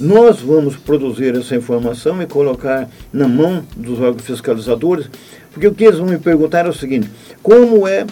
Nós 0.00 0.40
vamos 0.40 0.76
produzir 0.76 1.36
essa 1.36 1.54
informação 1.54 2.20
e 2.22 2.26
colocar 2.26 2.88
na 3.12 3.28
mão 3.28 3.62
dos 3.76 4.00
órgãos 4.00 4.24
fiscalizadores, 4.24 5.08
porque 5.52 5.66
o 5.66 5.74
que 5.74 5.84
eles 5.84 5.98
vão 5.98 6.08
me 6.08 6.18
perguntar 6.18 6.66
é 6.66 6.68
o 6.68 6.72
seguinte: 6.72 7.10
como 7.42 7.86
é, 7.86 8.06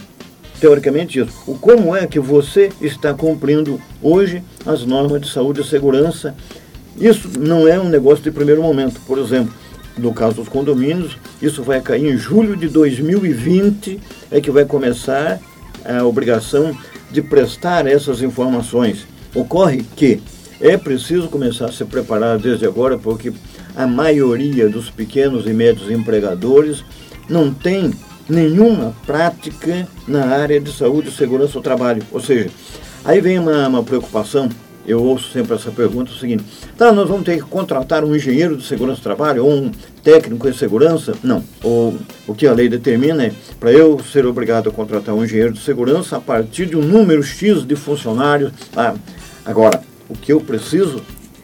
teoricamente, 0.61 1.19
isso? 1.19 1.33
O 1.47 1.55
como 1.55 1.97
é 1.97 2.07
que 2.07 2.21
você 2.21 2.71
está 2.81 3.15
cumprindo 3.15 3.81
hoje 4.03 4.43
as 4.67 4.85
normas 4.85 5.23
de 5.23 5.31
saúde 5.31 5.63
e 5.63 5.65
segurança? 5.65 6.35
Isso 6.99 7.31
não 7.39 7.67
é 7.67 7.81
um 7.81 7.89
negócio 7.89 8.23
de 8.23 8.31
primeiro 8.31 8.63
momento. 8.63 9.01
Por 9.07 9.19
exemplo, 9.19 9.55
no 9.97 10.13
caso 10.13 10.37
dos 10.37 10.49
condomínios, 10.49 11.17
isso 11.41 11.63
vai 11.63 11.81
cair 11.81 12.13
em 12.13 12.17
julho 12.17 12.57
de 12.57 12.69
2020, 12.69 13.99
é 14.31 14.41
que 14.41 14.51
vai 14.51 14.67
começar 14.67 15.41
a 15.85 16.05
obrigação 16.05 16.77
de 17.11 17.23
prestar 17.23 17.87
essas 17.87 18.21
informações. 18.21 19.07
Ocorre 19.35 19.85
que 19.97 20.21
é 20.61 20.77
preciso 20.77 21.29
começar 21.29 21.67
a 21.67 21.73
se 21.73 21.85
preparar 21.85 22.39
desde 22.39 22.67
agora, 22.67 22.99
porque 22.99 23.33
a 23.75 23.87
maioria 23.87 24.69
dos 24.69 24.91
pequenos 24.91 25.47
e 25.47 25.53
médios 25.53 25.91
empregadores 25.91 26.85
não 27.29 27.53
tem 27.53 27.93
nenhuma 28.29 28.95
prática 29.07 29.89
na 30.07 30.27
área 30.27 30.61
de 30.61 30.73
saúde 30.73 31.09
e 31.09 31.13
segurança 31.13 31.55
do 31.55 31.63
trabalho. 31.63 32.03
Ou 32.13 32.21
seja, 32.21 32.51
aí 33.05 33.21
vem 33.21 33.39
uma, 33.39 33.69
uma 33.69 33.83
preocupação, 33.83 34.49
eu 34.87 35.03
ouço 35.03 35.33
sempre 35.33 35.55
essa 35.55 35.71
pergunta, 35.71 36.11
é 36.11 36.15
o 36.15 36.19
seguinte, 36.19 36.45
tá, 36.77 36.93
nós 36.93 37.09
vamos 37.09 37.25
ter 37.25 37.37
que 37.37 37.43
contratar 37.43 38.05
um 38.05 38.15
engenheiro 38.15 38.57
de 38.57 38.65
segurança 38.65 39.01
do 39.01 39.05
trabalho 39.05 39.45
ou 39.45 39.53
um 39.53 39.73
técnico 40.03 40.51
de 40.51 40.57
segurança? 40.57 41.15
Não. 41.23 41.43
O, 41.65 41.97
o 42.27 42.35
que 42.35 42.47
a 42.47 42.53
lei 42.53 42.69
determina 42.69 43.25
é, 43.25 43.33
para 43.59 43.73
eu 43.73 43.99
ser 44.01 44.27
obrigado 44.27 44.69
a 44.69 44.73
contratar 44.73 45.15
um 45.15 45.25
engenheiro 45.25 45.53
de 45.53 45.61
segurança 45.61 46.17
a 46.17 46.21
partir 46.21 46.67
de 46.67 46.77
um 46.77 46.83
número 46.83 47.23
X 47.23 47.67
de 47.67 47.77
funcionários. 47.77 48.53
Ah, 48.77 48.95
agora, 49.45 49.90
o 50.11 50.15
que 50.15 50.33
eu 50.33 50.41
preciso, 50.41 51.01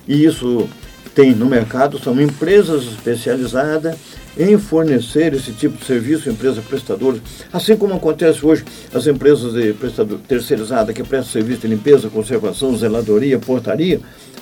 e 0.06 0.24
isso 0.24 0.68
tem 1.14 1.34
no 1.34 1.46
mercado, 1.46 1.98
são 1.98 2.20
empresas 2.20 2.84
especializadas 2.84 3.96
em 4.38 4.58
fornecer 4.58 5.32
esse 5.32 5.52
tipo 5.52 5.78
de 5.78 5.84
serviço, 5.86 6.28
empresas 6.28 6.62
prestadoras, 6.62 7.20
assim 7.50 7.74
como 7.74 7.94
acontece 7.94 8.44
hoje 8.44 8.64
as 8.92 9.06
empresas 9.06 9.54
de 9.54 9.72
prestador, 9.72 10.18
terceirizadas 10.28 10.94
que 10.94 11.02
prestam 11.02 11.32
serviço 11.32 11.62
de 11.62 11.68
limpeza, 11.68 12.10
conservação, 12.10 12.76
zeladoria, 12.76 13.38
portaria, 13.38 14.00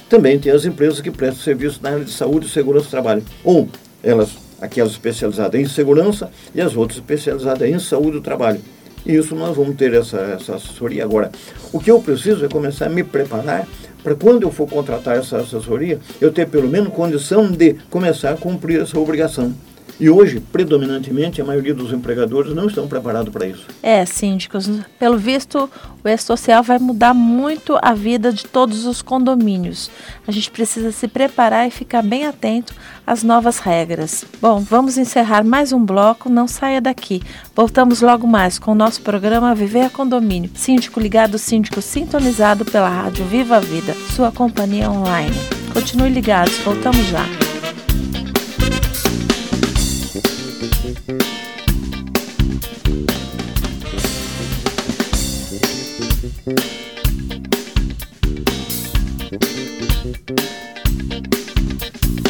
também 0.09 0.39
tem 0.39 0.53
as 0.53 0.65
empresas 0.65 1.01
que 1.01 1.11
prestam 1.11 1.45
serviço 1.45 1.79
na 1.83 1.91
área 1.91 2.05
de 2.05 2.11
saúde 2.11 2.47
e 2.47 2.51
segurança 2.51 2.87
do 2.87 2.91
trabalho. 2.91 3.23
Ou 3.45 3.69
elas, 4.03 4.31
aquelas 4.61 4.93
especializadas 4.93 5.61
em 5.61 5.67
segurança 5.67 6.31
e 6.55 6.61
as 6.61 6.77
outras 6.77 6.99
especializadas 6.99 7.69
em 7.69 7.79
saúde 7.79 8.13
do 8.13 8.21
trabalho. 8.21 8.61
E 9.05 9.15
isso 9.15 9.35
nós 9.35 9.57
vamos 9.57 9.77
ter 9.77 9.93
essa, 9.95 10.19
essa 10.19 10.57
assessoria. 10.57 11.05
Agora, 11.05 11.31
o 11.73 11.79
que 11.79 11.91
eu 11.91 12.01
preciso 12.01 12.45
é 12.45 12.49
começar 12.49 12.87
a 12.87 12.89
me 12.89 13.05
preparar 13.05 13.67
para 14.03 14.15
quando 14.15 14.43
eu 14.43 14.51
for 14.51 14.69
contratar 14.69 15.17
essa 15.17 15.39
assessoria, 15.39 15.99
eu 16.21 16.31
ter 16.31 16.47
pelo 16.47 16.69
menos 16.69 16.93
condição 16.93 17.51
de 17.51 17.75
começar 17.91 18.33
a 18.33 18.37
cumprir 18.37 18.83
essa 18.83 18.99
obrigação. 18.99 19.55
E 19.99 20.11
hoje, 20.11 20.41
predominantemente, 20.41 21.41
a 21.41 21.45
maioria 21.45 21.73
dos 21.73 21.93
empregadores 21.93 22.55
não 22.55 22.67
estão 22.67 22.89
preparados 22.89 23.33
para 23.33 23.47
isso. 23.47 23.67
É, 23.83 24.05
síndicos, 24.05 24.69
pelo 24.99 25.17
visto, 25.17 25.71
o 26.03 26.09
E-Social 26.09 26.63
vai 26.63 26.79
mudar 26.79 27.15
muito 27.15 27.79
a 27.81 27.95
vida 27.95 28.33
de 28.33 28.45
todos 28.45 28.87
os 28.87 29.01
condomínios. 29.03 29.91
A 30.27 30.33
gente 30.33 30.51
precisa 30.51 30.91
se 30.91 31.07
preparar 31.07 31.69
e 31.69 31.71
ficar 31.71 32.03
bem 32.03 32.27
atento 32.27 32.75
às 33.07 33.23
novas 33.23 33.59
regras. 33.59 34.25
Bom, 34.41 34.61
vamos 34.61 34.99
encerrar 34.99 35.45
mais 35.45 35.73
um 35.73 35.85
bloco, 35.85 36.29
não 36.29 36.49
saia 36.49 36.81
daqui. 36.81 37.23
Voltamos 37.55 38.01
logo 38.01 38.27
mais 38.27 38.59
com 38.59 38.73
o 38.73 38.77
nosso 38.77 39.01
programa 39.03 39.55
Viver 39.55 39.91
Condomínio. 39.91 40.51
Síndico 40.55 40.99
ligado, 40.99 41.39
síndico 41.39 41.81
sintonizado 41.81 42.65
pela 42.65 42.89
Rádio 42.89 43.25
Viva 43.27 43.57
a 43.57 43.61
Vida, 43.61 43.95
sua 44.15 44.33
companhia 44.33 44.91
online. 44.91 45.37
Continue 45.73 46.11
ligados, 46.11 46.59
voltamos 46.59 47.07
já. 47.07 47.54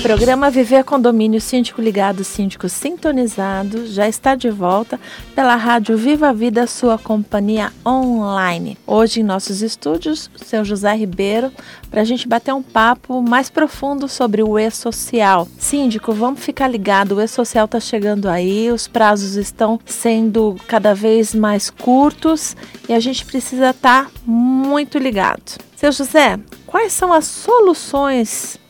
Programa 0.04 0.50
Viver 0.50 0.84
Condomínio 0.84 1.40
Síndico 1.40 1.80
Ligado, 1.80 2.24
Síndico 2.24 2.68
Sintonizado 2.68 3.86
já 3.86 4.06
está 4.06 4.34
de 4.34 4.50
volta 4.50 5.00
pela 5.34 5.56
Rádio 5.56 5.96
Viva 5.96 6.28
a 6.28 6.32
Vida, 6.34 6.66
sua 6.66 6.98
companhia 6.98 7.72
online. 7.86 8.76
Hoje 8.86 9.20
em 9.20 9.22
nossos 9.22 9.62
estúdios, 9.62 10.30
seu 10.36 10.62
José 10.62 10.94
Ribeiro, 10.94 11.50
para 11.90 12.02
a 12.02 12.04
gente 12.04 12.28
bater 12.28 12.52
um 12.52 12.62
papo 12.62 13.22
mais 13.22 13.48
profundo 13.48 14.06
sobre 14.06 14.42
o 14.42 14.58
E-Social. 14.58 15.48
Síndico, 15.58 16.12
vamos 16.12 16.40
ficar 16.40 16.68
ligado, 16.68 17.12
o 17.12 17.20
E-Social 17.22 17.64
está 17.64 17.80
chegando 17.80 18.28
aí, 18.28 18.70
os 18.70 18.86
prazos 18.86 19.36
estão 19.36 19.80
sendo 19.86 20.56
cada 20.68 20.94
vez 20.94 21.34
mais 21.34 21.70
curtos 21.70 22.54
e 22.86 22.92
a 22.92 23.00
gente 23.00 23.24
precisa 23.24 23.70
estar 23.70 24.04
tá 24.04 24.10
muito 24.26 24.98
ligado. 24.98 25.56
Seu 25.74 25.90
José, 25.90 26.38
quais 26.66 26.92
são 26.92 27.10
as 27.10 27.24
soluções 27.24 28.62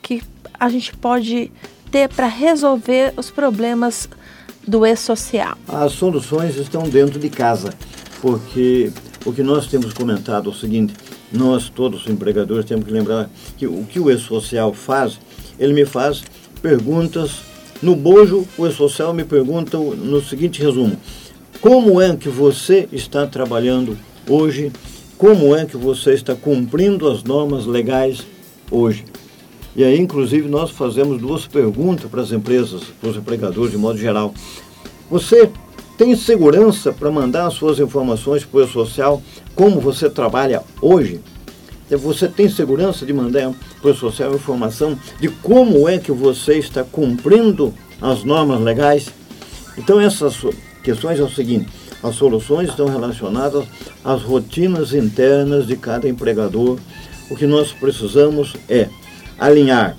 a 0.59 0.69
gente 0.69 0.97
pode 0.97 1.51
ter 1.91 2.09
para 2.09 2.27
resolver 2.27 3.13
os 3.17 3.31
problemas 3.31 4.09
do 4.67 4.85
e-social? 4.85 5.57
As 5.69 5.93
soluções 5.93 6.57
estão 6.57 6.83
dentro 6.89 7.19
de 7.19 7.29
casa, 7.29 7.73
porque 8.21 8.91
o 9.25 9.33
que 9.33 9.43
nós 9.43 9.67
temos 9.67 9.93
comentado 9.93 10.51
é 10.51 10.53
o 10.53 10.57
seguinte: 10.57 10.95
nós, 11.33 11.69
todos 11.69 12.03
os 12.03 12.11
empregadores, 12.11 12.65
temos 12.65 12.85
que 12.85 12.93
lembrar 12.93 13.31
que 13.57 13.67
o 13.67 13.85
que 13.85 14.01
o 14.01 14.11
e-social 14.11 14.73
faz, 14.73 15.19
ele 15.59 15.73
me 15.73 15.85
faz 15.85 16.23
perguntas. 16.63 17.43
No 17.83 17.95
bojo, 17.95 18.47
o 18.57 18.67
e-social 18.67 19.13
me 19.13 19.25
pergunta 19.25 19.77
no 19.77 20.23
seguinte 20.23 20.63
resumo: 20.63 20.97
como 21.61 22.01
é 22.01 22.15
que 22.17 22.29
você 22.29 22.89
está 22.93 23.27
trabalhando 23.27 23.97
hoje? 24.29 24.73
Como 25.17 25.55
é 25.55 25.65
que 25.65 25.77
você 25.77 26.13
está 26.13 26.35
cumprindo 26.35 27.09
as 27.09 27.23
normas 27.23 27.67
legais 27.67 28.27
hoje? 28.71 29.05
E 29.77 29.83
aí, 29.83 29.99
inclusive, 29.99 30.49
nós 30.49 30.71
fazemos 30.71 31.21
duas 31.21 31.47
perguntas 31.47 32.09
para 32.09 32.23
as 32.23 32.31
empresas, 32.31 32.83
para 33.01 33.11
os 33.11 33.17
empregadores 33.17 33.73
de 33.73 33.79
modo 33.79 33.99
geral. 33.99 34.33
Você 35.11 35.51
tem 35.99 36.15
segurança 36.17 36.93
para 36.93 37.11
mandar 37.11 37.47
as 37.47 37.55
suas 37.55 37.79
informações 37.81 38.45
para 38.45 38.61
o 38.61 38.69
social 38.69 39.23
como 39.55 39.81
você 39.81 40.09
trabalha 40.09 40.63
hoje? 40.81 41.21
Você 41.91 42.29
tem 42.29 42.49
segurança 42.49 43.05
de 43.05 43.13
mandar 43.13 43.53
para 43.81 43.91
o 43.91 43.95
social 43.95 44.35
informação 44.35 44.99
de 45.21 45.29
como 45.29 45.89
é 45.89 45.99
que 45.99 46.11
você 46.11 46.55
está 46.59 46.83
cumprindo 46.83 47.75
as 48.01 48.25
normas 48.25 48.61
legais? 48.61 49.11
Então, 49.77 50.01
essas 50.01 50.37
questões 50.83 51.21
é 51.21 51.23
o 51.23 51.31
seguinte: 51.31 51.69
as 52.03 52.15
soluções 52.17 52.71
estão 52.71 52.87
relacionadas 52.87 53.65
às 54.05 54.23
rotinas 54.23 54.95
internas 54.95 55.67
de 55.67 55.77
cada 55.77 56.09
empregador. 56.09 56.79
O 57.31 57.37
que 57.37 57.47
nós 57.47 57.73
precisamos 57.73 58.55
é 58.69 58.89
alinhar 59.39 59.97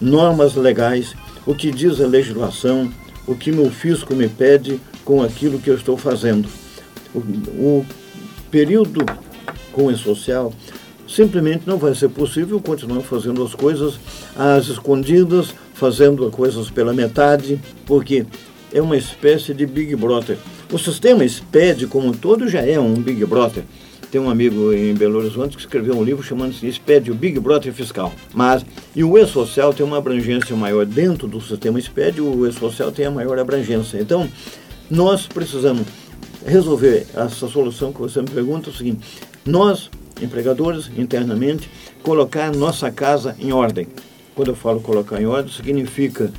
normas 0.00 0.54
legais, 0.54 1.14
o 1.46 1.54
que 1.54 1.70
diz 1.70 2.00
a 2.00 2.06
legislação, 2.06 2.92
o 3.26 3.34
que 3.34 3.52
meu 3.52 3.70
fisco 3.70 4.14
me 4.14 4.28
pede 4.28 4.80
com 5.04 5.22
aquilo 5.22 5.58
que 5.58 5.70
eu 5.70 5.74
estou 5.74 5.96
fazendo. 5.96 6.48
O, 7.14 7.18
o 7.18 7.86
período 8.50 9.04
com 9.72 9.86
o 9.86 9.96
social 9.96 10.52
simplesmente 11.06 11.64
não 11.66 11.78
vai 11.78 11.94
ser 11.94 12.08
possível 12.08 12.60
continuar 12.60 13.02
fazendo 13.02 13.42
as 13.42 13.54
coisas 13.54 13.98
às 14.36 14.68
escondidas, 14.68 15.54
fazendo 15.74 16.26
as 16.26 16.34
coisas 16.34 16.70
pela 16.70 16.92
metade, 16.92 17.60
porque 17.86 18.24
é 18.72 18.80
uma 18.80 18.96
espécie 18.96 19.52
de 19.52 19.66
Big 19.66 19.94
Brother. 19.94 20.38
O 20.72 20.78
sistema 20.78 21.26
SPED 21.26 21.86
como 21.86 22.08
um 22.08 22.12
todo 22.12 22.48
já 22.48 22.60
é 22.60 22.80
um 22.80 22.94
Big 22.94 23.24
Brother. 23.26 23.64
Tem 24.12 24.20
um 24.20 24.28
amigo 24.28 24.74
em 24.74 24.92
Belo 24.92 25.18
Horizonte 25.18 25.56
que 25.56 25.62
escreveu 25.62 25.96
um 25.96 26.04
livro 26.04 26.22
chamando-se 26.22 26.70
SPED, 26.70 27.10
o 27.10 27.14
Big 27.14 27.40
Brother 27.40 27.72
Fiscal. 27.72 28.12
Mas, 28.34 28.62
e 28.94 29.02
o 29.02 29.16
E-Social 29.16 29.72
tem 29.72 29.86
uma 29.86 29.96
abrangência 29.96 30.54
maior 30.54 30.84
dentro 30.84 31.26
do 31.26 31.40
sistema 31.40 31.80
SPED, 31.80 32.20
o 32.20 32.46
E-Social 32.46 32.92
tem 32.92 33.06
a 33.06 33.10
maior 33.10 33.38
abrangência. 33.38 33.96
Então, 33.96 34.28
nós 34.90 35.26
precisamos 35.26 35.86
resolver 36.44 37.06
essa 37.14 37.48
solução 37.48 37.90
que 37.90 38.00
você 38.02 38.20
me 38.20 38.28
pergunta 38.28 38.68
é 38.68 38.70
o 38.70 38.76
seguinte: 38.76 39.00
nós, 39.46 39.90
empregadores, 40.20 40.90
internamente, 40.94 41.70
colocar 42.02 42.54
nossa 42.54 42.90
casa 42.90 43.34
em 43.38 43.50
ordem. 43.50 43.86
Quando 44.34 44.48
eu 44.48 44.54
falo 44.54 44.80
colocar 44.80 45.22
em 45.22 45.24
ordem, 45.24 45.50
significa 45.50 46.30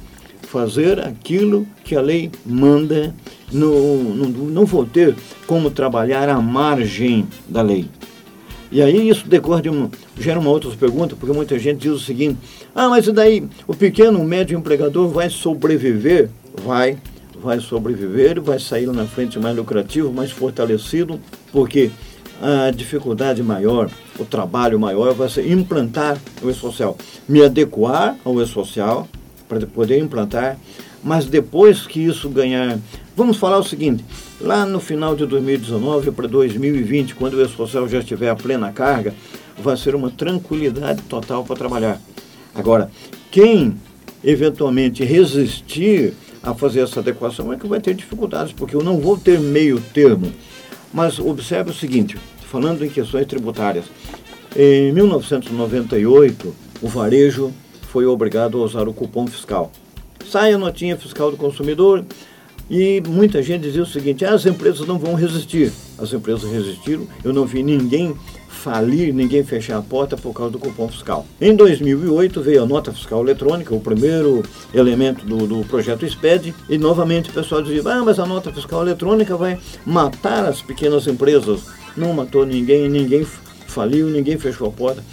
fazer 0.54 1.00
aquilo 1.00 1.66
que 1.84 1.96
a 1.96 2.02
lei 2.02 2.30
manda 2.46 3.12
não, 3.52 4.04
não, 4.04 4.30
não 4.30 4.66
vou 4.68 4.86
ter 4.86 5.16
como 5.48 5.72
trabalhar 5.72 6.30
à 6.30 6.40
margem 6.40 7.28
da 7.50 7.64
lei. 7.64 7.90
E 8.72 8.80
aí 8.80 9.10
isso 9.10 9.28
decorre 9.28 9.64
de 9.64 9.70
uma, 9.70 9.90
gera 10.16 10.40
uma 10.40 10.52
outra 10.52 10.70
pergunta, 10.70 11.16
porque 11.16 11.36
muita 11.36 11.58
gente 11.58 11.80
diz 11.80 11.92
o 11.92 12.00
seguinte, 12.00 12.38
ah, 12.76 12.88
mas 12.88 13.08
e 13.08 13.12
daí 13.12 13.44
o 13.68 13.74
pequeno, 13.74 14.22
o 14.22 14.24
médio 14.24 14.56
empregador 14.56 15.08
vai 15.10 15.28
sobreviver? 15.28 16.30
Vai, 16.64 17.00
vai 17.42 17.60
sobreviver, 17.60 18.40
vai 18.40 18.60
sair 18.60 18.86
na 18.86 19.08
frente 19.08 19.40
mais 19.40 19.58
lucrativo, 19.58 20.14
mais 20.14 20.30
fortalecido, 20.30 21.20
porque 21.52 21.90
a 22.40 22.70
dificuldade 22.70 23.42
maior, 23.42 23.90
o 24.20 24.26
trabalho 24.26 24.80
maior 24.80 25.16
vai 25.16 25.30
ser 25.30 25.52
implantar 25.52 26.16
o 26.44 26.50
e-social. 26.50 26.96
Me 27.28 27.44
adequar 27.44 28.16
ao 28.24 28.40
e-social 28.40 29.08
para 29.60 29.68
poder 29.68 30.00
implantar, 30.00 30.58
mas 31.04 31.26
depois 31.26 31.86
que 31.86 32.00
isso 32.00 32.30
ganhar 32.30 32.80
Vamos 33.16 33.38
falar 33.38 33.60
o 33.60 33.64
seguinte: 33.64 34.04
lá 34.42 34.66
no 34.66 34.80
final 34.80 35.16
de 35.16 35.26
2019 35.26 36.12
para 36.12 36.28
2020, 36.28 37.14
quando 37.14 37.36
o 37.36 37.42
E-Social 37.42 37.88
já 37.88 38.00
estiver 38.00 38.30
a 38.30 38.36
plena 38.36 38.72
carga, 38.72 39.14
vai 39.58 39.78
ser 39.78 39.94
uma 39.94 40.10
tranquilidade 40.10 41.04
total 41.04 41.44
para 41.44 41.56
trabalhar. 41.56 42.02
Agora, 42.56 42.90
quem 43.30 43.76
eventualmente 44.24 45.04
resistir 45.04 46.14
a 46.42 46.56
fazer 46.56 46.82
essa 46.82 47.02
adequação 47.02 47.54
é 47.54 47.58
que 47.58 47.68
vai 47.68 47.80
ter 47.80 47.94
dificuldades, 47.94 48.52
porque 48.52 48.76
eu 48.76 48.84
não 48.84 49.00
vou 49.00 49.16
ter 49.16 49.40
meio 49.40 49.80
termo. 49.80 50.32
Mas 50.92 51.20
observe 51.20 51.70
o 51.70 51.74
seguinte, 51.74 52.18
falando 52.50 52.84
em 52.84 52.90
questões 52.90 53.28
tributárias, 53.28 53.86
em 54.56 54.92
1998 54.92 56.56
o 56.82 56.88
varejo 56.88 57.54
foi 57.94 58.08
obrigado 58.08 58.60
a 58.60 58.66
usar 58.66 58.88
o 58.88 58.94
cupom 58.94 59.28
fiscal. 59.28 59.72
Sai 60.28 60.52
a 60.52 60.58
notinha 60.58 60.98
fiscal 60.98 61.30
do 61.30 61.38
consumidor, 61.38 62.04
e 62.68 63.00
muita 63.08 63.44
gente 63.44 63.62
dizia 63.62 63.84
o 63.84 63.86
seguinte: 63.86 64.26
ah, 64.26 64.34
as 64.34 64.48
empresas 64.48 64.88
não 64.88 64.98
vão 64.98 65.14
resistir. 65.14 65.72
As 66.00 66.12
empresas 66.12 66.52
resistiram, 66.52 67.08
eu 67.24 67.32
não 67.32 67.46
vi 67.46 67.62
ninguém 67.62 68.16
falir, 68.50 69.14
ninguém 69.14 69.44
fechar 69.44 69.78
a 69.78 69.82
porta 69.82 70.18
por 70.18 70.34
causa 70.34 70.54
do 70.54 70.58
cupom 70.58 70.88
fiscal. 70.88 71.24
Em 71.40 71.56
2008 71.56 72.42
veio 72.42 72.64
a 72.64 72.66
nota 72.66 72.92
fiscal 72.92 73.22
eletrônica, 73.22 73.76
o 73.76 73.80
primeiro 73.80 74.42
elemento 74.74 75.24
do, 75.24 75.46
do 75.46 75.64
projeto 75.66 76.10
SPED, 76.10 76.56
e 76.68 76.80
novamente 76.80 77.30
o 77.30 77.34
pessoal 77.34 77.62
dizia: 77.62 77.84
ah, 77.92 78.04
mas 78.04 78.18
a 78.18 78.26
nota 78.26 78.52
fiscal 78.52 78.82
eletrônica 78.82 79.38
vai 79.38 79.60
matar 79.86 80.46
as 80.46 80.64
pequenas 80.64 81.06
empresas. 81.06 81.62
Não 81.96 82.12
matou 82.12 82.44
ninguém, 82.44 82.90
ninguém 82.90 83.24
faliu, 83.68 84.08
ninguém 84.08 84.40
fechou 84.40 84.68
a 84.68 84.72
porta. 84.72 85.04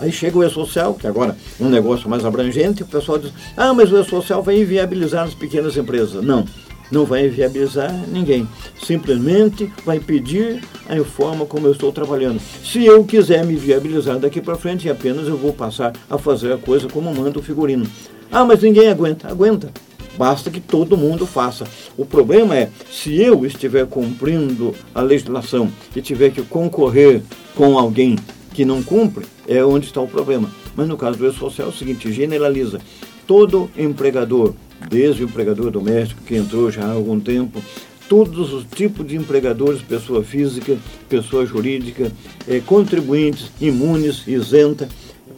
Aí 0.00 0.10
chega 0.10 0.38
o 0.38 0.44
E-Social, 0.44 0.94
que 0.94 1.06
agora 1.06 1.36
é 1.60 1.62
um 1.62 1.68
negócio 1.68 2.08
mais 2.08 2.24
abrangente, 2.24 2.80
e 2.80 2.84
o 2.84 2.86
pessoal 2.86 3.18
diz: 3.18 3.32
ah, 3.56 3.74
mas 3.74 3.92
o 3.92 3.98
E-Social 3.98 4.42
vai 4.42 4.60
inviabilizar 4.60 5.24
as 5.24 5.34
pequenas 5.34 5.76
empresas. 5.76 6.24
Não 6.24 6.44
não 6.90 7.04
vai 7.04 7.28
viabilizar 7.28 7.92
ninguém. 8.08 8.48
Simplesmente 8.82 9.72
vai 9.84 10.00
pedir 10.00 10.62
a 10.88 11.04
forma 11.04 11.46
como 11.46 11.66
eu 11.66 11.72
estou 11.72 11.92
trabalhando. 11.92 12.40
Se 12.64 12.84
eu 12.84 13.04
quiser 13.04 13.44
me 13.44 13.54
viabilizar 13.54 14.18
daqui 14.18 14.40
para 14.40 14.56
frente, 14.56 14.90
apenas 14.90 15.28
eu 15.28 15.36
vou 15.36 15.52
passar 15.52 15.92
a 16.08 16.18
fazer 16.18 16.52
a 16.52 16.58
coisa 16.58 16.88
como 16.88 17.14
manda 17.14 17.38
o 17.38 17.42
figurino. 17.42 17.86
Ah, 18.30 18.44
mas 18.44 18.62
ninguém 18.62 18.88
aguenta. 18.88 19.28
Aguenta. 19.28 19.72
Basta 20.18 20.50
que 20.50 20.60
todo 20.60 20.96
mundo 20.96 21.26
faça. 21.26 21.64
O 21.96 22.04
problema 22.04 22.56
é, 22.56 22.68
se 22.90 23.20
eu 23.20 23.46
estiver 23.46 23.86
cumprindo 23.86 24.74
a 24.94 25.00
legislação 25.00 25.70
e 25.94 26.02
tiver 26.02 26.30
que 26.30 26.42
concorrer 26.42 27.22
com 27.54 27.78
alguém 27.78 28.16
que 28.52 28.64
não 28.64 28.82
cumpre, 28.82 29.26
é 29.46 29.64
onde 29.64 29.86
está 29.86 30.00
o 30.00 30.08
problema. 30.08 30.50
Mas 30.74 30.88
no 30.88 30.96
caso 30.96 31.18
do 31.18 31.26
E-Social 31.26 31.68
é 31.68 31.70
o 31.70 31.74
seguinte, 31.74 32.12
generaliza. 32.12 32.80
Todo 33.26 33.70
empregador, 33.76 34.54
desde 34.88 35.22
o 35.22 35.26
empregador 35.26 35.70
doméstico 35.70 36.22
que 36.22 36.36
entrou 36.36 36.70
já 36.70 36.84
há 36.84 36.92
algum 36.92 37.20
tempo, 37.20 37.62
todos 38.08 38.52
os 38.52 38.64
tipos 38.64 39.06
de 39.06 39.16
empregadores, 39.16 39.82
pessoa 39.82 40.24
física, 40.24 40.76
pessoa 41.08 41.46
jurídica, 41.46 42.10
eh, 42.48 42.60
contribuintes, 42.66 43.52
imunes, 43.60 44.26
isenta, 44.26 44.88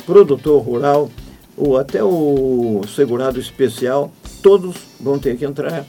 produtor 0.07 0.62
rural, 0.62 1.11
ou 1.57 1.77
até 1.77 2.03
o 2.03 2.81
segurado 2.94 3.38
especial, 3.38 4.11
todos 4.42 4.75
vão 4.98 5.18
ter 5.18 5.37
que 5.37 5.44
entrar, 5.44 5.85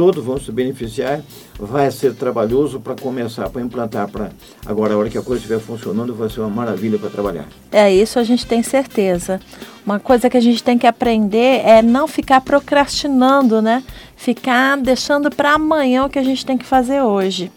todos 0.00 0.24
vão 0.24 0.40
se 0.40 0.50
beneficiar, 0.50 1.20
vai 1.58 1.90
ser 1.90 2.14
trabalhoso 2.14 2.80
para 2.80 2.94
começar, 2.94 3.50
para 3.50 3.60
implantar, 3.60 4.08
para 4.08 4.30
agora 4.64 4.94
a 4.94 4.96
hora 4.96 5.10
que 5.10 5.18
a 5.18 5.22
coisa 5.22 5.42
estiver 5.42 5.60
funcionando 5.60 6.14
vai 6.14 6.30
ser 6.30 6.40
uma 6.40 6.48
maravilha 6.48 6.98
para 6.98 7.10
trabalhar. 7.10 7.46
É 7.70 7.92
isso, 7.92 8.18
a 8.18 8.24
gente 8.24 8.46
tem 8.46 8.62
certeza. 8.62 9.38
Uma 9.84 10.00
coisa 10.00 10.30
que 10.30 10.38
a 10.38 10.40
gente 10.40 10.64
tem 10.64 10.78
que 10.78 10.86
aprender 10.86 11.60
é 11.66 11.82
não 11.82 12.08
ficar 12.08 12.40
procrastinando, 12.40 13.60
né? 13.60 13.84
Ficar 14.16 14.78
deixando 14.78 15.28
para 15.30 15.52
amanhã 15.52 16.06
o 16.06 16.08
que 16.08 16.18
a 16.18 16.24
gente 16.24 16.46
tem 16.46 16.56
que 16.56 16.64
fazer 16.64 17.02
hoje. 17.02 17.52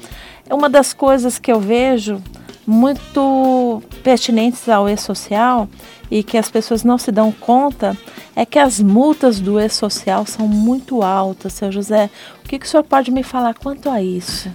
Uma 0.52 0.68
das 0.68 0.92
coisas 0.92 1.40
que 1.40 1.50
eu 1.50 1.62
vejo 1.62 2.22
muito 2.66 3.82
pertinentes 4.04 4.68
ao 4.70 4.90
e-social 4.90 5.68
e 6.10 6.24
que 6.24 6.38
as 6.38 6.50
pessoas 6.50 6.84
não 6.84 6.98
se 6.98 7.12
dão 7.12 7.32
conta 7.32 7.98
é 8.36 8.46
que 8.46 8.58
as 8.58 8.80
multas 8.80 9.40
do 9.40 9.60
e-social 9.60 10.26
são 10.26 10.48
muito 10.48 11.04
altas. 11.04 11.54
Seu 11.54 11.72
José, 11.72 12.10
o 12.44 12.48
que, 12.48 12.58
que 12.60 12.66
o 12.66 12.70
senhor 12.70 12.84
pode 12.84 13.12
me 13.12 13.24
falar 13.24 13.54
quanto 13.54 13.90
a 13.90 14.02
isso? 14.02 14.50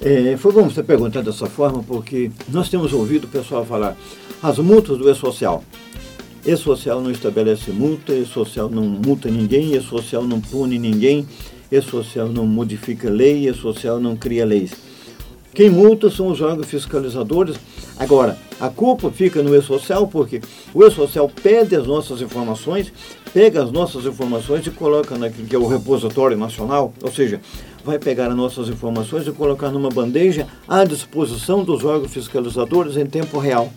É, 0.00 0.36
foi 0.36 0.52
bom 0.52 0.64
você 0.64 0.82
perguntar 0.82 1.22
dessa 1.22 1.46
forma, 1.46 1.82
porque 1.82 2.30
nós 2.48 2.68
temos 2.68 2.92
ouvido 2.92 3.24
o 3.24 3.28
pessoal 3.28 3.64
falar 3.64 3.96
as 4.42 4.58
multas 4.58 4.98
do 4.98 5.10
e-social. 5.10 5.64
E-social 6.44 7.00
não 7.00 7.10
estabelece 7.10 7.70
multa, 7.70 8.12
E-social 8.12 8.68
não 8.68 8.84
multa 8.84 9.28
ninguém, 9.28 9.74
E-social 9.74 10.22
não 10.22 10.40
pune 10.40 10.78
ninguém, 10.78 11.26
E-social 11.72 12.28
não 12.28 12.46
modifica 12.46 13.10
lei, 13.10 13.48
E-social 13.48 13.98
não 13.98 14.14
cria 14.14 14.44
leis. 14.44 14.85
Quem 15.56 15.70
multa 15.70 16.10
são 16.10 16.28
os 16.28 16.42
órgãos 16.42 16.66
fiscalizadores. 16.66 17.56
Agora, 17.98 18.36
a 18.60 18.68
culpa 18.68 19.10
fica 19.10 19.42
no 19.42 19.56
E-Social 19.56 20.06
porque 20.06 20.42
o 20.74 20.84
E-Social 20.84 21.30
pede 21.30 21.74
as 21.74 21.86
nossas 21.86 22.20
informações, 22.20 22.92
pega 23.32 23.62
as 23.62 23.72
nossas 23.72 24.04
informações 24.04 24.66
e 24.66 24.70
coloca 24.70 25.16
naquilo 25.16 25.48
que 25.48 25.56
é 25.56 25.58
o 25.58 25.66
repositório 25.66 26.36
nacional, 26.36 26.92
ou 27.02 27.10
seja, 27.10 27.40
vai 27.82 27.98
pegar 27.98 28.26
as 28.26 28.36
nossas 28.36 28.68
informações 28.68 29.26
e 29.26 29.32
colocar 29.32 29.70
numa 29.70 29.88
bandeja 29.88 30.46
à 30.68 30.84
disposição 30.84 31.64
dos 31.64 31.82
órgãos 31.86 32.12
fiscalizadores 32.12 32.98
em 32.98 33.06
tempo 33.06 33.38
real. 33.38 33.72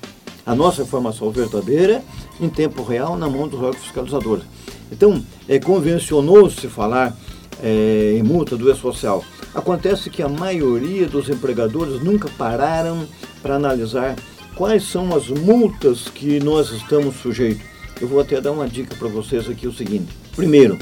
A 0.45 0.53
nossa 0.53 0.81
informação 0.81 1.31
verdadeira 1.31 2.03
em 2.41 2.49
tempo 2.49 2.83
real 2.83 3.15
na 3.15 3.29
mão 3.29 3.47
dos 3.47 3.57
órgãos 3.57 3.83
fiscalizadores. 3.83 4.43
Então, 4.91 5.23
é, 5.47 5.57
convencionou-se 5.59 6.67
falar 6.67 7.15
é, 7.63 8.17
em 8.19 8.23
multa 8.23 8.57
do 8.57 8.69
E-Social. 8.69 9.23
Acontece 9.53 10.09
que 10.09 10.21
a 10.21 10.29
maioria 10.29 11.07
dos 11.07 11.29
empregadores 11.29 12.01
nunca 12.03 12.29
pararam 12.38 13.07
para 13.41 13.55
analisar 13.55 14.15
quais 14.55 14.83
são 14.83 15.15
as 15.15 15.27
multas 15.29 16.07
que 16.09 16.39
nós 16.39 16.71
estamos 16.71 17.15
sujeitos. 17.15 17.63
Eu 17.99 18.07
vou 18.07 18.19
até 18.19 18.39
dar 18.39 18.51
uma 18.51 18.67
dica 18.67 18.95
para 18.95 19.07
vocês 19.07 19.49
aqui 19.49 19.67
o 19.67 19.73
seguinte. 19.73 20.15
Primeiro, 20.35 20.77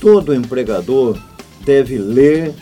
todo 0.00 0.34
empregador 0.34 1.18
deve 1.64 1.98
ler 1.98 2.54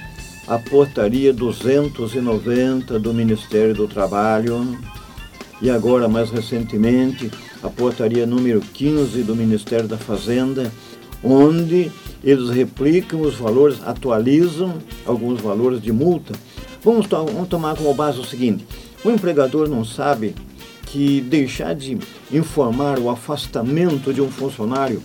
a 0.47 0.59
portaria 0.59 1.33
290 1.33 2.99
do 3.01 3.13
Ministério 3.13 3.75
do 3.75 3.89
Trabalho 3.89 4.79
e 5.61 5.71
agora 5.71 6.09
mais 6.09 6.31
recentemente 6.31 7.31
a 7.63 7.69
portaria 7.69 8.27
número 8.27 8.61
15 8.61 9.23
do 9.23 9.35
Ministério 9.35 9.89
da 9.89 9.97
Fazenda, 9.97 10.71
onde 11.23 11.91
eles 12.27 12.51
replicam 12.51 13.21
os 13.21 13.37
valores, 13.37 13.79
atualizam 13.87 14.75
alguns 15.07 15.41
valores 15.41 15.81
de 15.81 15.93
multa. 15.93 16.35
Vamos, 16.83 17.07
to 17.07 17.25
vamos 17.25 17.49
tomar 17.49 17.77
como 17.77 17.95
base 17.95 18.19
o 18.19 18.25
seguinte: 18.25 18.67
o 19.05 19.11
empregador 19.11 19.69
não 19.69 19.85
sabe 19.85 20.35
que 20.87 21.21
deixar 21.21 21.75
de 21.75 21.97
informar 22.33 22.99
o 22.99 23.09
afastamento 23.09 24.13
de 24.13 24.21
um 24.21 24.29
funcionário, 24.29 25.01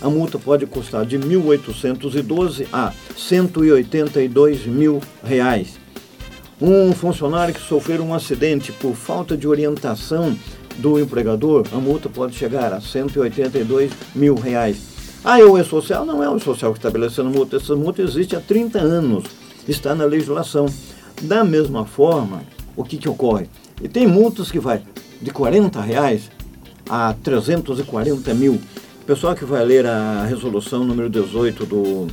a 0.00 0.08
multa 0.08 0.38
pode 0.38 0.64
custar 0.64 1.04
de 1.04 1.18
1.812 1.18 2.66
a 2.72 2.92
182 3.16 4.66
mil 4.66 5.00
reais. 5.22 5.78
Um 6.60 6.92
funcionário 6.92 7.52
que 7.52 7.60
sofrer 7.60 8.00
um 8.00 8.14
acidente 8.14 8.72
por 8.72 8.94
falta 8.94 9.36
de 9.36 9.46
orientação 9.46 10.36
do 10.78 10.98
empregador, 10.98 11.66
a 11.72 11.76
multa 11.76 12.08
pode 12.08 12.34
chegar 12.34 12.72
a 12.72 12.80
182 12.80 13.90
mil 14.14 14.34
reais. 14.36 14.91
Ah, 15.24 15.38
é 15.38 15.44
o 15.44 15.56
E-Social? 15.56 16.04
Não 16.04 16.20
é 16.20 16.28
o 16.28 16.36
E-Social 16.36 16.72
que 16.72 16.78
está 16.78 16.88
estabelecendo 16.88 17.30
multa. 17.30 17.56
Essa 17.56 17.76
multa 17.76 18.02
existe 18.02 18.34
há 18.34 18.40
30 18.40 18.80
anos. 18.80 19.24
Está 19.68 19.94
na 19.94 20.04
legislação. 20.04 20.66
Da 21.22 21.44
mesma 21.44 21.84
forma, 21.84 22.42
o 22.74 22.82
que, 22.82 22.96
que 22.96 23.08
ocorre? 23.08 23.48
E 23.80 23.86
tem 23.86 24.04
multas 24.04 24.50
que 24.50 24.58
vai 24.58 24.82
de 25.20 25.30
40 25.30 25.80
reais 25.80 26.28
a 26.88 27.14
340 27.22 28.34
mil. 28.34 28.54
O 28.54 29.04
pessoal 29.06 29.36
que 29.36 29.44
vai 29.44 29.64
ler 29.64 29.86
a 29.86 30.24
resolução 30.24 30.84
número 30.84 31.08
18 31.08 31.66
do, 31.66 32.06
do 32.06 32.12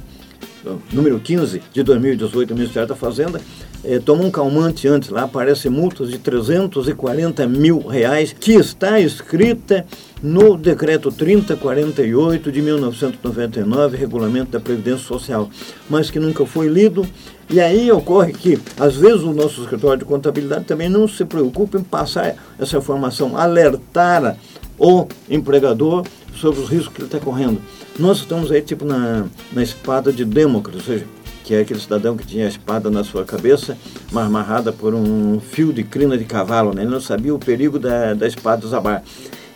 número 0.92 1.20
15 1.20 1.62
de 1.72 1.84
2018 1.84 2.50
do 2.50 2.56
Ministério 2.56 2.88
da 2.88 2.96
Fazenda, 2.96 3.40
é, 3.84 3.98
toma 3.98 4.24
um 4.24 4.32
calmante 4.32 4.88
antes, 4.88 5.10
lá 5.10 5.24
aparece 5.24 5.70
multas 5.70 6.10
de 6.10 6.18
340 6.18 7.48
mil 7.48 7.80
reais, 7.80 8.36
que 8.38 8.54
está 8.54 9.00
escrita 9.00 9.86
no 10.22 10.58
decreto 10.58 11.12
3048 11.12 12.52
de 12.52 12.62
1999, 12.62 13.98
regulamento 13.98 14.52
da 14.52 14.60
Previdência 14.60 15.06
Social, 15.06 15.50
mas 15.90 16.12
que 16.12 16.20
nunca 16.20 16.46
foi 16.46 16.68
lido. 16.68 17.08
E 17.50 17.60
aí 17.60 17.92
ocorre 17.92 18.34
que, 18.34 18.60
às 18.78 18.96
vezes, 18.96 19.24
o 19.24 19.34
nosso 19.34 19.62
escritório 19.62 20.00
de 20.00 20.06
contabilidade 20.06 20.66
também 20.66 20.90
não 20.90 21.08
se 21.08 21.26
preocupa 21.26 21.80
em 21.80 21.84
passar 21.84 22.36
essa 22.60 22.78
informação, 22.78 23.36
alertar 23.36 24.38
o 24.78 25.08
empregador 25.30 26.06
sobre 26.36 26.60
os 26.60 26.70
riscos 26.70 26.94
que 26.94 27.02
ele 27.02 27.08
está 27.08 27.20
correndo. 27.20 27.62
Nós 27.98 28.20
estamos 28.20 28.52
aí, 28.52 28.62
tipo, 28.62 28.86
na, 28.86 29.26
na 29.52 29.64
espada 29.64 30.12
de 30.12 30.24
Demócrito, 30.24 30.78
ou 30.78 30.84
seja, 30.84 31.06
que 31.44 31.56
é 31.56 31.62
aquele 31.62 31.80
cidadão 31.80 32.16
que 32.16 32.28
tinha 32.28 32.46
a 32.46 32.50
espada 32.50 32.90
na 32.90 33.04
sua 33.04 33.26
cabeça, 33.26 33.78
mas 34.12 34.28
amarrada 34.28 34.72
por 34.72 34.94
um 34.94 35.40
fio 35.40 35.74
de 35.74 35.84
crina 35.84 36.18
de 36.18 36.24
cavalo, 36.24 36.74
né? 36.74 36.84
ele 36.84 36.92
não 36.92 37.02
sabia 37.02 37.34
o 37.34 37.40
perigo 37.40 37.80
da, 37.80 38.14
da 38.14 38.28
espada 38.28 38.68
zabar. 38.68 39.04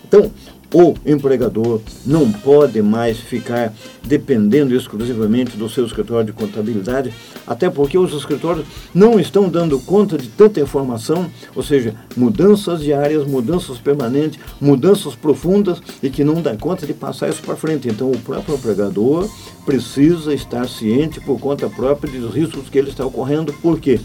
Então, 0.04 0.32
o 0.74 0.96
empregador 1.06 1.80
não 2.04 2.32
pode 2.32 2.82
mais 2.82 3.20
ficar 3.20 3.72
dependendo 4.04 4.76
exclusivamente 4.76 5.56
do 5.56 5.70
seu 5.70 5.86
escritório 5.86 6.26
de 6.26 6.34
contabilidade, 6.34 7.14
até 7.46 7.70
porque 7.70 7.98
os 7.98 8.14
escritórios 8.14 8.66
não 8.94 9.20
estão 9.20 9.48
dando 9.48 9.80
conta 9.80 10.18
de 10.18 10.28
tanta 10.28 10.60
informação, 10.60 11.30
ou 11.56 11.62
seja, 11.62 11.96
mudanças 12.18 12.82
diárias, 12.82 13.26
mudanças 13.26 13.78
permanentes, 13.78 14.40
mudanças 14.60 15.16
profundas 15.16 15.80
e 16.02 16.10
que 16.10 16.24
não 16.24 16.42
dá 16.42 16.56
conta 16.58 16.88
de 16.88 16.94
passar 16.94 17.30
isso 17.30 17.44
para 17.44 17.56
frente. 17.56 17.88
Então, 17.88 18.10
o 18.10 18.18
próprio 18.18 18.56
empregador 18.56 19.30
precisa 19.66 20.34
estar 20.34 20.68
ciente 20.68 21.22
por 21.22 21.40
conta 21.40 21.70
própria 21.70 22.20
dos 22.20 22.34
riscos 22.34 22.68
que 22.68 22.80
ele 22.80 22.90
está 22.90 23.06
ocorrendo, 23.06 23.54
porque 23.62 24.00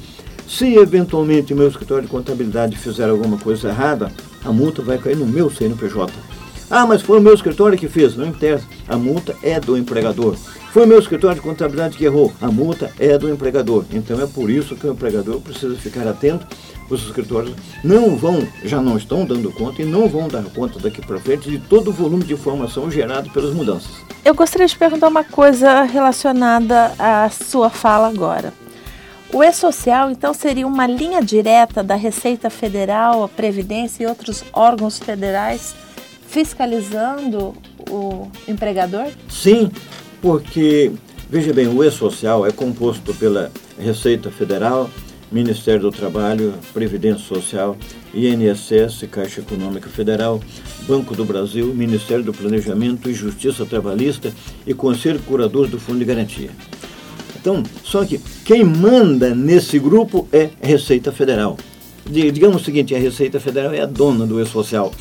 se 0.46 0.74
eventualmente 0.76 1.54
meu 1.54 1.68
escritório 1.68 2.04
de 2.04 2.10
contabilidade 2.10 2.76
fizer 2.76 3.08
alguma 3.08 3.38
coisa 3.38 3.68
errada, 3.68 4.12
a 4.44 4.52
multa 4.52 4.82
vai 4.82 4.98
cair 4.98 5.16
no 5.16 5.26
meu 5.26 5.50
CNPJ. 5.50 6.37
Ah, 6.70 6.84
mas 6.84 7.00
foi 7.00 7.18
o 7.18 7.22
meu 7.22 7.34
escritório 7.34 7.78
que 7.78 7.88
fez. 7.88 8.14
Não 8.16 8.26
interessa. 8.26 8.66
A 8.86 8.96
multa 8.96 9.34
é 9.42 9.58
do 9.58 9.76
empregador. 9.76 10.36
Foi 10.72 10.84
o 10.84 10.86
meu 10.86 10.98
escritório 10.98 11.36
de 11.36 11.42
contabilidade 11.42 11.96
que 11.96 12.04
errou. 12.04 12.32
A 12.40 12.48
multa 12.48 12.92
é 12.98 13.16
do 13.16 13.30
empregador. 13.30 13.84
Então 13.90 14.20
é 14.20 14.26
por 14.26 14.50
isso 14.50 14.76
que 14.76 14.86
o 14.86 14.92
empregador 14.92 15.40
precisa 15.40 15.74
ficar 15.76 16.06
atento. 16.06 16.46
Os 16.90 17.06
escritórios 17.06 17.54
não 17.82 18.16
vão, 18.16 18.46
já 18.64 18.80
não 18.80 18.96
estão 18.96 19.24
dando 19.24 19.50
conta 19.50 19.82
e 19.82 19.84
não 19.84 20.08
vão 20.08 20.28
dar 20.28 20.44
conta 20.44 20.78
daqui 20.78 21.04
para 21.04 21.18
frente 21.18 21.50
de 21.50 21.58
todo 21.58 21.88
o 21.88 21.92
volume 21.92 22.24
de 22.24 22.34
informação 22.34 22.90
gerado 22.90 23.30
pelas 23.30 23.54
mudanças. 23.54 23.90
Eu 24.24 24.34
gostaria 24.34 24.66
de 24.66 24.76
perguntar 24.76 25.08
uma 25.08 25.24
coisa 25.24 25.82
relacionada 25.82 26.92
à 26.98 27.30
sua 27.30 27.70
fala 27.70 28.08
agora. 28.08 28.52
O 29.32 29.42
E-Social, 29.42 30.10
então, 30.10 30.32
seria 30.32 30.66
uma 30.66 30.86
linha 30.86 31.22
direta 31.22 31.82
da 31.82 31.94
Receita 31.94 32.48
Federal, 32.48 33.22
a 33.22 33.28
Previdência 33.28 34.04
e 34.04 34.06
outros 34.06 34.42
órgãos 34.54 34.98
federais 34.98 35.74
fiscalizando 36.28 37.54
o 37.90 38.28
empregador? 38.46 39.06
Sim, 39.28 39.70
porque, 40.20 40.92
veja 41.28 41.52
bem, 41.52 41.66
o 41.66 41.82
E-Social 41.82 42.46
é 42.46 42.52
composto 42.52 43.14
pela 43.14 43.50
Receita 43.78 44.30
Federal, 44.30 44.90
Ministério 45.32 45.82
do 45.82 45.90
Trabalho, 45.90 46.54
Previdência 46.72 47.24
Social, 47.24 47.76
INSS, 48.14 49.06
Caixa 49.10 49.40
Econômica 49.40 49.88
Federal, 49.88 50.40
Banco 50.86 51.14
do 51.14 51.24
Brasil, 51.24 51.66
Ministério 51.74 52.24
do 52.24 52.32
Planejamento 52.32 53.10
e 53.10 53.14
Justiça 53.14 53.66
Trabalhista 53.66 54.32
e 54.66 54.72
Conselho 54.72 55.20
Curador 55.20 55.66
do 55.68 55.78
Fundo 55.78 55.98
de 55.98 56.04
Garantia. 56.04 56.50
Então, 57.40 57.62
só 57.84 58.04
que 58.04 58.20
quem 58.44 58.64
manda 58.64 59.34
nesse 59.34 59.78
grupo 59.78 60.26
é 60.32 60.50
Receita 60.60 61.12
Federal. 61.12 61.56
Digamos 62.06 62.62
o 62.62 62.64
seguinte, 62.64 62.94
a 62.94 62.98
Receita 62.98 63.38
Federal 63.38 63.72
é 63.72 63.80
a 63.80 63.86
dona 63.86 64.26
do 64.26 64.40
E-Social. 64.40 64.92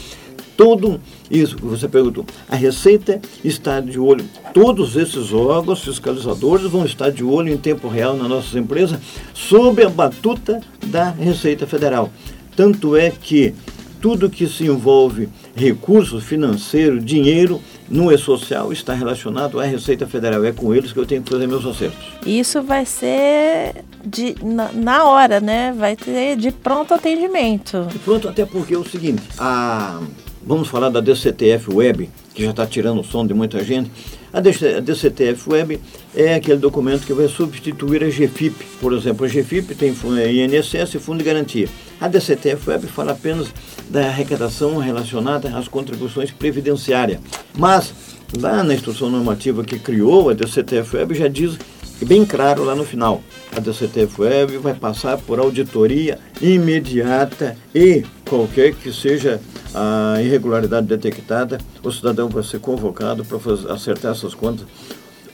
Tudo 0.57 0.99
isso 1.29 1.55
que 1.55 1.65
você 1.65 1.87
perguntou, 1.87 2.25
a 2.49 2.55
Receita 2.55 3.21
está 3.45 3.79
de 3.79 3.99
olho, 3.99 4.25
todos 4.55 4.95
esses 4.95 5.31
órgãos 5.31 5.83
fiscalizadores 5.83 6.65
vão 6.65 6.83
estar 6.83 7.11
de 7.11 7.23
olho 7.23 7.53
em 7.53 7.57
tempo 7.57 7.87
real 7.87 8.17
nas 8.17 8.27
nossas 8.27 8.55
empresas, 8.55 8.99
sob 9.35 9.83
a 9.83 9.89
batuta 9.89 10.59
da 10.87 11.11
Receita 11.11 11.67
Federal. 11.67 12.09
Tanto 12.55 12.95
é 12.97 13.11
que 13.11 13.53
tudo 14.01 14.29
que 14.29 14.47
se 14.47 14.65
envolve 14.65 15.29
recursos 15.55 16.23
financeiros, 16.23 17.05
dinheiro, 17.05 17.61
no 17.87 18.11
E-Social 18.11 18.71
está 18.71 18.93
relacionado 18.93 19.59
à 19.59 19.63
Receita 19.63 20.07
Federal. 20.07 20.43
É 20.43 20.51
com 20.51 20.73
eles 20.73 20.91
que 20.91 20.99
eu 20.99 21.05
tenho 21.05 21.21
que 21.21 21.29
fazer 21.29 21.47
meus 21.47 21.65
acertos. 21.65 21.99
Isso 22.25 22.61
vai 22.61 22.85
ser 22.85 23.83
de, 24.03 24.35
na, 24.43 24.71
na 24.71 25.05
hora, 25.05 25.39
né? 25.39 25.73
Vai 25.77 25.95
ter 25.95 26.35
de 26.35 26.51
pronto 26.51 26.93
atendimento. 26.93 27.87
De 27.91 27.99
pronto, 27.99 28.27
até 28.27 28.45
porque 28.45 28.73
é 28.73 28.77
o 28.77 28.87
seguinte, 28.87 29.21
a 29.37 30.01
Vamos 30.47 30.69
falar 30.69 30.87
da 30.87 31.01
DCTF 31.01 31.73
Web, 31.73 32.09
que 32.33 32.41
já 32.41 32.51
está 32.51 32.65
tirando 32.65 33.01
o 33.01 33.03
som 33.03 33.27
de 33.27 33.33
muita 33.33 33.61
gente. 33.65 33.91
A 34.31 34.39
DCTF 34.39 35.49
Web 35.49 35.77
é 36.15 36.35
aquele 36.35 36.57
documento 36.57 37.05
que 37.05 37.11
vai 37.11 37.27
substituir 37.27 38.01
a 38.01 38.07
GFIP. 38.07 38.63
Por 38.79 38.93
exemplo, 38.93 39.25
a 39.25 39.27
GFIP 39.27 39.75
tem 39.75 39.89
INSS 39.89 40.95
e 40.95 40.99
Fundo 40.99 41.17
de 41.17 41.25
Garantia. 41.25 41.67
A 41.99 42.07
DCTF 42.07 42.69
Web 42.69 42.87
fala 42.87 43.11
apenas 43.11 43.49
da 43.89 44.07
arrecadação 44.07 44.77
relacionada 44.77 45.49
às 45.49 45.67
contribuições 45.67 46.31
previdenciárias. 46.31 47.19
Mas, 47.53 47.93
lá 48.39 48.63
na 48.63 48.73
instrução 48.73 49.09
normativa 49.09 49.65
que 49.65 49.77
criou 49.77 50.29
a 50.29 50.33
DCTF 50.33 50.95
Web, 50.95 51.13
já 51.13 51.27
diz 51.27 51.59
bem 52.05 52.25
claro 52.25 52.63
lá 52.63 52.75
no 52.75 52.85
final. 52.85 53.21
A 53.55 53.59
DCTF 53.59 54.21
Web 54.21 54.57
vai 54.57 54.73
passar 54.73 55.17
por 55.17 55.39
auditoria 55.39 56.19
imediata 56.41 57.57
e 57.73 58.03
qualquer 58.27 58.73
que 58.75 58.93
seja 58.93 59.39
a 59.73 60.21
irregularidade 60.21 60.87
detectada, 60.87 61.57
o 61.83 61.91
cidadão 61.91 62.29
vai 62.29 62.43
ser 62.43 62.59
convocado 62.59 63.23
para 63.23 63.37
acertar 63.73 64.11
essas 64.11 64.33
contas. 64.33 64.65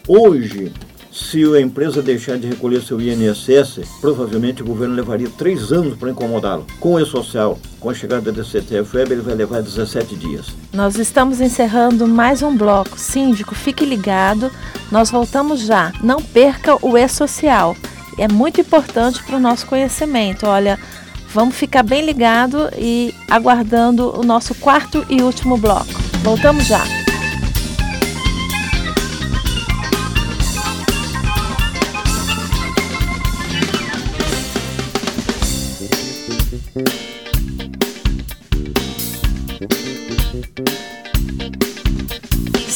Hoje, 0.07 0.71
se 1.13 1.43
a 1.55 1.61
empresa 1.61 2.01
deixar 2.01 2.37
de 2.37 2.47
recolher 2.47 2.81
seu 2.81 2.99
INSS, 2.99 3.81
provavelmente 4.01 4.63
o 4.63 4.65
governo 4.65 4.95
levaria 4.95 5.29
três 5.37 5.71
anos 5.71 5.95
para 5.97 6.09
incomodá-lo. 6.09 6.65
Com 6.79 6.95
o 6.95 6.99
E-Social, 6.99 7.59
com 7.79 7.89
a 7.89 7.93
chegada 7.93 8.31
da 8.31 8.41
DCTF 8.41 8.97
Web, 8.97 9.13
ele 9.13 9.21
vai 9.21 9.35
levar 9.35 9.61
17 9.61 10.15
dias. 10.15 10.47
Nós 10.73 10.97
estamos 10.97 11.39
encerrando 11.39 12.07
mais 12.07 12.41
um 12.41 12.57
bloco. 12.57 12.99
Síndico, 12.99 13.53
fique 13.53 13.85
ligado. 13.85 14.51
Nós 14.91 15.11
voltamos 15.11 15.61
já. 15.61 15.91
Não 16.01 16.21
perca 16.21 16.75
o 16.83 16.97
E-Social. 16.97 17.75
É 18.17 18.27
muito 18.27 18.59
importante 18.61 19.23
para 19.23 19.37
o 19.37 19.39
nosso 19.39 19.67
conhecimento. 19.67 20.47
Olha, 20.47 20.79
Vamos 21.33 21.55
ficar 21.55 21.81
bem 21.81 22.05
ligado 22.05 22.69
e 22.77 23.11
aguardando 23.27 24.15
o 24.15 24.23
nosso 24.23 24.53
quarto 24.53 25.03
e 25.09 25.23
último 25.23 25.57
bloco. 25.57 25.87
Voltamos 26.21 26.65
já. 26.65 27.02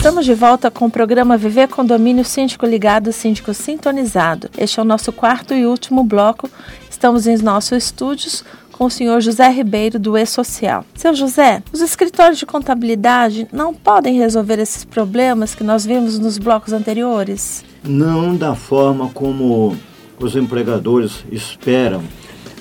Estamos 0.08 0.26
de 0.26 0.34
volta 0.34 0.72
com 0.72 0.86
o 0.86 0.90
programa 0.90 1.36
Viver 1.36 1.68
Condomínio 1.68 2.24
Síndico 2.24 2.66
Ligado, 2.66 3.12
Síndico 3.12 3.54
Sintonizado. 3.54 4.50
Este 4.58 4.80
é 4.80 4.82
o 4.82 4.86
nosso 4.86 5.12
quarto 5.12 5.54
e 5.54 5.66
último 5.66 6.02
bloco 6.02 6.50
Estamos 6.90 7.28
em 7.28 7.36
nossos 7.40 7.84
estúdios 7.84 8.42
com 8.72 8.86
o 8.86 8.90
senhor 8.90 9.20
José 9.20 9.50
Ribeiro 9.50 10.00
do 10.00 10.18
E-Social. 10.18 10.86
Seu 10.96 11.14
José, 11.14 11.62
os 11.74 11.82
escritórios 11.82 12.40
de 12.40 12.46
contabilidade 12.46 13.50
não 13.52 13.74
podem 13.74 14.18
resolver 14.18 14.60
esses 14.60 14.86
problemas 14.86 15.54
que 15.54 15.62
nós 15.62 15.86
vimos 15.86 16.18
nos 16.18 16.38
blocos 16.38 16.72
anteriores? 16.72 17.66
Não 17.84 18.34
da 18.34 18.56
forma 18.56 19.10
como 19.10 19.76
os 20.18 20.38
empregadores 20.38 21.26
esperam. 21.30 22.02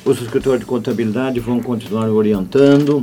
Os 0.04 0.20
escritórios 0.20 0.62
de 0.62 0.66
contabilidade 0.66 1.38
vão 1.38 1.60
continuar 1.60 2.08
orientando, 2.08 3.00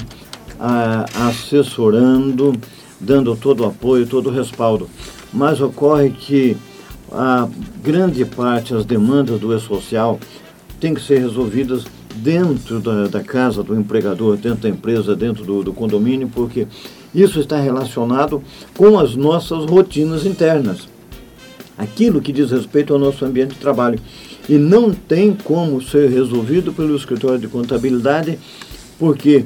assessorando, 1.30 2.60
dando 3.04 3.36
todo 3.36 3.62
o 3.62 3.68
apoio, 3.68 4.08
todo 4.08 4.30
o 4.30 4.34
respaldo. 4.34 4.90
Mas 5.32 5.62
ocorre 5.62 6.10
que 6.12 6.58
a 7.12 7.48
grande 7.84 8.26
parte, 8.26 8.74
as 8.74 8.86
demandas 8.86 9.40
do 9.40 9.56
E-Social 9.56 10.20
têm 10.80 10.94
que 10.94 11.02
ser 11.02 11.20
resolvidas 11.20 11.86
dentro 12.16 12.80
da, 12.80 13.08
da, 13.08 13.24
casa 13.24 13.64
do 13.64 13.76
empregador, 13.76 14.38
dentro 14.38 14.62
da 14.64 14.70
empresa, 14.70 15.16
dentro 15.16 15.44
do, 15.44 15.64
do 15.64 15.74
condomínio, 15.74 16.30
porque 16.34 16.68
isso 17.14 17.40
está 17.40 17.60
relacionado 17.60 18.42
com 18.76 19.00
as 19.00 19.16
nossas 19.16 19.66
rotinas 19.66 20.26
internas. 20.26 20.88
Aquilo 21.78 22.22
que 22.22 22.32
diz 22.32 22.52
respeito 22.52 22.94
ao 22.94 23.00
nosso 23.00 23.26
ambiente 23.26 23.54
de 23.54 23.60
trabalho. 23.60 24.00
E 24.48 24.58
não 24.58 24.92
tem 24.92 25.34
como 25.34 25.82
ser 25.82 26.10
resolvido 26.10 26.74
pelo 26.74 26.96
escritório 26.96 27.40
de 27.40 27.48
contabilidade, 27.48 28.38
porque 29.00 29.46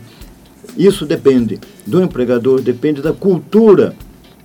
isso 0.78 1.06
depende 1.06 1.60
do 1.86 2.02
empregador, 2.02 2.62
depende 2.62 3.02
da 3.02 3.14
cultura 3.14 3.96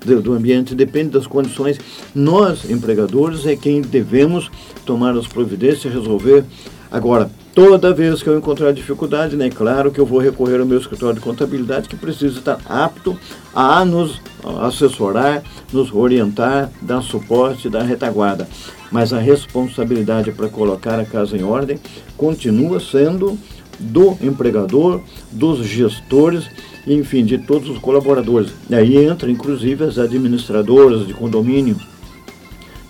do 0.00 0.32
ambiente, 0.32 0.74
depende 0.74 1.10
das 1.10 1.28
condições. 1.28 1.78
Nós, 2.12 2.68
empregadores, 2.68 3.46
é 3.46 3.54
quem 3.54 3.80
devemos 3.80 4.50
tomar 4.84 5.16
as 5.16 5.28
providências, 5.28 5.94
resolver 5.94 6.44
Agora, 6.92 7.30
toda 7.54 7.94
vez 7.94 8.22
que 8.22 8.28
eu 8.28 8.36
encontrar 8.36 8.70
dificuldade, 8.70 9.34
né, 9.34 9.48
claro 9.48 9.90
que 9.90 9.98
eu 9.98 10.04
vou 10.04 10.18
recorrer 10.18 10.60
ao 10.60 10.66
meu 10.66 10.78
escritório 10.78 11.14
de 11.14 11.22
contabilidade 11.22 11.88
que 11.88 11.96
precisa 11.96 12.38
estar 12.38 12.60
apto 12.66 13.18
a 13.54 13.82
nos 13.82 14.20
assessorar, 14.60 15.42
nos 15.72 15.90
orientar, 15.90 16.70
dar 16.82 17.00
suporte, 17.00 17.70
dar 17.70 17.84
retaguarda. 17.84 18.46
Mas 18.90 19.14
a 19.14 19.18
responsabilidade 19.18 20.32
para 20.32 20.50
colocar 20.50 21.00
a 21.00 21.04
casa 21.06 21.34
em 21.34 21.42
ordem 21.42 21.80
continua 22.14 22.78
sendo 22.78 23.38
do 23.82 24.16
empregador, 24.22 25.00
dos 25.30 25.66
gestores, 25.66 26.44
enfim, 26.86 27.24
de 27.24 27.38
todos 27.38 27.68
os 27.68 27.78
colaboradores. 27.78 28.52
E 28.70 28.74
aí 28.74 28.96
entra 28.96 29.30
inclusive 29.30 29.84
as 29.84 29.98
administradoras 29.98 31.06
de 31.06 31.14
condomínio, 31.14 31.76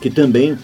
que 0.00 0.10
também, 0.10 0.56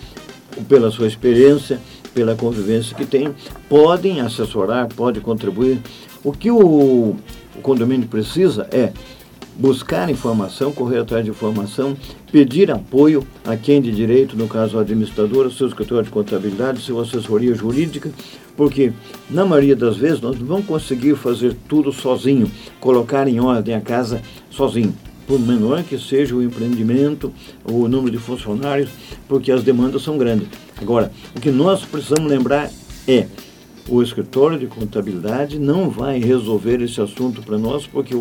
pela 0.69 0.91
sua 0.91 1.07
experiência, 1.07 1.81
pela 2.15 2.35
convivência 2.35 2.97
que 2.97 3.07
tem, 3.07 3.35
podem 3.69 4.21
assessorar, 4.21 4.89
podem 4.89 5.23
contribuir. 5.23 5.81
O 6.25 6.33
que 6.33 6.51
o, 6.51 6.59
o 6.59 7.61
condomínio 7.63 8.09
precisa 8.09 8.67
é 8.73 8.93
buscar 9.59 10.09
informação, 10.09 10.71
correr 10.73 10.99
atrás 10.99 11.25
de 11.25 11.31
informação, 11.31 11.97
pedir 12.31 12.71
apoio 12.71 13.27
a 13.45 13.57
quem 13.57 13.83
de 13.83 13.91
direito, 13.91 14.37
no 14.37 14.47
caso 14.47 14.77
o 14.77 14.81
administrador, 14.81 15.51
seu 15.51 15.67
escritório 15.67 16.05
de 16.05 16.11
contabilidade, 16.11 16.81
sua 16.81 17.03
assessoria 17.03 17.55
jurídica, 17.55 18.11
porque 18.57 18.93
na 19.29 19.45
maioria 19.45 19.75
das 19.75 19.97
vezes 19.97 20.21
nós 20.21 20.39
não 20.39 20.47
vamos 20.47 20.67
conseguir 20.67 21.17
fazer 21.17 21.57
tudo 21.69 21.93
sozinho, 21.93 22.49
colocar 22.79 23.27
em 23.27 23.41
ordem 23.41 23.75
a 23.75 23.81
casa 23.81 24.23
sozinho 24.49 24.95
por 25.27 25.39
menor 25.39 25.83
que 25.83 25.99
seja 25.99 26.35
o 26.35 26.43
empreendimento, 26.43 27.31
o 27.63 27.87
número 27.87 28.11
de 28.11 28.17
funcionários, 28.17 28.89
porque 29.29 29.53
as 29.53 29.63
demandas 29.63 30.03
são 30.03 30.17
grandes. 30.17 30.49
Agora, 30.81 31.13
o 31.37 31.41
que 31.41 31.51
nós 31.51 31.85
precisamos 31.85 32.31
lembrar 32.31 32.71
é 33.07 33.27
o 33.89 34.03
escritório 34.03 34.59
de 34.59 34.67
contabilidade 34.67 35.59
não 35.59 35.89
vai 35.89 36.19
resolver 36.19 36.83
esse 36.83 37.01
assunto 37.01 37.43
para 37.43 37.57
nós, 37.57 37.87
porque 37.87 38.15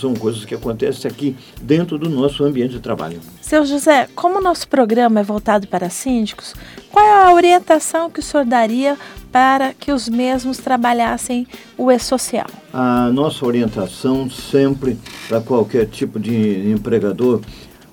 são 0.00 0.14
coisas 0.14 0.44
que 0.44 0.54
acontecem 0.54 1.10
aqui 1.10 1.36
dentro 1.60 1.98
do 1.98 2.08
nosso 2.08 2.44
ambiente 2.44 2.72
de 2.72 2.80
trabalho. 2.80 3.20
Seu 3.40 3.66
José, 3.66 4.08
como 4.14 4.38
o 4.38 4.42
nosso 4.42 4.68
programa 4.68 5.20
é 5.20 5.22
voltado 5.22 5.66
para 5.66 5.90
síndicos, 5.90 6.54
qual 6.90 7.04
é 7.04 7.26
a 7.26 7.32
orientação 7.34 8.08
que 8.08 8.20
o 8.20 8.22
senhor 8.22 8.46
daria 8.46 8.96
para 9.32 9.74
que 9.74 9.90
os 9.90 10.08
mesmos 10.08 10.58
trabalhassem 10.58 11.46
o 11.76 11.90
E-Social? 11.90 12.46
A 12.72 13.10
nossa 13.10 13.44
orientação 13.44 14.30
sempre 14.30 14.96
para 15.28 15.40
qualquer 15.40 15.86
tipo 15.86 16.20
de 16.20 16.70
empregador, 16.70 17.40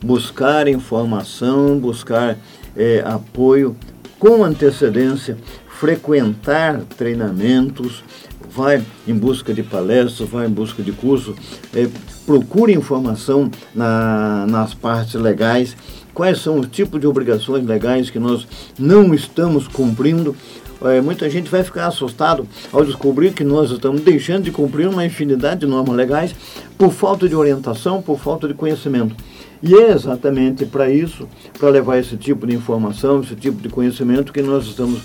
buscar 0.04 0.68
informação, 0.68 1.80
buscar 1.80 2.38
é, 2.76 3.04
apoio 3.06 3.76
com 4.20 4.44
antecedência, 4.44 5.36
frequentar 5.82 6.82
treinamentos, 6.96 8.04
vai 8.52 8.84
em 9.08 9.16
busca 9.16 9.52
de 9.52 9.64
palestras, 9.64 10.30
vai 10.30 10.46
em 10.46 10.50
busca 10.50 10.84
de 10.84 10.92
curso, 10.92 11.34
é, 11.74 11.88
procure 12.24 12.72
informação 12.72 13.50
na, 13.74 14.46
nas 14.48 14.76
partes 14.76 15.16
legais, 15.16 15.76
quais 16.14 16.40
são 16.40 16.60
os 16.60 16.68
tipos 16.68 17.02
de 17.02 17.08
obrigações 17.08 17.66
legais 17.66 18.12
que 18.12 18.20
nós 18.20 18.48
não 18.78 19.12
estamos 19.12 19.68
cumprindo, 19.68 20.36
é, 20.84 21.02
muita 21.02 21.28
gente 21.32 21.50
vai 21.50 21.64
ficar 21.64 21.88
assustado 21.88 22.48
ao 22.72 22.86
descobrir 22.86 23.34
que 23.34 23.44
nós 23.44 23.72
estamos 23.72 24.02
deixando 24.02 24.44
de 24.44 24.52
cumprir 24.52 24.88
uma 24.88 25.04
infinidade 25.04 25.62
de 25.62 25.66
normas 25.66 25.96
legais 25.96 26.36
por 26.78 26.92
falta 26.92 27.28
de 27.28 27.36
orientação, 27.36 28.04
por 28.04 28.20
falta 28.20 28.48
de 28.48 28.54
conhecimento. 28.54 29.16
E 29.64 29.74
é 29.74 29.92
exatamente 29.92 30.64
para 30.64 30.92
isso, 30.92 31.28
para 31.58 31.70
levar 31.70 31.98
esse 31.98 32.18
tipo 32.18 32.46
de 32.46 32.56
informação, 32.56 33.22
esse 33.22 33.36
tipo 33.36 33.60
de 33.60 33.70
conhecimento, 33.70 34.32
que 34.32 34.44
nós 34.44 34.66
estamos 34.68 35.02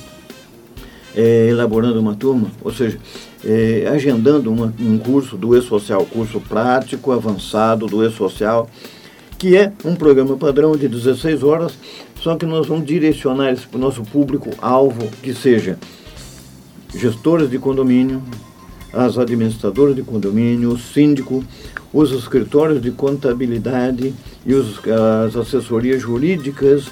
é, 1.16 1.48
elaborando 1.48 1.98
uma 1.98 2.14
turma, 2.14 2.50
ou 2.62 2.72
seja, 2.72 2.98
é, 3.42 3.88
agendando 3.88 4.52
uma, 4.52 4.72
um 4.78 4.98
curso 4.98 5.36
do 5.36 5.56
E-Social, 5.56 6.04
curso 6.04 6.40
prático 6.40 7.10
avançado 7.10 7.86
do 7.86 8.04
E-Social, 8.04 8.68
que 9.38 9.56
é 9.56 9.72
um 9.84 9.94
programa 9.94 10.36
padrão 10.36 10.76
de 10.76 10.86
16 10.86 11.42
horas, 11.42 11.78
só 12.20 12.36
que 12.36 12.44
nós 12.44 12.66
vamos 12.66 12.86
direcionar 12.86 13.52
isso 13.52 13.68
para 13.68 13.78
o 13.78 13.80
nosso 13.80 14.02
público-alvo, 14.02 15.08
que 15.22 15.32
seja 15.32 15.78
gestores 16.94 17.50
de 17.50 17.58
condomínio, 17.58 18.22
as 18.92 19.18
administradoras 19.18 19.94
de 19.94 20.02
condomínio, 20.02 20.70
o 20.70 20.78
síndico, 20.78 21.44
os 21.92 22.12
escritórios 22.12 22.80
de 22.80 22.90
contabilidade 22.90 24.14
e 24.44 24.54
os, 24.54 24.80
as 25.26 25.36
assessorias 25.36 26.00
jurídicas 26.00 26.86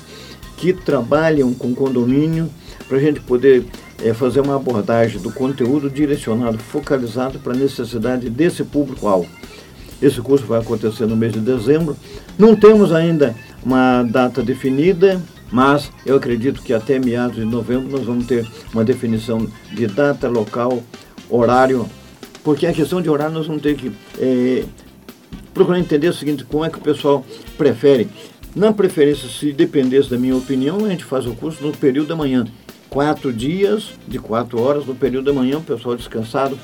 que 0.57 0.73
trabalham 0.73 1.53
com 1.53 1.75
condomínio, 1.75 2.49
para 2.87 2.99
a 2.99 3.01
gente 3.01 3.21
poder 3.21 3.65
é, 4.05 4.13
fazer 4.13 4.41
uma 4.41 4.57
abordagem 4.57 5.19
do 5.19 5.33
conteúdo 5.33 5.89
direcionado, 5.89 6.59
focalizado 6.59 7.39
para 7.39 7.55
a 7.55 7.57
necessidade 7.57 8.29
desse 8.29 8.63
público-alvo. 8.63 9.27
Esse 10.03 10.21
curso 10.21 10.45
vai 10.45 10.61
acontecer 10.61 11.07
no 11.07 11.17
mês 11.17 11.33
de 11.33 11.41
dezembro. 11.41 11.97
Não 12.39 12.55
temos 12.55 12.93
ainda 12.93 13.35
uma 13.65 14.03
data 14.03 14.43
definida, 14.43 15.23
mas 15.51 15.91
eu 16.05 16.17
acredito 16.17 16.61
que 16.61 16.75
até 16.75 16.99
meados 16.99 17.37
de 17.37 17.45
novembro 17.47 17.89
nós 17.89 18.05
vamos 18.05 18.27
ter 18.27 18.47
uma 18.75 18.85
definição 18.85 19.47
de 19.73 19.87
data, 19.87 20.29
local, 20.29 20.83
horário, 21.31 21.89
porque 22.43 22.67
a 22.67 22.73
questão 22.75 23.01
de 23.01 23.09
horário 23.09 23.33
nós 23.33 23.47
vamos 23.47 23.63
ter 23.63 23.75
que 23.75 23.91
é, 24.19 24.65
procurar 25.55 25.79
entender 25.79 26.09
o 26.09 26.13
seguinte, 26.13 26.45
como 26.45 26.65
é 26.67 26.69
que 26.69 26.77
o 26.77 26.83
pessoal 26.83 27.25
prefere. 27.57 28.09
Na 28.55 28.71
preferência, 28.71 29.29
se 29.29 29.51
dependesse 29.53 30.11
da 30.11 30.19
minha 30.19 30.37
opinião, 30.37 30.85
a 30.85 30.89
gente 30.91 31.05
faz 31.05 31.27
o 31.27 31.35
curso 31.35 31.65
no 31.65 31.73
período 31.73 32.09
da 32.09 32.17
manhã 32.17 32.45
quatro 32.95 33.33
dias, 33.33 33.91
de 34.07 34.21
quatro 34.21 34.63
horas, 34.63 34.87
no 34.87 34.95
período 34.95 35.25
da 35.25 35.33
manhã, 35.33 35.59
o 35.59 35.61
pessoal 35.61 35.97
descansado, 35.97 36.57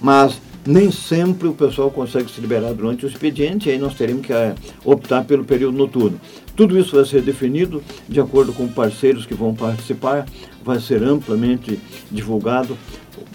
mas 0.00 0.40
nem 0.64 0.92
sempre 0.92 1.48
o 1.48 1.54
pessoal 1.54 1.90
consegue 1.90 2.30
se 2.30 2.40
liberar 2.40 2.72
durante 2.72 3.04
o 3.04 3.08
expediente, 3.08 3.68
e 3.68 3.72
aí 3.72 3.78
nós 3.78 3.94
teremos 3.94 4.24
que 4.24 4.32
é, 4.32 4.54
optar 4.84 5.24
pelo 5.24 5.44
período 5.44 5.76
noturno. 5.76 6.20
Tudo 6.54 6.78
isso 6.78 6.94
vai 6.94 7.04
ser 7.04 7.20
definido 7.22 7.82
de 8.08 8.20
acordo 8.20 8.52
com 8.52 8.68
parceiros 8.68 9.26
que 9.26 9.34
vão 9.34 9.56
participar, 9.56 10.24
vai 10.64 10.78
ser 10.78 11.02
amplamente 11.02 11.80
divulgado 12.12 12.78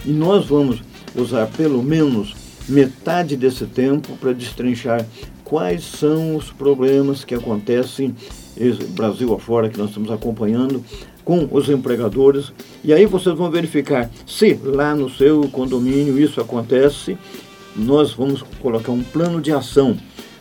e 0.06 0.12
nós 0.12 0.46
vamos 0.46 0.82
usar 1.14 1.48
pelo 1.48 1.84
menos 1.84 2.34
metade 2.70 3.36
desse 3.36 3.66
tempo 3.66 4.16
para 4.22 4.32
destrinchar 4.32 5.06
quais 5.44 5.84
são 5.84 6.38
os 6.38 6.50
problemas 6.50 7.26
que 7.26 7.36
acontecem 7.36 8.16
Brasil 8.90 9.34
afora 9.34 9.70
que 9.70 9.78
nós 9.78 9.90
estamos 9.90 10.10
acompanhando 10.10 10.84
com 11.28 11.46
os 11.52 11.68
empregadores. 11.68 12.54
E 12.82 12.94
aí 12.94 13.06
vocês 13.06 13.36
vão 13.36 13.52
verificar 13.52 14.10
se 14.26 14.58
lá 14.64 14.96
no 14.96 15.10
seu 15.10 15.42
condomínio 15.50 16.18
isso 16.18 16.40
acontece. 16.40 17.18
Nós 17.76 18.14
vamos 18.14 18.42
colocar 18.62 18.94
um 18.94 19.04
plano 19.04 19.42
de 19.42 19.52
ação. 19.52 19.98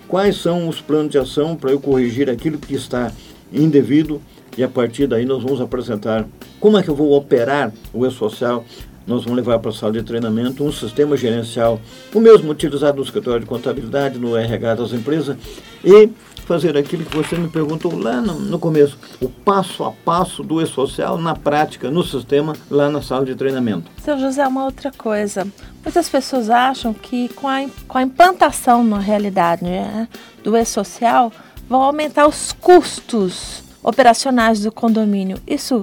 Quais 0.06 0.36
são 0.36 0.68
os 0.68 0.80
planos 0.80 1.10
de 1.10 1.18
ação 1.18 1.56
para 1.56 1.72
eu 1.72 1.80
corrigir 1.80 2.30
aquilo 2.30 2.56
que 2.56 2.76
está 2.76 3.10
indevido? 3.52 4.22
E 4.56 4.62
a 4.62 4.68
partir 4.68 5.08
daí 5.08 5.24
nós 5.24 5.42
vamos 5.42 5.60
apresentar 5.60 6.24
como 6.60 6.78
é 6.78 6.84
que 6.84 6.88
eu 6.88 6.94
vou 6.94 7.16
operar 7.16 7.72
o 7.92 8.06
e-social 8.06 8.64
nós 9.06 9.22
vamos 9.22 9.36
levar 9.36 9.60
para 9.60 9.70
a 9.70 9.74
sala 9.74 9.92
de 9.92 10.02
treinamento 10.02 10.64
um 10.64 10.72
sistema 10.72 11.16
gerencial, 11.16 11.80
o 12.12 12.18
mesmo 12.18 12.50
utilizado 12.50 12.96
no 12.96 13.04
escritório 13.04 13.38
de 13.38 13.46
contabilidade, 13.46 14.18
no 14.18 14.36
RH 14.36 14.74
das 14.74 14.92
empresas, 14.92 15.36
e 15.84 16.10
fazer 16.46 16.76
aquilo 16.76 17.04
que 17.04 17.14
você 17.14 17.36
me 17.36 17.48
perguntou 17.48 17.98
lá 17.98 18.20
no, 18.20 18.38
no 18.38 18.58
começo, 18.58 18.96
o 19.20 19.28
passo 19.28 19.84
a 19.84 19.92
passo 19.92 20.42
do 20.42 20.62
e-social 20.62 21.18
na 21.18 21.34
prática, 21.34 21.90
no 21.90 22.02
sistema, 22.04 22.54
lá 22.70 22.88
na 22.88 23.02
sala 23.02 23.26
de 23.26 23.34
treinamento. 23.34 23.90
Seu 24.02 24.18
José, 24.18 24.46
uma 24.46 24.64
outra 24.64 24.92
coisa. 24.92 25.46
Muitas 25.82 26.08
pessoas 26.08 26.48
acham 26.48 26.94
que 26.94 27.28
com 27.30 27.48
a, 27.48 27.66
com 27.88 27.98
a 27.98 28.02
implantação 28.02 28.84
na 28.84 28.98
realidade 28.98 29.64
né, 29.64 30.08
do 30.42 30.56
e-social 30.56 31.32
vão 31.68 31.82
aumentar 31.82 32.28
os 32.28 32.52
custos 32.52 33.62
operacionais 33.82 34.60
do 34.62 34.70
condomínio. 34.70 35.38
Isso 35.46 35.82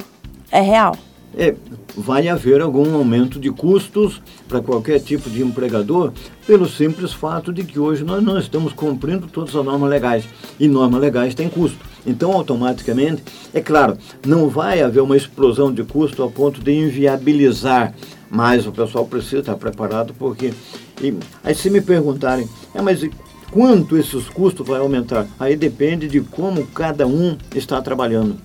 é 0.50 0.62
real? 0.62 0.96
É, 1.36 1.56
vai 1.96 2.28
haver 2.28 2.62
algum 2.62 2.96
aumento 2.96 3.40
de 3.40 3.50
custos 3.52 4.22
para 4.48 4.62
qualquer 4.62 5.00
tipo 5.00 5.30
de 5.30 5.42
empregador, 5.42 6.12
pelo 6.46 6.68
simples 6.68 7.12
fato 7.12 7.52
de 7.52 7.64
que 7.64 7.80
hoje 7.80 8.04
nós 8.04 8.24
não 8.24 8.38
estamos 8.38 8.74
cumprindo 8.74 9.28
todas 9.28 9.56
as 9.56 9.66
normas 9.66 9.90
legais. 9.90 10.26
E 10.60 10.68
normas 10.68 11.02
legais 11.02 11.34
têm 11.34 11.50
custo. 11.50 11.80
Então, 12.06 12.32
automaticamente, 12.34 13.24
é 13.54 13.62
claro, 13.62 13.98
não 14.26 14.50
vai 14.50 14.82
haver 14.82 15.02
uma 15.02 15.18
explosão 15.18 15.74
de 15.74 15.84
custo 15.84 16.22
a 16.24 16.30
ponto 16.30 16.62
de 16.62 16.72
inviabilizar, 16.72 17.94
mas 18.30 18.68
o 18.68 18.72
pessoal 18.72 19.06
precisa 19.06 19.40
estar 19.40 19.56
preparado 19.56 20.14
porque. 20.14 20.54
E, 21.02 21.14
aí, 21.44 21.56
se 21.56 21.70
me 21.70 21.82
perguntarem, 21.82 22.48
é, 22.76 22.82
mas 22.82 23.08
quanto 23.52 23.98
esses 23.98 24.28
custos 24.30 24.68
vai 24.68 24.80
aumentar? 24.80 25.28
Aí 25.40 25.56
depende 25.56 26.08
de 26.08 26.20
como 26.22 26.66
cada 26.68 27.08
um 27.08 27.38
está 27.56 27.82
trabalhando. 27.82 28.38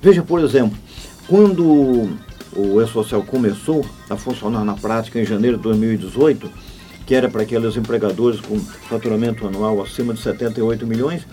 Veja, 0.00 0.22
por 0.22 0.40
exemplo, 0.40 0.76
quando 1.28 2.08
o 2.54 2.80
E-Social 2.80 3.22
começou 3.22 3.84
a 4.08 4.16
funcionar 4.16 4.64
na 4.64 4.74
prática 4.74 5.20
em 5.20 5.24
janeiro 5.24 5.56
de 5.56 5.62
2018, 5.64 6.50
que 7.06 7.14
era 7.14 7.28
para 7.28 7.42
aqueles 7.42 7.76
empregadores 7.76 8.40
com 8.40 8.58
faturamento 8.58 9.46
anual 9.46 9.82
acima 9.82 10.14
de 10.14 10.20
78 10.20 10.86
milhões, 10.86 11.26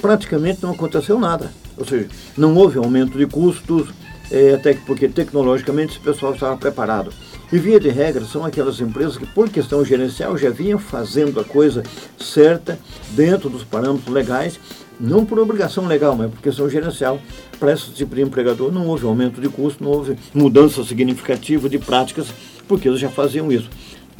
praticamente 0.00 0.62
não 0.62 0.70
aconteceu 0.70 1.18
nada. 1.18 1.52
Ou 1.76 1.84
seja, 1.84 2.08
não 2.36 2.54
houve 2.56 2.78
aumento 2.78 3.16
de 3.16 3.26
custos, 3.26 3.88
é, 4.30 4.54
até 4.54 4.74
porque 4.74 5.08
tecnologicamente 5.08 5.92
esse 5.92 6.00
pessoal 6.00 6.34
estava 6.34 6.56
preparado. 6.56 7.12
E 7.52 7.58
via 7.58 7.78
de 7.78 7.90
regra 7.90 8.24
são 8.24 8.44
aquelas 8.44 8.80
empresas 8.80 9.18
que, 9.18 9.26
por 9.26 9.48
questão 9.50 9.84
gerencial, 9.84 10.38
já 10.38 10.48
vinham 10.48 10.78
fazendo 10.78 11.38
a 11.38 11.44
coisa 11.44 11.82
certa 12.18 12.78
dentro 13.14 13.50
dos 13.50 13.62
parâmetros 13.62 14.12
legais 14.12 14.58
não 15.02 15.26
por 15.26 15.38
obrigação 15.38 15.86
legal, 15.86 16.14
mas 16.16 16.30
por 16.30 16.40
questão 16.40 16.70
gerencial. 16.70 17.20
Para 17.58 17.72
esse 17.72 17.90
tipo 17.90 18.14
de 18.14 18.22
empregador 18.22 18.72
não 18.72 18.86
houve 18.86 19.04
aumento 19.04 19.40
de 19.40 19.48
custo, 19.48 19.82
não 19.82 19.90
houve 19.90 20.16
mudança 20.32 20.84
significativa 20.84 21.68
de 21.68 21.78
práticas, 21.78 22.28
porque 22.68 22.88
eles 22.88 23.00
já 23.00 23.08
faziam 23.08 23.50
isso. 23.50 23.68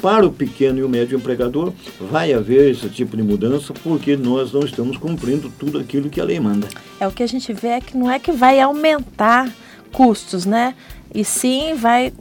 Para 0.01 0.27
o 0.27 0.33
pequeno 0.33 0.81
e 0.81 0.83
o 0.83 0.89
médio 0.89 1.17
empregador, 1.17 1.73
vai 2.01 2.33
haver 2.33 2.73
esse 2.73 2.89
tipo 2.89 3.17
de 3.17 3.23
mudança, 3.23 3.73
porque 3.85 4.17
nós 4.17 4.53
não 4.53 4.63
estamos 4.65 4.97
cumprindo 4.97 5.53
tudo 5.59 5.79
aquilo 5.79 6.11
que 6.11 6.21
a 6.21 6.25
lei 6.25 6.41
manda. 6.41 6.67
É 6.99 7.07
o 7.07 7.13
que 7.13 7.23
a 7.23 7.27
gente 7.29 7.53
vê 7.53 7.69
é 7.69 7.81
que 7.81 7.97
não 7.97 8.11
é 8.11 8.19
que 8.19 8.33
vai 8.33 8.61
aumentar 8.61 9.53
custos, 9.93 10.45
né? 10.45 10.75
E 11.15 11.25
sim 11.25 11.75
vai 11.75 12.13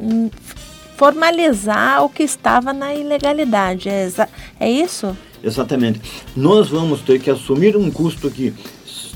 formalizar 1.02 2.06
o 2.06 2.10
que 2.10 2.22
estava 2.22 2.72
na 2.72 2.94
ilegalidade. 2.94 3.90
É, 3.90 4.08
é 4.60 4.70
isso? 4.70 5.18
Exatamente. 5.44 6.00
Nós 6.36 6.70
vamos 6.70 7.02
ter 7.02 7.20
que 7.20 7.32
assumir 7.32 7.76
um 7.76 7.90
custo 7.90 8.30
que 8.30 8.54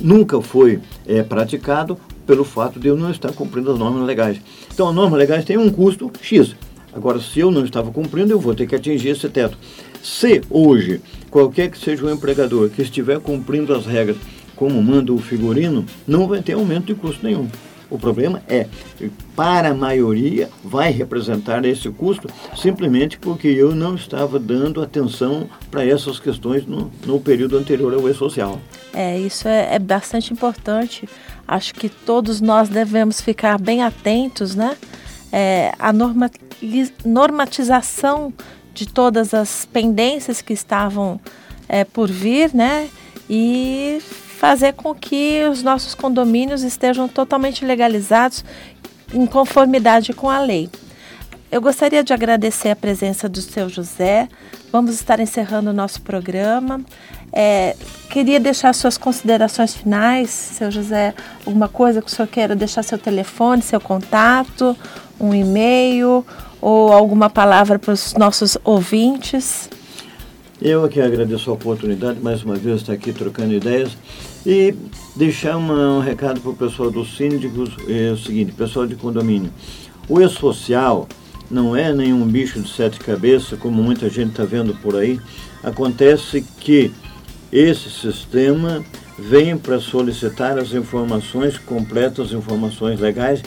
nunca 0.02 0.42
foi 0.42 0.80
é, 1.06 1.22
praticado 1.22 1.96
pelo 2.26 2.44
fato 2.44 2.80
de 2.80 2.88
eu 2.88 2.98
não 2.98 3.12
estar 3.12 3.32
cumprindo 3.34 3.72
as 3.72 3.78
normas 3.78 4.04
legais. 4.04 4.42
Então, 4.74 4.90
as 4.90 4.96
normas 4.96 5.20
legais 5.20 5.46
têm 5.46 5.60
um 5.60 5.70
custo 5.70 6.12
X. 6.24 6.56
Agora, 6.92 7.20
se 7.20 7.40
eu 7.40 7.52
não 7.52 7.64
estava 7.64 7.92
cumprindo, 7.92 8.34
eu 8.34 8.40
vou 8.40 8.56
ter 8.56 8.66
que 8.66 8.74
atingir 8.74 9.10
esse 9.10 9.30
teto. 9.30 9.56
Se 10.02 10.42
hoje, 10.50 11.02
qualquer 11.30 11.70
que 11.70 11.78
seja 11.78 12.04
o 12.04 12.10
empregador 12.10 12.68
que 12.70 12.82
estiver 12.82 13.20
cumprindo 13.20 13.72
as 13.76 13.86
regras 13.86 14.18
como 14.56 14.82
manda 14.82 15.14
o 15.14 15.20
figurino, 15.20 15.86
não 16.08 16.28
vai 16.28 16.42
ter 16.42 16.54
aumento 16.54 16.88
de 16.88 16.96
custo 16.96 17.24
nenhum. 17.24 17.48
O 17.90 18.00
problema 18.00 18.42
é, 18.48 18.68
para 19.36 19.70
a 19.70 19.74
maioria, 19.74 20.50
vai 20.64 20.92
representar 20.92 21.64
esse 21.66 21.90
custo 21.90 22.30
simplesmente 22.56 23.20
porque 23.20 23.48
eu 23.48 23.76
não 23.76 23.96
estava 23.96 24.40
dando 24.40 24.82
atenção 24.82 25.50
para 25.70 25.86
essas 25.86 26.20
questões 26.20 26.66
no, 26.66 26.92
no 27.06 27.20
período 27.20 27.58
anterior 27.58 27.94
ao 27.94 28.10
e-social. 28.10 28.60
É, 28.94 29.20
isso 29.20 29.48
é, 29.48 29.76
é 29.76 29.80
bastante 29.80 30.32
importante. 30.32 31.08
Acho 31.48 31.74
que 31.76 31.90
todos 31.90 32.42
nós 32.42 32.70
devemos 32.70 33.22
ficar 33.22 33.60
bem 33.60 33.84
atentos, 33.84 34.56
né? 34.56 34.78
É, 35.32 35.74
a 35.78 35.92
norma, 35.92 36.32
normatização 37.04 38.34
de 38.74 38.88
todas 38.88 39.34
as 39.34 39.66
pendências 39.66 40.42
que 40.42 40.54
estavam 40.54 41.20
é, 41.68 41.84
por 41.84 42.10
vir, 42.10 42.54
né? 42.54 42.90
E 43.30 44.00
fazer 44.36 44.74
com 44.74 44.94
que 44.94 45.44
os 45.50 45.64
nossos 45.64 45.96
condomínios 45.96 46.62
estejam 46.62 47.08
totalmente 47.08 47.66
legalizados 47.66 48.44
em 49.14 49.26
conformidade 49.26 50.14
com 50.14 50.30
a 50.30 50.40
lei. 50.40 50.70
eu 51.52 51.62
gostaria 51.62 52.04
de 52.04 52.12
agradecer 52.12 52.70
a 52.70 52.76
presença 52.76 53.30
do 53.30 53.40
seu 53.40 53.70
José. 53.70 54.28
Vamos 54.72 54.94
estar 54.96 55.22
encerrando 55.22 55.70
o 55.70 55.74
nosso 55.74 56.02
programa. 56.02 56.82
É, 57.32 57.78
queria 58.10 58.40
deixar 58.40 58.74
suas 58.74 58.98
considerações 58.98 59.74
finais, 59.74 60.30
seu 60.30 60.70
José, 60.70 61.14
alguma 61.46 61.70
coisa 61.70 62.02
que 62.02 62.08
o 62.08 62.10
senhor 62.10 62.28
queira 62.28 62.56
deixar 62.56 62.84
seu 62.84 62.98
telefone, 62.98 63.62
seu 63.62 63.80
contato, 63.80 64.76
um 65.18 65.34
e-mail 65.34 66.26
ou 66.60 66.92
alguma 66.92 67.30
palavra 67.30 67.80
para 67.80 67.94
os 67.94 68.14
nossos 68.16 68.58
ouvintes. 68.66 69.70
Eu 70.62 70.86
aqui 70.86 71.02
agradeço 71.02 71.50
a 71.50 71.54
oportunidade, 71.54 72.22
mais 72.22 72.42
uma 72.42 72.56
vez, 72.56 72.80
estar 72.80 72.94
aqui 72.94 73.12
trocando 73.12 73.54
ideias 73.54 73.92
e 74.46 74.74
deixar 75.14 75.58
uma, 75.58 75.98
um 75.98 76.00
recado 76.00 76.40
para 76.40 76.50
o 76.50 76.56
pessoal 76.56 76.90
dos 76.90 77.18
síndicos, 77.18 77.72
é 77.90 78.12
o 78.12 78.18
seguinte, 78.18 78.54
pessoal 78.54 78.88
de 78.88 78.96
condomínio. 78.96 79.52
O 80.08 80.22
e-social 80.22 81.10
não 81.52 81.76
é 81.76 81.94
nenhum 81.94 82.26
bicho 82.26 82.62
de 82.62 82.70
sete 82.70 83.00
cabeças, 83.00 83.60
como 83.60 83.84
muita 83.84 84.10
gente 84.10 84.30
está 84.30 84.46
vendo 84.46 84.74
por 84.76 84.96
aí. 84.96 85.20
Acontece 85.62 86.46
que 86.62 86.90
esse 87.52 87.90
sistema 87.90 88.82
vem 89.20 89.58
para 89.58 89.78
solicitar 89.82 90.58
as 90.58 90.72
informações 90.72 91.58
completas, 91.58 92.32
informações 92.32 92.98
legais 92.98 93.42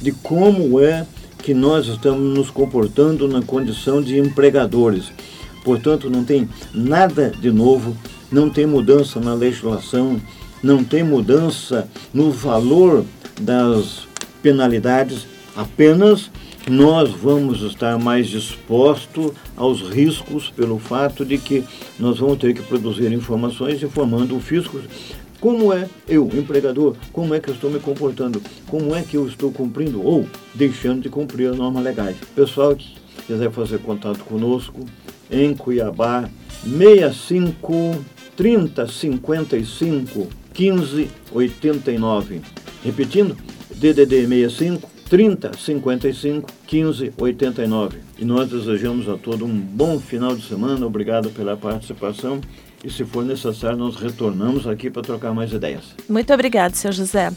de 0.00 0.12
como 0.12 0.78
é 0.78 1.04
que 1.38 1.54
nós 1.54 1.88
estamos 1.88 2.38
nos 2.38 2.50
comportando 2.50 3.26
na 3.26 3.42
condição 3.42 4.00
de 4.00 4.16
empregadores 4.16 5.10
Portanto, 5.64 6.10
não 6.10 6.24
tem 6.24 6.48
nada 6.74 7.30
de 7.30 7.50
novo, 7.50 7.96
não 8.30 8.50
tem 8.50 8.66
mudança 8.66 9.20
na 9.20 9.34
legislação, 9.34 10.20
não 10.62 10.82
tem 10.82 11.02
mudança 11.02 11.88
no 12.12 12.30
valor 12.30 13.04
das 13.40 14.06
penalidades, 14.42 15.26
apenas 15.56 16.30
nós 16.68 17.10
vamos 17.10 17.62
estar 17.62 17.98
mais 17.98 18.28
dispostos 18.28 19.32
aos 19.56 19.82
riscos 19.82 20.48
pelo 20.50 20.78
fato 20.78 21.24
de 21.24 21.36
que 21.36 21.64
nós 21.98 22.18
vamos 22.18 22.38
ter 22.38 22.54
que 22.54 22.62
produzir 22.62 23.12
informações 23.12 23.82
informando 23.82 24.36
o 24.36 24.40
fisco 24.40 24.80
como 25.42 25.72
é 25.72 25.88
eu, 26.06 26.30
empregador, 26.34 26.94
como 27.12 27.34
é 27.34 27.40
que 27.40 27.50
eu 27.50 27.54
estou 27.54 27.68
me 27.68 27.80
comportando, 27.80 28.40
como 28.68 28.94
é 28.94 29.02
que 29.02 29.16
eu 29.16 29.26
estou 29.26 29.50
cumprindo 29.50 30.00
ou 30.00 30.24
deixando 30.54 31.02
de 31.02 31.08
cumprir 31.08 31.50
as 31.50 31.56
normas 31.56 31.82
legais. 31.82 32.16
Pessoal 32.32 32.76
que 32.76 32.94
quiser 33.26 33.50
fazer 33.50 33.78
contato 33.80 34.20
conosco, 34.20 34.86
em 35.32 35.54
Cuiabá, 35.54 36.28
65 36.62 38.04
30 38.36 38.86
55 38.86 40.28
15 40.52 41.10
89. 41.32 42.40
Repetindo, 42.84 43.36
DDD 43.74 44.26
65 44.28 44.88
30 45.08 45.52
55 45.58 46.50
15 46.66 47.12
89. 47.18 47.98
E 48.18 48.24
nós 48.24 48.48
desejamos 48.48 49.08
a 49.08 49.16
todos 49.16 49.42
um 49.42 49.58
bom 49.58 49.98
final 49.98 50.36
de 50.36 50.46
semana. 50.46 50.86
Obrigado 50.86 51.30
pela 51.30 51.56
participação. 51.56 52.40
E 52.84 52.90
se 52.90 53.04
for 53.04 53.24
necessário, 53.24 53.78
nós 53.78 53.94
retornamos 53.96 54.66
aqui 54.66 54.90
para 54.90 55.02
trocar 55.02 55.32
mais 55.32 55.52
ideias. 55.52 55.94
Muito 56.08 56.32
obrigado, 56.32 56.74
seu 56.74 56.90
José. 56.90 57.30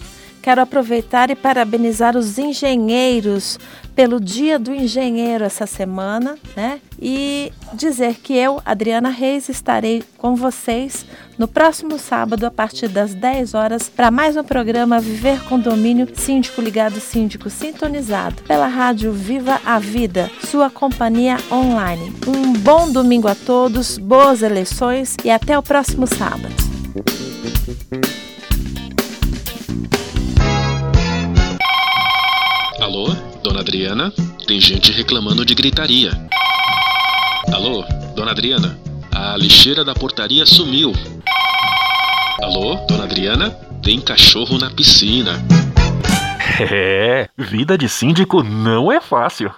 Quero 0.46 0.62
aproveitar 0.62 1.32
e 1.32 1.36
parabenizar 1.36 2.16
os 2.16 2.38
engenheiros 2.38 3.58
pelo 3.96 4.20
Dia 4.20 4.60
do 4.60 4.72
Engenheiro 4.72 5.44
essa 5.44 5.66
semana, 5.66 6.38
né? 6.56 6.80
E 7.02 7.52
dizer 7.74 8.18
que 8.22 8.36
eu, 8.36 8.62
Adriana 8.64 9.10
Reis, 9.10 9.50
estarei 9.50 10.04
com 10.20 10.36
vocês 10.36 11.04
no 11.36 11.48
próximo 11.48 11.98
sábado 11.98 12.46
a 12.46 12.52
partir 12.52 12.88
das 12.88 13.16
10 13.16 13.56
horas 13.56 13.90
para 13.90 14.12
mais 14.12 14.38
um 14.38 14.44
programa 14.44 15.00
Viver 15.00 15.44
Condomínio 15.46 16.08
Síndico 16.14 16.62
Ligado 16.62 17.00
Síndico 17.00 17.50
Sintonizado 17.50 18.44
pela 18.44 18.68
rádio 18.68 19.12
Viva 19.12 19.60
a 19.66 19.80
Vida, 19.80 20.30
sua 20.44 20.70
companhia 20.70 21.38
online. 21.52 22.14
Um 22.28 22.54
bom 22.54 22.92
domingo 22.92 23.28
a 23.28 23.34
todos, 23.34 23.98
boas 23.98 24.44
eleições 24.44 25.18
e 25.24 25.32
até 25.32 25.58
o 25.58 25.64
próximo 25.64 26.06
sábado. 26.06 26.54
Adriana? 33.66 34.14
Tem 34.46 34.62
gente 34.62 34.92
reclamando 34.92 35.44
de 35.44 35.56
gritaria. 35.56 36.12
Alô, 37.52 37.84
dona 38.16 38.30
Adriana? 38.30 38.78
A 39.12 39.36
lixeira 39.36 39.84
da 39.84 39.96
portaria 39.96 40.46
sumiu. 40.46 40.94
Alô, 42.44 42.76
dona 42.88 43.06
Adriana? 43.06 43.50
Tem 43.82 44.00
cachorro 44.00 44.60
na 44.60 44.70
piscina. 44.70 45.44
É, 46.58 47.28
vida 47.38 47.78
de 47.78 47.90
síndico 47.90 48.42
não 48.42 48.90
é 48.90 49.02
fácil. 49.02 49.52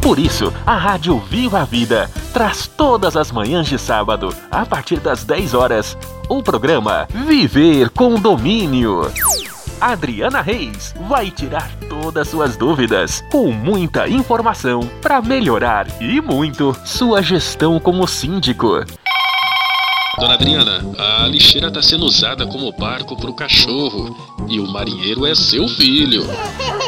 Por 0.00 0.16
isso, 0.16 0.52
a 0.64 0.76
Rádio 0.76 1.18
Viva 1.18 1.60
a 1.62 1.64
Vida 1.64 2.08
traz 2.32 2.68
todas 2.68 3.16
as 3.16 3.32
manhãs 3.32 3.66
de 3.66 3.76
sábado, 3.76 4.32
a 4.48 4.64
partir 4.64 5.00
das 5.00 5.24
10 5.24 5.54
horas, 5.54 5.98
o 6.28 6.40
programa 6.40 7.08
Viver 7.26 7.90
com 7.90 8.14
Domínio. 8.14 9.10
Adriana 9.80 10.40
Reis 10.40 10.94
vai 11.08 11.30
tirar 11.30 11.70
todas 11.88 12.28
suas 12.28 12.56
dúvidas 12.56 13.22
com 13.30 13.52
muita 13.52 14.08
informação 14.08 14.80
para 15.02 15.20
melhorar 15.20 15.86
e 16.00 16.20
muito 16.20 16.74
sua 16.84 17.22
gestão 17.22 17.78
como 17.78 18.06
síndico. 18.06 18.84
Dona 20.18 20.34
Adriana, 20.34 20.82
a 20.98 21.26
lixeira 21.26 21.68
está 21.68 21.82
sendo 21.82 22.06
usada 22.06 22.46
como 22.46 22.72
barco 22.72 23.16
para 23.16 23.30
o 23.30 23.34
cachorro 23.34 24.16
e 24.48 24.58
o 24.58 24.66
marinheiro 24.66 25.26
é 25.26 25.34
seu 25.34 25.68
filho. 25.68 26.24